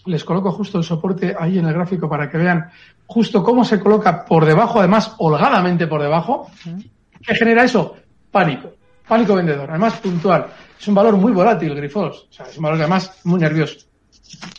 Les 0.06 0.24
coloco 0.24 0.52
justo 0.52 0.78
el 0.80 0.84
soporte 0.84 1.36
ahí 1.38 1.60
en 1.60 1.66
el 1.66 1.74
gráfico 1.74 2.10
para 2.10 2.30
que 2.30 2.38
vean 2.38 2.70
justo 3.06 3.44
cómo 3.44 3.64
se 3.64 3.80
coloca 3.80 4.26
por 4.26 4.46
debajo, 4.46 4.80
además 4.80 5.14
holgadamente 5.18 5.88
por 5.88 6.02
debajo. 6.02 6.50
¿Qué 7.22 7.36
genera 7.36 7.64
eso? 7.64 7.96
Pánico. 8.32 8.72
Pánico 9.08 9.36
vendedor. 9.36 9.70
Además, 9.70 10.00
puntual. 10.00 10.48
Es 10.80 10.88
un 10.88 10.96
valor 10.96 11.16
muy 11.18 11.32
volátil, 11.32 11.76
Grifols. 11.76 12.28
O 12.30 12.34
sea, 12.34 12.46
es 12.48 12.58
un 12.58 12.64
valor 12.64 12.80
además 12.80 13.20
muy 13.24 13.40
nervioso. 13.40 13.88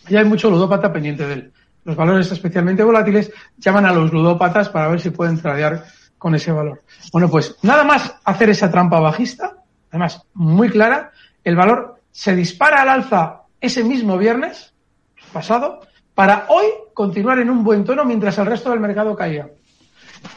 Y 0.08 0.16
hay 0.16 0.24
mucho 0.24 0.50
ludópata 0.50 0.92
pendiente 0.92 1.26
de 1.26 1.32
él. 1.34 1.52
Los 1.84 1.96
valores 1.96 2.30
especialmente 2.32 2.82
volátiles 2.82 3.30
llaman 3.58 3.86
a 3.86 3.92
los 3.92 4.12
ludópatas 4.12 4.68
para 4.68 4.88
ver 4.88 5.00
si 5.00 5.10
pueden 5.10 5.40
tradear 5.40 5.84
con 6.18 6.34
ese 6.34 6.52
valor. 6.52 6.82
Bueno, 7.12 7.28
pues 7.28 7.56
nada 7.62 7.84
más 7.84 8.14
hacer 8.24 8.48
esa 8.48 8.70
trampa 8.70 9.00
bajista, 9.00 9.58
además 9.90 10.22
muy 10.32 10.70
clara, 10.70 11.12
el 11.42 11.56
valor 11.56 12.00
se 12.10 12.34
dispara 12.34 12.80
al 12.80 12.88
alza 12.88 13.42
ese 13.60 13.84
mismo 13.84 14.16
viernes 14.16 14.72
pasado 15.32 15.80
para 16.14 16.46
hoy 16.48 16.66
continuar 16.94 17.40
en 17.40 17.50
un 17.50 17.64
buen 17.64 17.84
tono 17.84 18.04
mientras 18.04 18.38
el 18.38 18.46
resto 18.46 18.70
del 18.70 18.80
mercado 18.80 19.14
caía. 19.16 19.50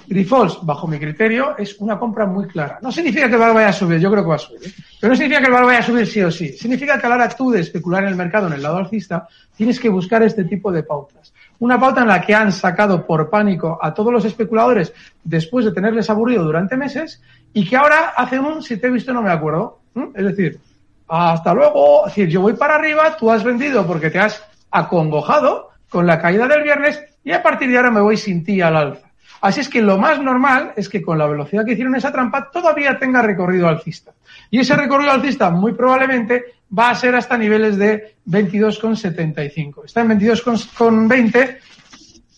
Grifols, 0.08 0.60
bajo 0.64 0.88
mi 0.88 1.00
criterio, 1.00 1.58
es 1.58 1.78
una 1.80 2.00
compra 2.00 2.26
muy 2.26 2.48
clara. 2.48 2.80
No 2.82 2.92
significa 2.92 3.28
que 3.28 3.34
el 3.34 3.40
valor 3.40 3.56
vaya 3.56 3.70
a 3.70 3.74
subir, 3.74 4.00
yo 4.00 4.10
creo 4.12 4.24
que 4.24 4.30
va 4.30 4.36
a 4.36 4.40
subir, 4.40 4.68
¿eh? 4.68 4.74
pero 5.00 5.12
no 5.12 5.16
significa 5.16 5.42
que 5.42 5.48
el 5.48 5.54
valor 5.54 5.68
vaya 5.68 5.80
a 5.80 5.84
subir 5.84 6.08
sí 6.08 6.22
o 6.22 6.32
sí. 6.32 6.50
Significa 6.50 7.00
que 7.00 7.06
a 7.06 7.10
la 7.10 7.16
hora 7.16 7.30
tú 7.30 7.52
de 7.52 7.62
especular 7.62 8.04
en 8.04 8.10
el 8.10 8.16
mercado 8.16 8.48
en 8.48 8.54
el 8.54 8.62
lado 8.62 8.78
alcista, 8.78 9.28
tienes 9.56 9.80
que 9.80 9.90
buscar 9.90 10.24
este 10.24 10.44
tipo 10.44 10.72
de 10.72 10.84
pautas. 10.84 11.34
Una 11.60 11.80
pauta 11.80 12.02
en 12.02 12.08
la 12.08 12.22
que 12.22 12.36
han 12.36 12.52
sacado 12.52 13.06
por 13.06 13.30
pánico 13.30 13.80
a 13.82 13.94
todos 13.94 14.14
los 14.14 14.26
especuladores 14.26 14.94
después 15.24 15.66
de 15.66 15.72
tenerles 15.72 16.10
aburrido 16.10 16.44
durante 16.44 16.78
meses 16.78 17.22
y 17.54 17.68
que 17.68 17.76
ahora 17.76 18.10
hacen 18.16 18.42
un 18.42 18.62
si 18.62 18.78
te 18.78 18.88
he 18.88 18.92
visto 18.92 19.14
no 19.14 19.24
me 19.24 19.32
acuerdo. 19.32 19.80
Es 20.14 20.24
decir, 20.24 20.60
hasta 21.08 21.54
luego, 21.54 22.06
es 22.06 22.16
decir, 22.16 22.30
yo 22.30 22.42
voy 22.42 22.54
para 22.54 22.76
arriba, 22.76 23.18
tú 23.18 23.32
has 23.32 23.44
vendido 23.44 23.88
porque 23.88 24.12
te 24.12 24.20
has 24.20 24.44
acongojado 24.70 25.70
con 25.90 26.06
la 26.06 26.22
caída 26.22 26.48
del 26.48 26.64
viernes 26.64 27.02
y 27.24 27.32
a 27.32 27.42
partir 27.42 27.70
de 27.70 27.78
ahora 27.78 27.92
me 27.92 28.02
voy 28.02 28.18
sin 28.18 28.44
ti 28.44 28.62
al 28.62 28.76
alza. 28.76 29.07
Así 29.42 29.62
es 29.62 29.70
que 29.70 29.82
lo 29.82 29.98
más 29.98 30.22
normal 30.22 30.74
es 30.76 30.90
que 30.90 31.02
con 31.02 31.18
la 31.18 31.28
velocidad 31.28 31.66
que 31.66 31.74
hicieron 31.74 31.96
esa 31.96 32.12
trampa 32.12 32.50
todavía 32.52 32.98
tenga 32.98 33.22
recorrido 33.22 33.68
alcista. 33.68 34.14
Y 34.50 34.60
ese 34.60 34.76
recorrido 34.76 35.12
alcista 35.12 35.50
muy 35.50 35.74
probablemente 35.74 36.58
va 36.78 36.90
a 36.90 36.96
ser 36.96 37.16
hasta 37.16 37.38
niveles 37.38 37.78
de 37.78 38.16
22,75. 38.28 39.86
Está 39.86 40.02
en 40.02 40.20
22,20, 40.20 41.58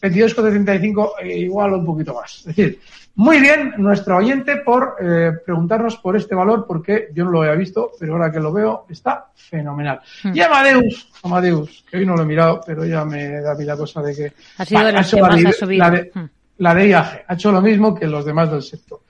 22,75 0.01 1.11
eh, 1.21 1.37
igual 1.39 1.73
un 1.73 1.85
poquito 1.85 2.13
más. 2.13 2.39
Es 2.39 2.45
decir, 2.55 2.79
muy 3.15 3.39
bien 3.39 3.73
nuestro 3.77 4.17
oyente 4.17 4.57
por 4.57 4.95
eh, 5.01 5.33
preguntarnos 5.45 5.97
por 5.97 6.15
este 6.15 6.35
valor 6.35 6.65
porque 6.65 7.09
yo 7.13 7.25
no 7.25 7.31
lo 7.31 7.41
había 7.41 7.55
visto, 7.55 7.91
pero 7.99 8.13
ahora 8.13 8.31
que 8.31 8.39
lo 8.39 8.53
veo 8.53 8.85
está 8.89 9.27
fenomenal. 9.35 9.99
Hmm. 10.23 10.31
Y 10.33 10.41
Amadeus, 10.41 11.11
Amadeus, 11.23 11.83
que 11.89 11.97
hoy 11.97 12.05
no 12.05 12.15
lo 12.15 12.23
he 12.23 12.25
mirado, 12.25 12.61
pero 12.65 12.85
ya 12.85 13.03
me 13.03 13.41
da 13.41 13.55
la 13.55 13.77
cosa 13.77 14.01
de 14.01 14.15
que 14.15 14.33
ha 14.57 14.65
sido 14.65 14.85
de 14.85 14.91
las 14.93 15.11
que 15.11 15.21
más 15.21 15.45
ha 15.45 15.51
subido. 15.51 15.83
La 15.83 15.91
de, 15.91 16.11
hmm. 16.13 16.29
La 16.59 16.73
de 16.73 16.89
IAG 16.89 17.25
ha 17.27 17.33
hecho 17.33 17.51
lo 17.51 17.61
mismo 17.61 17.93
que 17.93 18.07
los 18.07 18.23
demás 18.23 18.51
del 18.51 18.61
sector. 18.61 19.01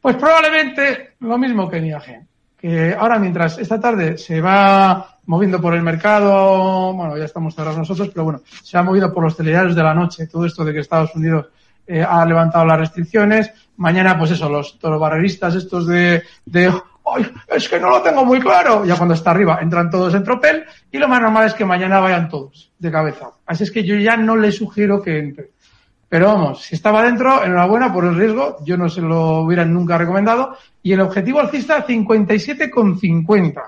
Pues 0.00 0.16
probablemente 0.16 1.14
lo 1.20 1.38
mismo 1.38 1.68
que 1.68 1.78
en 1.78 1.86
IAG 1.86 2.26
que 2.56 2.96
ahora 2.98 3.18
mientras 3.18 3.58
esta 3.58 3.78
tarde 3.78 4.16
se 4.16 4.40
va 4.40 5.18
moviendo 5.26 5.60
por 5.60 5.74
el 5.74 5.82
mercado, 5.82 6.92
bueno, 6.94 7.16
ya 7.16 7.24
estamos 7.24 7.54
cerrados 7.54 7.78
nosotros, 7.78 8.08
pero 8.08 8.24
bueno, 8.24 8.40
se 8.62 8.78
ha 8.78 8.82
movido 8.82 9.12
por 9.12 9.22
los 9.22 9.36
telediarios 9.36 9.74
de 9.74 9.82
la 9.82 9.94
noche, 9.94 10.26
todo 10.26 10.46
esto 10.46 10.64
de 10.64 10.72
que 10.72 10.80
Estados 10.80 11.14
Unidos 11.14 11.46
eh, 11.86 12.02
ha 12.02 12.24
levantado 12.24 12.64
las 12.64 12.78
restricciones, 12.78 13.52
mañana 13.76 14.18
pues 14.18 14.30
eso, 14.30 14.48
los 14.48 14.78
torobarreristas 14.78 15.54
estos 15.54 15.86
de, 15.86 16.22
de 16.44 16.72
¡ay, 17.04 17.30
es 17.48 17.68
que 17.68 17.78
no 17.78 17.90
lo 17.90 18.02
tengo 18.02 18.24
muy 18.24 18.40
claro! 18.40 18.84
Ya 18.84 18.96
cuando 18.96 19.14
está 19.14 19.32
arriba 19.32 19.58
entran 19.60 19.90
todos 19.90 20.14
en 20.14 20.24
tropel 20.24 20.64
y 20.90 20.98
lo 20.98 21.08
más 21.08 21.20
normal 21.20 21.46
es 21.46 21.54
que 21.54 21.64
mañana 21.64 22.00
vayan 22.00 22.28
todos 22.28 22.72
de 22.78 22.90
cabeza. 22.90 23.30
Así 23.46 23.64
es 23.64 23.70
que 23.70 23.84
yo 23.84 23.96
ya 23.96 24.16
no 24.16 24.36
le 24.36 24.50
sugiero 24.50 25.02
que 25.02 25.18
entre. 25.18 25.50
Pero 26.08 26.28
vamos, 26.28 26.62
si 26.62 26.76
estaba 26.76 27.02
dentro, 27.02 27.42
enhorabuena 27.44 27.92
por 27.92 28.04
el 28.04 28.16
riesgo, 28.16 28.58
yo 28.64 28.76
no 28.76 28.88
se 28.88 29.00
lo 29.00 29.40
hubiera 29.40 29.64
nunca 29.64 29.98
recomendado. 29.98 30.56
Y 30.82 30.92
el 30.92 31.00
objetivo 31.00 31.40
alcista 31.40 31.84
57,50, 31.84 33.62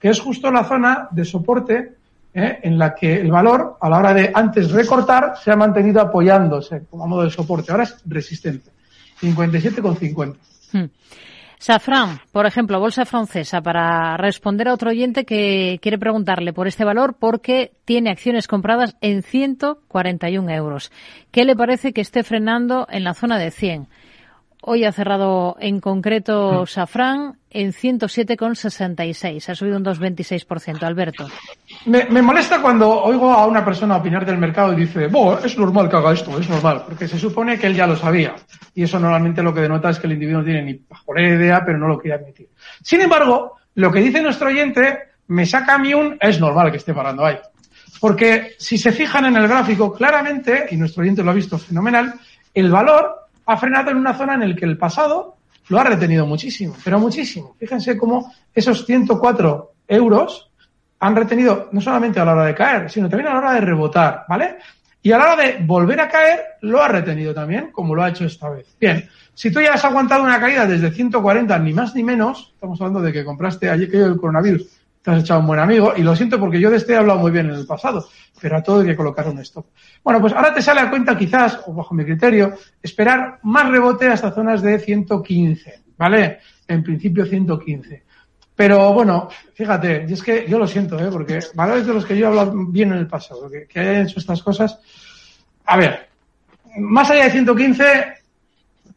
que 0.00 0.08
es 0.08 0.20
justo 0.20 0.50
la 0.50 0.64
zona 0.64 1.08
de 1.12 1.24
soporte 1.24 1.92
¿eh? 2.34 2.58
en 2.62 2.78
la 2.78 2.94
que 2.94 3.20
el 3.20 3.30
valor, 3.30 3.76
a 3.80 3.88
la 3.88 3.98
hora 3.98 4.14
de 4.14 4.30
antes 4.34 4.72
recortar, 4.72 5.34
se 5.42 5.52
ha 5.52 5.56
mantenido 5.56 6.00
apoyándose 6.00 6.84
como 6.90 7.06
modo 7.06 7.22
de 7.22 7.30
soporte. 7.30 7.70
Ahora 7.70 7.84
es 7.84 7.96
resistente. 8.04 8.70
57,50. 9.20 10.36
Safran, 11.58 12.20
por 12.32 12.46
ejemplo, 12.46 12.78
bolsa 12.78 13.06
francesa, 13.06 13.62
para 13.62 14.16
responder 14.18 14.68
a 14.68 14.74
otro 14.74 14.90
oyente 14.90 15.24
que 15.24 15.78
quiere 15.80 15.98
preguntarle 15.98 16.52
por 16.52 16.68
este 16.68 16.84
valor 16.84 17.16
porque 17.18 17.72
tiene 17.84 18.10
acciones 18.10 18.46
compradas 18.46 18.96
en 19.00 19.22
141 19.22 20.50
euros. 20.50 20.92
¿Qué 21.30 21.44
le 21.44 21.56
parece 21.56 21.92
que 21.92 22.02
esté 22.02 22.22
frenando 22.24 22.86
en 22.90 23.04
la 23.04 23.14
zona 23.14 23.38
de 23.38 23.50
100? 23.50 23.88
Hoy 24.62 24.84
ha 24.84 24.92
cerrado 24.92 25.56
en 25.60 25.80
concreto. 25.80 26.66
Safran 26.66 27.38
en 27.50 27.72
107,66. 27.72 29.48
Ha 29.48 29.54
subido 29.54 29.76
un 29.76 29.84
2,26%. 29.84 30.82
Alberto. 30.82 31.28
Me, 31.84 32.06
me, 32.06 32.22
molesta 32.22 32.60
cuando 32.60 33.02
oigo 33.02 33.32
a 33.32 33.46
una 33.46 33.64
persona 33.64 33.96
opinar 33.96 34.26
del 34.26 34.38
mercado 34.38 34.72
y 34.72 34.76
dice, 34.76 35.06
Bo, 35.08 35.38
es 35.38 35.56
normal 35.56 35.88
que 35.88 35.96
haga 35.96 36.12
esto, 36.12 36.38
es 36.38 36.48
normal, 36.48 36.82
porque 36.86 37.06
se 37.06 37.18
supone 37.18 37.58
que 37.58 37.66
él 37.66 37.74
ya 37.74 37.86
lo 37.86 37.96
sabía. 37.96 38.34
Y 38.74 38.82
eso 38.82 38.98
normalmente 38.98 39.42
lo 39.42 39.54
que 39.54 39.60
denota 39.60 39.90
es 39.90 39.98
que 39.98 40.06
el 40.06 40.14
individuo 40.14 40.40
no 40.40 40.46
tiene 40.46 40.62
ni 40.62 40.74
pajolera 40.74 41.36
idea, 41.36 41.62
pero 41.64 41.78
no 41.78 41.88
lo 41.88 41.98
quiere 41.98 42.16
admitir. 42.16 42.48
Sin 42.82 43.00
embargo, 43.00 43.56
lo 43.74 43.92
que 43.92 44.00
dice 44.00 44.22
nuestro 44.22 44.48
oyente 44.48 44.98
me 45.28 45.46
saca 45.46 45.74
a 45.74 45.78
mí 45.78 45.94
un, 45.94 46.16
es 46.20 46.40
normal 46.40 46.70
que 46.70 46.78
esté 46.78 46.94
parando 46.94 47.24
ahí. 47.24 47.36
Porque 48.00 48.54
si 48.58 48.78
se 48.78 48.92
fijan 48.92 49.26
en 49.26 49.36
el 49.36 49.48
gráfico, 49.48 49.92
claramente, 49.92 50.66
y 50.70 50.76
nuestro 50.76 51.02
oyente 51.02 51.22
lo 51.22 51.30
ha 51.30 51.34
visto 51.34 51.58
fenomenal, 51.58 52.14
el 52.52 52.70
valor 52.70 53.25
ha 53.46 53.56
frenado 53.56 53.90
en 53.90 53.96
una 53.96 54.14
zona 54.14 54.34
en 54.34 54.48
la 54.50 54.56
que 54.56 54.64
el 54.64 54.76
pasado 54.76 55.36
lo 55.68 55.78
ha 55.78 55.84
retenido 55.84 56.26
muchísimo, 56.26 56.76
pero 56.84 56.98
muchísimo. 56.98 57.56
Fíjense 57.58 57.96
cómo 57.96 58.32
esos 58.54 58.84
104 58.84 59.72
euros 59.88 60.50
han 60.98 61.16
retenido 61.16 61.68
no 61.72 61.80
solamente 61.80 62.20
a 62.20 62.24
la 62.24 62.32
hora 62.32 62.44
de 62.46 62.54
caer, 62.54 62.90
sino 62.90 63.08
también 63.08 63.28
a 63.28 63.34
la 63.34 63.38
hora 63.38 63.54
de 63.54 63.60
rebotar, 63.60 64.24
¿vale? 64.28 64.56
Y 65.02 65.12
a 65.12 65.18
la 65.18 65.32
hora 65.32 65.42
de 65.42 65.58
volver 65.64 66.00
a 66.00 66.08
caer, 66.08 66.40
lo 66.62 66.82
ha 66.82 66.88
retenido 66.88 67.32
también, 67.32 67.70
como 67.70 67.94
lo 67.94 68.02
ha 68.02 68.08
hecho 68.08 68.24
esta 68.24 68.48
vez. 68.50 68.66
Bien, 68.80 69.08
si 69.34 69.52
tú 69.52 69.60
ya 69.60 69.74
has 69.74 69.84
aguantado 69.84 70.24
una 70.24 70.40
caída 70.40 70.66
desde 70.66 70.90
140, 70.90 71.58
ni 71.60 71.72
más 71.72 71.94
ni 71.94 72.02
menos, 72.02 72.52
estamos 72.54 72.80
hablando 72.80 73.02
de 73.02 73.12
que 73.12 73.24
compraste 73.24 73.70
ayer 73.70 73.90
que 73.90 73.98
el 73.98 74.16
coronavirus, 74.16 74.75
te 75.06 75.12
has 75.12 75.20
echado 75.20 75.38
un 75.38 75.46
buen 75.46 75.60
amigo, 75.60 75.92
y 75.96 76.02
lo 76.02 76.16
siento 76.16 76.40
porque 76.40 76.58
yo 76.58 76.68
de 76.68 76.78
este 76.78 76.94
he 76.94 76.96
hablado 76.96 77.20
muy 77.20 77.30
bien 77.30 77.46
en 77.46 77.54
el 77.54 77.64
pasado, 77.64 78.08
pero 78.40 78.56
a 78.56 78.62
todo 78.62 78.80
hay 78.80 78.86
que 78.86 78.96
colocar 78.96 79.28
un 79.28 79.38
stop. 79.38 79.66
Bueno, 80.02 80.20
pues 80.20 80.32
ahora 80.32 80.52
te 80.52 80.60
sale 80.60 80.80
a 80.80 80.90
cuenta 80.90 81.16
quizás, 81.16 81.60
o 81.64 81.72
bajo 81.72 81.94
mi 81.94 82.04
criterio, 82.04 82.54
esperar 82.82 83.38
más 83.44 83.70
rebote 83.70 84.08
hasta 84.08 84.32
zonas 84.32 84.62
de 84.62 84.80
115, 84.80 85.84
¿vale? 85.96 86.40
En 86.66 86.82
principio 86.82 87.24
115. 87.24 88.02
Pero 88.56 88.94
bueno, 88.94 89.28
fíjate, 89.54 90.06
y 90.08 90.12
es 90.12 90.24
que 90.24 90.44
yo 90.48 90.58
lo 90.58 90.66
siento, 90.66 90.98
¿eh? 90.98 91.08
porque 91.12 91.38
valores 91.54 91.86
de 91.86 91.94
los 91.94 92.04
que 92.04 92.18
yo 92.18 92.24
he 92.24 92.28
hablado 92.28 92.52
bien 92.66 92.90
en 92.90 92.98
el 92.98 93.06
pasado, 93.06 93.48
que, 93.48 93.68
que 93.68 93.78
hayan 93.78 94.06
hecho 94.06 94.18
estas 94.18 94.42
cosas. 94.42 94.80
A 95.66 95.76
ver, 95.76 96.08
más 96.78 97.08
allá 97.12 97.26
de 97.26 97.30
115, 97.30 97.84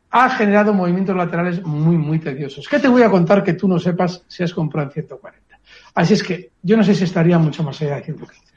ha 0.10 0.30
generado 0.32 0.74
movimientos 0.74 1.16
laterales 1.16 1.64
muy, 1.64 2.00
muy 2.00 2.18
tediosos. 2.18 2.68
¿Qué 2.68 2.80
te 2.80 2.88
voy 2.88 3.04
a 3.04 3.12
contar 3.12 3.44
que 3.44 3.54
tú 3.54 3.68
no 3.68 3.78
sepas 3.78 4.24
si 4.28 4.42
has 4.42 4.56
comprado 4.56 4.88
en 4.88 4.94
140? 4.94 5.49
Así 6.00 6.14
es 6.14 6.24
que 6.24 6.52
yo 6.64 6.78
no 6.78 6.84
sé 6.86 6.96
si 6.96 7.04
estaría 7.04 7.38
mucho 7.38 7.62
más 7.62 7.82
allá 7.82 7.96
de 7.98 8.04
115. 8.04 8.54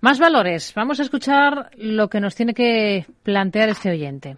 Más 0.00 0.20
valores. 0.20 0.72
Vamos 0.76 1.00
a 1.00 1.02
escuchar 1.02 1.72
lo 1.76 2.08
que 2.08 2.20
nos 2.20 2.36
tiene 2.36 2.54
que 2.54 3.04
plantear 3.24 3.70
este 3.70 3.90
oyente. 3.90 4.36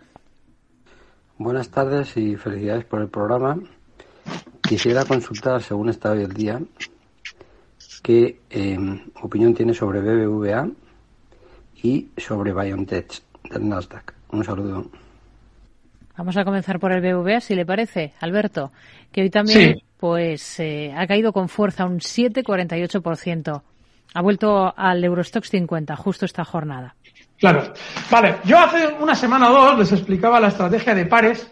Buenas 1.36 1.68
tardes 1.68 2.16
y 2.16 2.36
felicidades 2.36 2.86
por 2.86 3.02
el 3.02 3.08
programa. 3.08 3.58
Quisiera 4.62 5.04
consultar, 5.04 5.60
según 5.60 5.90
está 5.90 6.12
hoy 6.12 6.22
el 6.22 6.32
día, 6.32 6.62
qué 8.02 8.40
eh, 8.48 8.78
opinión 9.20 9.52
tiene 9.52 9.74
sobre 9.74 10.00
BBVA 10.00 10.66
y 11.82 12.08
sobre 12.16 12.54
BioNTech 12.54 13.20
del 13.50 13.68
Nasdaq. 13.68 14.14
Un 14.30 14.44
saludo. 14.44 14.90
Vamos 16.16 16.38
a 16.38 16.44
comenzar 16.46 16.80
por 16.80 16.92
el 16.92 17.02
BBVA, 17.02 17.42
si 17.42 17.54
le 17.54 17.66
parece, 17.66 18.14
Alberto, 18.20 18.72
que 19.12 19.20
hoy 19.20 19.28
también 19.28 19.74
Sí. 19.74 19.84
Pues 20.00 20.58
eh, 20.60 20.92
ha 20.96 21.06
caído 21.06 21.32
con 21.32 21.48
fuerza 21.50 21.84
un 21.84 22.00
7,48%. 22.00 23.62
Ha 24.14 24.22
vuelto 24.22 24.74
al 24.76 25.04
Eurostox 25.04 25.50
50 25.50 25.94
justo 25.96 26.24
esta 26.24 26.44
jornada. 26.44 26.96
Claro. 27.38 27.72
Vale, 28.10 28.36
yo 28.44 28.58
hace 28.58 28.88
una 29.00 29.14
semana 29.14 29.50
o 29.50 29.54
dos 29.54 29.78
les 29.78 29.92
explicaba 29.92 30.40
la 30.40 30.48
estrategia 30.48 30.94
de 30.94 31.06
pares 31.06 31.50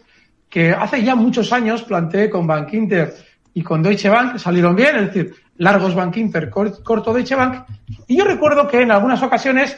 que 0.49 0.73
hace 0.73 1.03
ya 1.05 1.15
muchos 1.15 1.53
años 1.53 1.83
planteé 1.83 2.31
con 2.31 2.47
Bank 2.47 2.73
Inter 2.73 3.15
y 3.55 3.63
con 3.63 3.83
Deutsche 3.83 4.09
Bank, 4.09 4.39
salieron 4.39 4.75
bien, 4.75 4.97
es 4.97 5.07
decir, 5.07 5.35
largos 5.59 5.95
Bank 5.95 6.17
Inter, 6.17 6.49
cor- 6.51 6.83
corto 6.83 7.13
Deutsche 7.13 7.35
Bank. 7.35 7.65
Y 8.07 8.17
yo 8.17 8.25
recuerdo 8.25 8.67
que 8.67 8.81
en 8.81 8.91
algunas 8.91 9.23
ocasiones 9.23 9.77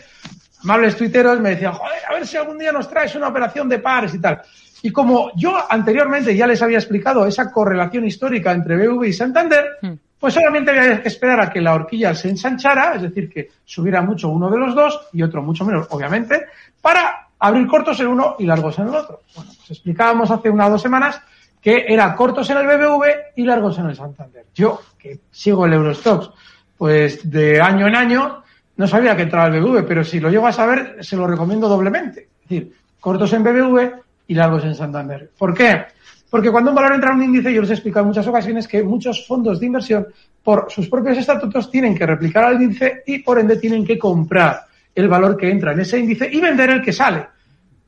amables 0.63 0.97
tuiteros 0.97 1.41
me 1.41 1.51
decían, 1.51 1.73
joder, 1.73 1.99
a 2.09 2.15
ver 2.15 2.27
si 2.27 2.37
algún 2.37 2.59
día 2.59 2.73
nos 2.73 2.89
traes 2.89 3.15
una 3.15 3.29
operación 3.29 3.69
de 3.69 3.79
pares 3.79 4.15
y 4.15 4.21
tal. 4.21 4.43
Y 4.83 4.91
como 4.93 5.31
yo 5.37 5.55
anteriormente 5.69 6.35
ya 6.37 6.47
les 6.47 6.63
había 6.63 6.79
explicado 6.79 7.27
esa 7.27 7.51
correlación 7.51 8.07
histórica 8.07 8.53
entre 8.53 8.77
BV 8.77 9.07
y 9.07 9.13
Santander, 9.13 9.65
Hmm. 9.83 9.93
pues 10.19 10.35
solamente 10.35 10.71
había 10.71 11.03
que 11.03 11.09
esperar 11.09 11.41
a 11.41 11.51
que 11.51 11.61
la 11.61 11.75
horquilla 11.75 12.15
se 12.15 12.29
ensanchara, 12.29 12.95
es 12.95 13.03
decir, 13.03 13.31
que 13.31 13.49
subiera 13.65 14.03
mucho 14.03 14.29
uno 14.29 14.51
de 14.51 14.59
los 14.59 14.75
dos 14.75 15.09
y 15.13 15.23
otro 15.23 15.43
mucho 15.43 15.65
menos, 15.65 15.87
obviamente, 15.91 16.47
para 16.81 17.29
abrir 17.39 17.67
cortos 17.67 17.99
en 18.01 18.09
uno 18.09 18.37
y 18.39 18.45
largos 18.45 18.79
en 18.79 18.89
el 18.89 18.95
otro. 18.95 19.21
Bueno, 19.35 19.51
pues 19.57 19.71
explicábamos 19.71 20.31
hace 20.31 20.51
unas 20.51 20.71
dos 20.71 20.83
semanas 20.83 21.21
que 21.61 21.85
era 21.89 22.15
cortos 22.15 22.49
en 22.51 22.59
el 22.59 22.67
BBV 22.67 23.05
y 23.37 23.45
largos 23.45 23.79
en 23.79 23.87
el 23.87 23.97
Santander. 23.97 24.47
Yo, 24.55 24.81
que 24.99 25.21
sigo 25.31 25.67
el 25.67 25.73
Eurostox, 25.75 26.31
pues 26.77 27.31
de 27.31 27.61
año 27.61 27.87
en 27.87 27.97
año, 27.97 28.43
no 28.77 28.87
sabía 28.87 29.15
que 29.15 29.23
entraba 29.23 29.55
el 29.55 29.61
BBV, 29.61 29.87
pero 29.87 30.05
si 30.05 30.21
lo 30.21 30.31
llego 30.31 30.47
a 30.47 30.53
saber, 30.53 30.97
se 31.01 31.17
lo 31.17 31.27
recomiendo 31.27 31.69
doblemente. 31.69 32.29
Es 32.43 32.49
decir, 32.49 32.75
cortos 32.99 33.33
en 33.35 33.43
BBV 33.45 33.93
y 34.31 34.35
largos 34.35 34.65
en 34.65 34.77
Santander. 34.77 35.29
¿Por 35.37 35.53
qué? 35.53 35.87
Porque 36.31 36.53
cuando 36.53 36.71
un 36.71 36.77
valor 36.77 36.95
entra 36.95 37.11
en 37.11 37.17
un 37.17 37.25
índice, 37.25 37.53
yo 37.53 37.63
les 37.63 37.71
he 37.71 37.73
explicado 37.73 38.05
en 38.05 38.11
muchas 38.11 38.29
ocasiones 38.29 38.69
que 38.69 38.81
muchos 38.85 39.27
fondos 39.27 39.59
de 39.59 39.67
inversión, 39.67 40.07
por 40.45 40.67
sus 40.71 40.89
propios 40.89 41.19
estatutos, 41.19 41.69
tienen 41.69 41.97
que 41.97 42.07
replicar 42.07 42.45
al 42.45 42.63
índice 42.63 43.03
y 43.07 43.19
por 43.19 43.41
ende 43.41 43.57
tienen 43.57 43.85
que 43.85 43.99
comprar 43.99 44.61
el 44.95 45.09
valor 45.09 45.37
que 45.37 45.51
entra 45.51 45.73
en 45.73 45.81
ese 45.81 45.99
índice 45.99 46.31
y 46.31 46.41
vender 46.41 46.71
el 46.71 46.81
que 46.81 46.93
sale. 46.93 47.27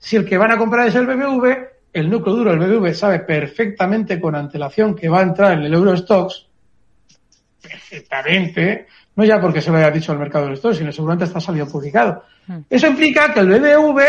Si 0.01 0.17
el 0.17 0.25
que 0.25 0.37
van 0.37 0.51
a 0.51 0.59
comprar 0.59 0.89
es 0.89 0.97
el 0.97 1.07
BBV, 1.07 1.59
el 1.93 2.11
núcleo 2.11 2.35
duro 2.35 2.51
del 2.51 2.59
BBV 2.59 2.93
sabe 2.93 3.21
perfectamente 3.21 4.21
con 4.21 4.35
antelación 4.35 4.97
que 4.97 5.09
va 5.09 5.21
a 5.21 5.23
entrar 5.23 5.53
en 5.53 5.61
el 5.63 5.75
Eurostox, 5.75 6.49
perfectamente, 7.63 8.89
no 9.15 9.25
ya 9.25 9.41
porque 9.41 9.61
se 9.61 9.71
lo 9.71 9.77
haya 9.77 9.93
dicho 9.93 10.11
al 10.11 10.19
mercado 10.19 10.47
del 10.47 10.55
stock, 10.55 10.75
sino 10.75 10.91
seguramente 10.91 11.27
está 11.27 11.39
salido 11.39 11.69
publicado. 11.69 12.25
Eso 12.69 12.87
implica 12.87 13.33
que 13.33 13.41
el 13.41 13.49
BBV 13.49 14.01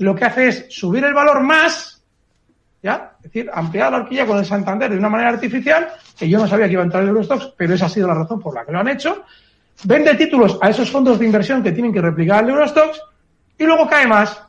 lo 0.00 0.14
que 0.14 0.24
hace 0.24 0.48
es 0.48 0.66
subir 0.70 1.04
el 1.04 1.14
valor 1.14 1.42
más, 1.42 2.02
¿ya? 2.82 3.12
Es 3.18 3.24
decir, 3.24 3.50
ampliar 3.52 3.92
la 3.92 3.98
horquilla 3.98 4.26
con 4.26 4.38
el 4.38 4.44
Santander 4.44 4.90
de 4.90 4.98
una 4.98 5.08
manera 5.08 5.30
artificial, 5.30 5.88
que 6.18 6.28
yo 6.28 6.38
no 6.38 6.46
sabía 6.46 6.66
que 6.66 6.72
iba 6.72 6.82
a 6.82 6.84
entrar 6.84 7.02
en 7.02 7.10
el 7.10 7.14
Eurostox, 7.14 7.52
pero 7.56 7.74
esa 7.74 7.86
ha 7.86 7.90
sido 7.90 8.08
la 8.08 8.14
razón 8.14 8.40
por 8.40 8.54
la 8.54 8.64
que 8.64 8.72
lo 8.72 8.80
han 8.80 8.88
hecho. 8.88 9.24
Vende 9.84 10.14
títulos 10.14 10.58
a 10.60 10.70
esos 10.70 10.90
fondos 10.90 11.18
de 11.18 11.26
inversión 11.26 11.62
que 11.62 11.72
tienen 11.72 11.92
que 11.92 12.00
replicar 12.00 12.44
el 12.44 12.50
Eurostox 12.50 13.00
y 13.58 13.64
luego 13.64 13.88
cae 13.88 14.06
más, 14.06 14.42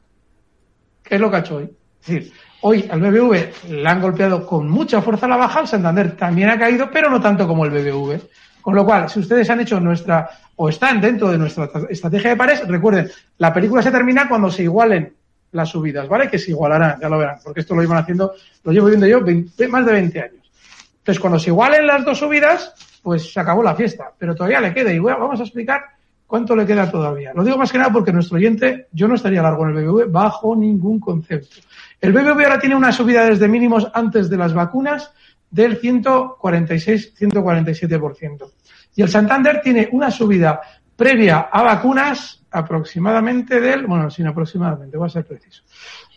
que 1.04 1.16
es 1.16 1.22
lo 1.22 1.30
que 1.30 1.38
ha 1.38 1.40
hecho 1.40 1.58
hoy. 1.58 1.70
Es 2.02 2.08
decir, 2.08 2.34
hoy 2.62 2.88
al 2.90 3.02
BBV 3.02 3.70
le 3.70 3.90
han 3.90 4.02
golpeado 4.02 4.46
con 4.46 4.70
mucha 4.70 5.02
fuerza 5.02 5.28
la 5.28 5.38
baja, 5.38 5.62
el 5.62 5.68
Santander 5.68 6.16
también 6.16 6.50
ha 6.50 6.60
caído, 6.60 6.90
pero 6.92 7.10
no 7.10 7.20
tanto 7.20 7.48
como 7.48 7.66
el 7.66 7.72
BBV. 7.72 8.22
Con 8.62 8.76
lo 8.76 8.86
cual, 8.86 9.10
si 9.10 9.20
ustedes 9.20 9.50
han 9.50 9.62
hecho 9.62 9.80
nuestra, 9.80 10.30
o 10.56 10.70
están 10.70 11.02
dentro 11.02 11.30
de 11.30 11.38
nuestra 11.38 11.70
estrategia 11.90 12.32
de 12.32 12.36
pares, 12.36 12.68
recuerden, 12.68 13.10
la 13.38 13.54
película 13.54 13.82
se 13.82 13.92
termina 13.92 14.28
cuando 14.30 14.52
se 14.52 14.64
igualen 14.64 15.14
las 15.52 15.70
subidas, 15.70 16.08
¿vale? 16.08 16.30
Que 16.30 16.40
se 16.40 16.52
igualarán, 16.52 17.00
ya 17.00 17.10
lo 17.10 17.18
verán, 17.18 17.38
porque 17.44 17.62
esto 17.62 17.76
lo 17.76 17.84
iban 17.84 17.98
haciendo, 17.98 18.34
lo 18.64 18.72
llevo 18.72 18.88
viendo 18.88 19.08
yo 19.08 19.22
20 19.22 19.68
más 19.68 19.86
de 19.86 19.92
20 19.94 20.22
años. 20.22 20.52
Entonces, 21.00 21.20
cuando 21.20 21.40
se 21.40 21.50
igualen 21.50 21.88
las 21.88 22.06
dos 22.06 22.20
subidas, 22.20 22.74
pues 23.02 23.34
se 23.34 23.40
acabó 23.40 23.64
la 23.64 23.76
fiesta, 23.76 24.12
pero 24.18 24.36
todavía 24.36 24.62
le 24.62 24.74
queda, 24.74 24.94
y 24.94 25.00
bueno, 25.00 25.20
vamos 25.20 25.40
a 25.40 25.44
explicar 25.44 25.82
cuánto 26.28 26.56
le 26.56 26.66
queda 26.66 26.90
todavía. 26.90 27.34
Lo 27.34 27.44
digo 27.44 27.58
más 27.58 27.72
que 27.72 27.78
nada 27.78 27.92
porque 27.92 28.14
nuestro 28.14 28.38
oyente, 28.38 28.88
yo 28.94 29.08
no 29.08 29.16
estaría 29.16 29.42
largo 29.42 29.68
en 29.68 29.76
el 29.76 29.84
BBV 29.84 30.12
bajo 30.12 30.56
ningún 30.56 31.00
concepto. 31.00 31.58
El 32.00 32.14
BBV 32.14 32.44
ahora 32.44 32.60
tiene 32.60 32.76
una 32.76 32.94
subida 32.94 33.26
desde 33.26 33.50
mínimos 33.50 33.90
antes 33.94 34.30
de 34.30 34.38
las 34.38 34.54
vacunas 34.54 35.12
del 35.52 35.80
146-147%. 35.80 38.52
Y 38.96 39.04
el 39.04 39.10
Santander 39.10 39.62
tiene 39.62 39.88
una 39.92 40.10
subida 40.10 40.60
previa 40.96 41.50
a 41.52 41.62
vacunas 41.64 42.42
aproximadamente 42.52 43.62
del, 43.62 43.86
bueno, 43.88 44.10
sin 44.10 44.28
aproximadamente, 44.28 44.98
voy 44.98 45.08
a 45.08 45.10
ser 45.10 45.26
preciso, 45.26 45.64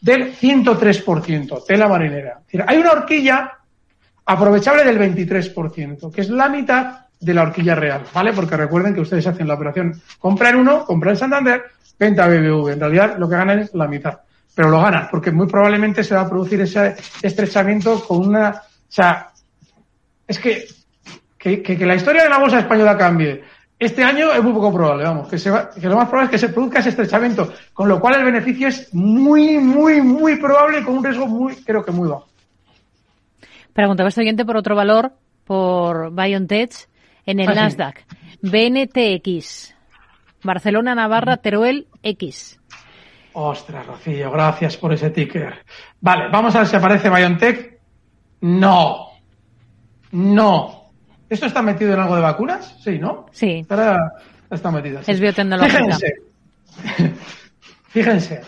del 0.00 0.32
103%, 0.34 1.64
tela 1.66 1.88
marinera. 1.88 2.38
Es 2.40 2.46
decir, 2.46 2.64
hay 2.66 2.78
una 2.78 2.92
horquilla 2.92 3.58
aprovechable 4.26 4.84
del 4.84 4.98
23%, 4.98 6.12
que 6.12 6.20
es 6.20 6.30
la 6.30 6.48
mitad 6.48 7.06
de 7.20 7.34
la 7.34 7.42
horquilla 7.42 7.74
real, 7.74 8.02
¿vale? 8.12 8.32
Porque 8.32 8.56
recuerden 8.56 8.94
que 8.94 9.00
ustedes 9.00 9.26
hacen 9.26 9.48
la 9.48 9.54
operación 9.54 10.00
compra 10.18 10.50
en 10.50 10.56
uno, 10.56 10.84
compra 10.84 11.12
en 11.12 11.16
Santander, 11.16 11.64
venta 11.98 12.26
BBV. 12.26 12.72
En 12.72 12.80
realidad 12.80 13.16
lo 13.18 13.28
que 13.28 13.36
ganan 13.36 13.60
es 13.60 13.74
la 13.74 13.88
mitad, 13.88 14.20
pero 14.54 14.68
lo 14.68 14.80
ganan, 14.80 15.08
porque 15.10 15.30
muy 15.30 15.46
probablemente 15.46 16.04
se 16.04 16.14
va 16.14 16.22
a 16.22 16.28
producir 16.28 16.60
ese 16.60 16.96
estrechamiento 17.22 18.04
con 18.06 18.28
una, 18.28 18.62
sea, 18.94 19.30
es 20.26 20.38
que, 20.38 20.64
que, 21.38 21.62
que, 21.62 21.76
que 21.76 21.86
la 21.86 21.96
historia 21.96 22.24
de 22.24 22.30
la 22.30 22.38
bolsa 22.38 22.60
española 22.60 22.96
cambie 22.96 23.42
este 23.78 24.04
año 24.04 24.32
es 24.32 24.42
muy 24.42 24.52
poco 24.52 24.72
probable, 24.72 25.04
vamos, 25.04 25.28
que, 25.28 25.38
se 25.38 25.50
va, 25.50 25.70
que 25.70 25.88
lo 25.88 25.96
más 25.96 26.08
probable 26.08 26.26
es 26.26 26.30
que 26.40 26.46
se 26.46 26.52
produzca 26.52 26.78
ese 26.78 26.90
estrechamiento, 26.90 27.52
con 27.72 27.88
lo 27.88 28.00
cual 28.00 28.14
el 28.16 28.24
beneficio 28.24 28.68
es 28.68 28.92
muy, 28.94 29.58
muy, 29.58 30.00
muy 30.00 30.36
probable 30.36 30.84
con 30.84 30.98
un 30.98 31.04
riesgo 31.04 31.26
muy, 31.26 31.56
creo 31.56 31.84
que 31.84 31.90
muy 31.90 32.08
bajo. 32.08 32.28
Preguntaba 33.72 34.08
este 34.08 34.20
oyente 34.20 34.44
por 34.44 34.56
otro 34.56 34.76
valor, 34.76 35.12
por 35.44 36.12
BioNTech, 36.14 36.72
en 37.26 37.40
el 37.40 37.48
Ah, 37.48 37.52
sí. 37.52 37.58
Nasdaq. 37.60 38.04
BNTX. 38.42 39.74
Barcelona, 40.44 40.94
Navarra, 40.94 41.38
Teruel, 41.38 41.88
X. 42.02 42.60
Ostras, 43.32 43.84
Rocío, 43.86 44.30
gracias 44.30 44.76
por 44.76 44.92
ese 44.92 45.10
ticker. 45.10 45.64
Vale, 46.00 46.28
vamos 46.30 46.54
a 46.54 46.60
ver 46.60 46.68
si 46.68 46.76
aparece 46.76 47.10
BioNTech. 47.10 47.73
No. 48.44 49.08
No. 50.12 50.90
¿Esto 51.30 51.46
está 51.46 51.62
metido 51.62 51.94
en 51.94 52.00
algo 52.00 52.16
de 52.16 52.20
vacunas? 52.20 52.76
Sí, 52.84 52.98
¿no? 52.98 53.24
Sí. 53.32 53.60
Estará, 53.60 54.12
está 54.50 54.70
metido. 54.70 55.02
sí. 55.02 55.12
Es 55.12 55.18
biotecnológica. 55.18 55.78
Fíjense. 55.78 56.14
Fíjense. 57.88 58.40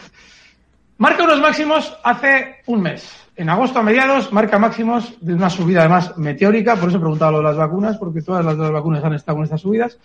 Marca 0.99 1.25
unos 1.25 1.41
máximos 1.41 1.97
hace 2.05 2.57
un 2.67 2.83
mes. 2.83 3.11
En 3.37 3.49
agosto 3.49 3.79
a 3.79 3.83
mediados 3.83 4.31
marca 4.35 4.59
máximos 4.59 5.15
de 5.23 5.33
una 5.33 5.49
subida 5.49 5.81
además 5.81 6.17
meteórica, 6.19 6.77
por 6.77 6.91
eso 6.91 6.99
he 6.99 7.01
preguntado 7.01 7.33
lo 7.33 7.39
de 7.39 7.45
las 7.45 7.57
vacunas, 7.57 7.97
porque 7.97 8.21
todas 8.21 8.45
las, 8.45 8.57
las 8.59 8.71
vacunas 8.71 9.03
han 9.03 9.15
estado 9.15 9.37
con 9.37 9.45
estas 9.45 9.63
subidas. 9.63 9.99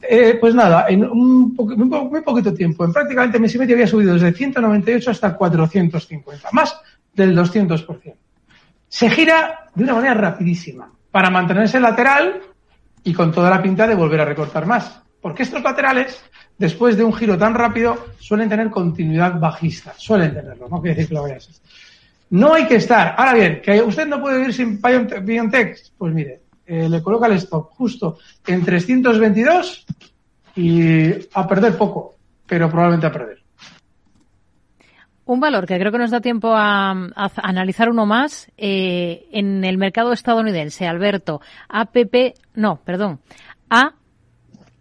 Eh, 0.00 0.38
pues 0.40 0.54
nada, 0.54 0.86
en 0.88 1.04
un 1.04 1.54
muy, 1.54 2.22
poquito 2.22 2.54
tiempo, 2.54 2.86
en 2.86 2.92
prácticamente 2.94 3.38
mes 3.38 3.54
y 3.54 3.58
medio 3.58 3.74
había 3.74 3.86
subido 3.86 4.14
desde 4.14 4.32
198 4.32 5.10
hasta 5.10 5.36
450, 5.36 6.48
más 6.52 6.80
del 7.12 7.36
200%. 7.36 8.14
Se 8.88 9.10
gira 9.10 9.68
de 9.74 9.84
una 9.84 9.94
manera 9.94 10.14
rapidísima 10.14 10.90
para 11.10 11.30
mantenerse 11.30 11.80
lateral 11.80 12.40
y 13.02 13.12
con 13.12 13.32
toda 13.32 13.50
la 13.50 13.62
pinta 13.62 13.86
de 13.86 13.94
volver 13.94 14.20
a 14.20 14.24
recortar 14.24 14.66
más. 14.66 15.00
Porque 15.20 15.42
estos 15.42 15.62
laterales, 15.62 16.22
después 16.58 16.96
de 16.96 17.04
un 17.04 17.12
giro 17.12 17.36
tan 17.36 17.54
rápido, 17.54 18.06
suelen 18.18 18.48
tener 18.48 18.70
continuidad 18.70 19.38
bajista. 19.38 19.94
Suelen 19.96 20.34
tenerlo, 20.34 20.68
no 20.68 20.80
quiere 20.80 20.94
decir 20.96 21.08
que 21.08 21.14
lo 21.14 21.22
vaya 21.22 21.36
a 21.36 21.40
ser. 21.40 21.54
No 22.30 22.54
hay 22.54 22.66
que 22.66 22.76
estar. 22.76 23.14
Ahora 23.16 23.34
bien, 23.34 23.60
que 23.62 23.80
usted 23.82 24.06
no 24.06 24.20
puede 24.20 24.38
vivir 24.38 24.54
sin 24.54 24.80
BioNTech, 24.80 25.78
pues 25.96 26.14
mire, 26.14 26.42
eh, 26.66 26.88
le 26.88 27.02
coloca 27.02 27.26
el 27.26 27.34
stop 27.34 27.70
justo 27.70 28.18
en 28.46 28.64
322 28.64 29.86
y 30.56 31.12
a 31.32 31.46
perder 31.46 31.76
poco, 31.76 32.16
pero 32.46 32.68
probablemente 32.68 33.06
a 33.06 33.12
perder. 33.12 33.45
Un 35.26 35.40
valor 35.40 35.66
que 35.66 35.76
creo 35.76 35.90
que 35.90 35.98
nos 35.98 36.12
da 36.12 36.20
tiempo 36.20 36.54
a, 36.54 36.92
analizar 37.42 37.90
uno 37.90 38.06
más 38.06 38.50
eh, 38.56 39.26
en 39.32 39.64
el 39.64 39.76
mercado 39.76 40.12
estadounidense, 40.12 40.86
Alberto. 40.86 41.40
APP, 41.68 42.34
no, 42.54 42.80
perdón, 42.84 43.18
A, 43.68 43.94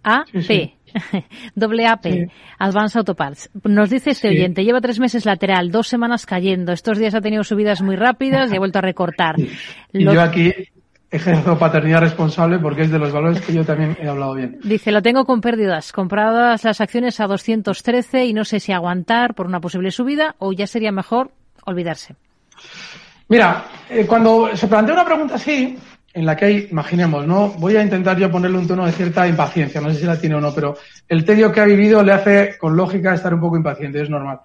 A, 0.03 0.25
P. 0.47 0.75
Doble 1.55 1.87
AP, 1.87 2.29
Advance 2.59 2.97
Auto 2.97 3.15
Parts. 3.15 3.49
Nos 3.63 3.89
dice 3.89 4.11
este 4.11 4.29
oyente, 4.29 4.63
lleva 4.63 4.79
tres 4.79 4.99
meses 4.99 5.25
lateral, 5.25 5.71
dos 5.71 5.87
semanas 5.87 6.25
cayendo. 6.25 6.71
Estos 6.71 6.99
días 6.99 7.15
ha 7.15 7.21
tenido 7.21 7.43
subidas 7.43 7.81
muy 7.81 7.95
rápidas 7.95 8.51
y 8.51 8.55
ha 8.55 8.59
vuelto 8.59 8.79
a 8.79 8.81
recortar. 8.83 9.35
Y 9.91 10.05
yo 10.05 10.21
aquí 10.21 10.53
ejerzo 11.15 11.57
paternidad 11.57 12.01
responsable 12.01 12.59
porque 12.59 12.83
es 12.83 12.91
de 12.91 12.99
los 12.99 13.11
valores 13.11 13.41
que 13.41 13.53
yo 13.53 13.63
también 13.63 13.97
he 14.01 14.07
hablado 14.07 14.33
bien. 14.33 14.59
Dice, 14.63 14.91
lo 14.91 15.01
tengo 15.01 15.25
con 15.25 15.41
pérdidas, 15.41 15.91
compradas 15.91 16.63
las 16.63 16.81
acciones 16.81 17.19
a 17.19 17.27
213 17.27 18.25
y 18.25 18.33
no 18.33 18.45
sé 18.45 18.59
si 18.59 18.71
aguantar 18.71 19.35
por 19.35 19.47
una 19.47 19.59
posible 19.61 19.91
subida 19.91 20.35
o 20.39 20.53
ya 20.53 20.67
sería 20.67 20.91
mejor 20.91 21.31
olvidarse. 21.65 22.15
Mira, 23.27 23.65
eh, 23.89 24.05
cuando 24.05 24.55
se 24.55 24.67
plantea 24.67 24.93
una 24.93 25.05
pregunta 25.05 25.35
así, 25.35 25.77
en 26.13 26.25
la 26.25 26.35
que 26.35 26.45
hay, 26.45 26.67
imaginemos, 26.71 27.27
¿no? 27.27 27.49
Voy 27.57 27.75
a 27.75 27.81
intentar 27.81 28.17
yo 28.17 28.31
ponerle 28.31 28.57
un 28.57 28.67
tono 28.67 28.85
de 28.85 28.91
cierta 28.93 29.27
impaciencia, 29.27 29.81
no 29.81 29.91
sé 29.91 29.99
si 29.99 30.05
la 30.05 30.19
tiene 30.19 30.35
o 30.35 30.41
no, 30.41 30.53
pero 30.53 30.77
el 31.09 31.25
tedio 31.25 31.51
que 31.51 31.59
ha 31.59 31.65
vivido 31.65 32.01
le 32.03 32.13
hace, 32.13 32.57
con 32.57 32.75
lógica, 32.75 33.13
estar 33.13 33.33
un 33.33 33.41
poco 33.41 33.57
impaciente, 33.57 34.01
es 34.01 34.09
normal. 34.09 34.39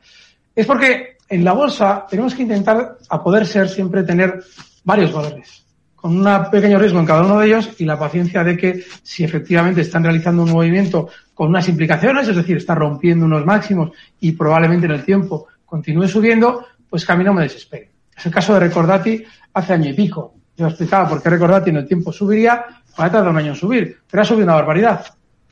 Es 0.54 0.66
porque 0.66 1.18
en 1.28 1.44
la 1.44 1.52
bolsa 1.52 2.06
tenemos 2.10 2.34
que 2.34 2.42
intentar, 2.42 2.96
a 3.08 3.22
poder 3.22 3.46
ser, 3.46 3.68
siempre 3.68 4.02
tener 4.02 4.42
varios 4.82 5.12
valores, 5.12 5.64
con 6.00 6.16
un 6.16 6.50
pequeño 6.50 6.78
riesgo 6.78 6.98
en 7.00 7.06
cada 7.06 7.22
uno 7.22 7.38
de 7.38 7.46
ellos 7.46 7.70
y 7.78 7.84
la 7.84 7.98
paciencia 7.98 8.42
de 8.42 8.56
que 8.56 8.84
si 9.02 9.24
efectivamente 9.24 9.82
están 9.82 10.04
realizando 10.04 10.42
un 10.42 10.50
movimiento 10.50 11.08
con 11.34 11.48
unas 11.48 11.68
implicaciones, 11.68 12.28
es 12.28 12.36
decir, 12.36 12.56
está 12.56 12.74
rompiendo 12.74 13.26
unos 13.26 13.44
máximos 13.44 13.90
y 14.20 14.32
probablemente 14.32 14.86
en 14.86 14.92
el 14.92 15.04
tiempo 15.04 15.48
continúe 15.64 16.08
subiendo, 16.08 16.66
pues 16.88 17.04
que 17.04 17.12
a 17.12 17.16
mí 17.16 17.24
no 17.24 17.34
me 17.34 17.42
desespere. 17.42 17.90
Es 18.16 18.26
el 18.26 18.32
caso 18.32 18.54
de 18.54 18.60
Recordati 18.60 19.22
hace 19.52 19.72
año 19.72 19.90
y 19.90 19.94
pico 19.94 20.34
yo 20.60 20.66
explicaba 20.66 21.08
por 21.08 21.22
qué 21.22 21.30
Recordati 21.30 21.70
en 21.70 21.76
el 21.76 21.86
tiempo 21.86 22.12
subiría, 22.12 22.64
va 23.00 23.04
a 23.06 23.10
tardar 23.10 23.30
un 23.30 23.38
año 23.38 23.52
en 23.52 23.56
subir, 23.56 24.00
pero 24.10 24.22
ha 24.22 24.26
subido 24.26 24.44
una 24.44 24.56
barbaridad. 24.56 25.06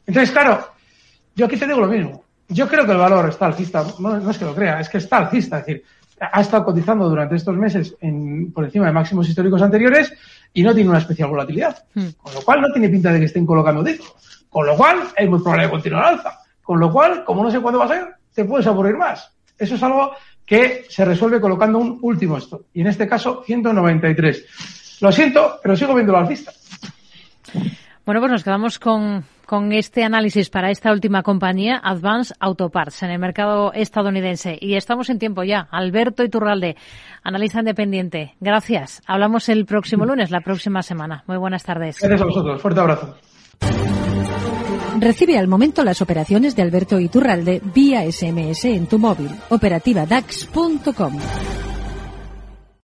Entonces, 0.07 0.31
claro, 0.31 0.69
yo 1.35 1.47
aquí 1.47 1.57
te 1.57 1.67
digo 1.67 1.81
lo 1.81 1.89
mismo. 1.89 2.25
Yo 2.49 2.69
creo 2.69 2.85
que 2.85 2.93
el 2.93 2.99
valor 2.99 3.29
está 3.29 3.47
alcista, 3.47 3.87
no, 3.99 4.31
es 4.31 4.39
que 4.39 4.45
lo 4.45 4.55
crea, 4.55 4.81
es 4.81 4.89
que 4.89 4.99
está 4.99 5.19
alcista, 5.19 5.61
es 5.61 5.67
decir, 5.67 5.85
ha 6.21 6.41
estado 6.41 6.65
cotizando 6.65 7.09
durante 7.09 7.37
estos 7.37 7.57
meses 7.57 7.97
en, 8.01 8.53
por 8.53 8.65
encima 8.65 8.87
de 8.87 8.93
máximos 8.93 9.29
históricos 9.29 9.63
anteriores 9.63 10.13
y 10.53 10.63
no 10.63 10.75
tiene 10.75 10.91
una 10.91 10.99
especial 10.99 11.31
volatilidad. 11.31 11.85
Hmm. 11.95 12.09
Con 12.17 12.35
lo 12.35 12.43
cual 12.43 12.61
no 12.61 12.73
tiene 12.73 12.89
pinta 12.89 13.13
de 13.13 13.21
que 13.21 13.27
estén 13.27 13.47
colocando 13.47 13.83
dentro. 13.83 14.09
Con 14.49 14.67
lo 14.67 14.77
cual 14.77 15.03
es 15.17 15.29
muy 15.29 15.41
probable 15.41 15.65
que 15.65 15.71
continúe 15.71 15.99
al 15.99 16.05
alza. 16.05 16.39
Con 16.63 16.81
lo 16.81 16.93
cual, 16.93 17.25
como 17.25 17.43
no 17.43 17.51
sé 17.51 17.61
cuándo 17.61 17.79
va 17.79 17.87
a 17.87 17.89
ser, 17.89 18.15
te 18.35 18.45
puedes 18.45 18.67
aburrir 18.67 18.97
más. 18.97 19.31
Eso 19.59 19.75
es 19.75 19.83
algo 19.83 20.13
que 20.45 20.87
se 20.89 21.05
resuelve 21.05 21.41
colocando 21.41 21.79
un 21.79 21.99
último 22.03 22.39
stop. 22.39 22.63
Y 22.73 22.81
en 22.81 22.87
este 22.87 23.07
caso, 23.09 23.43
193. 23.45 24.99
Lo 25.01 25.13
siento, 25.13 25.59
pero 25.63 25.77
sigo 25.77 25.95
viendo 25.95 26.13
la 26.13 26.21
alcista. 26.21 26.53
Bueno, 28.05 28.21
pues 28.21 28.33
nos 28.33 28.45
quedamos 28.45 28.79
con, 28.79 29.25
con 29.49 29.73
este 29.73 30.05
análisis 30.05 30.51
para 30.51 30.71
esta 30.71 30.93
última 30.93 31.23
compañía, 31.23 31.81
Advance 31.83 32.35
Auto 32.39 32.69
Parts, 32.69 33.03
en 33.03 33.11
el 33.11 33.19
mercado 33.19 33.73
estadounidense. 33.73 34.59
Y 34.61 34.75
estamos 34.75 35.09
en 35.09 35.19
tiempo 35.19 35.43
ya. 35.43 35.67
Alberto 35.71 36.23
Iturralde, 36.23 36.77
analista 37.23 37.61
independiente. 37.61 38.35
Gracias. 38.41 39.01
Hablamos 39.07 39.49
el 39.49 39.65
próximo 39.65 40.05
lunes, 40.05 40.31
la 40.31 40.43
próxima 40.43 40.83
semana. 40.83 41.25
Muy 41.27 41.39
buenas 41.39 41.65
tardes. 41.65 41.99
Gracias 41.99 42.21
a 42.21 42.25
vosotros. 42.27 42.61
Fuerte 42.61 42.81
abrazo. 42.81 43.17
Recibe 44.99 45.39
al 45.39 45.49
momento 45.49 45.83
las 45.83 46.03
operaciones 46.03 46.55
de 46.55 46.61
Alberto 46.61 47.01
Iturralde 47.01 47.63
vía 47.75 48.03
SMS 48.03 48.67
en 48.67 48.87
tu 48.87 48.99
móvil. 48.99 49.31
Operativa 49.49 50.05
DAX.com. 50.05 51.15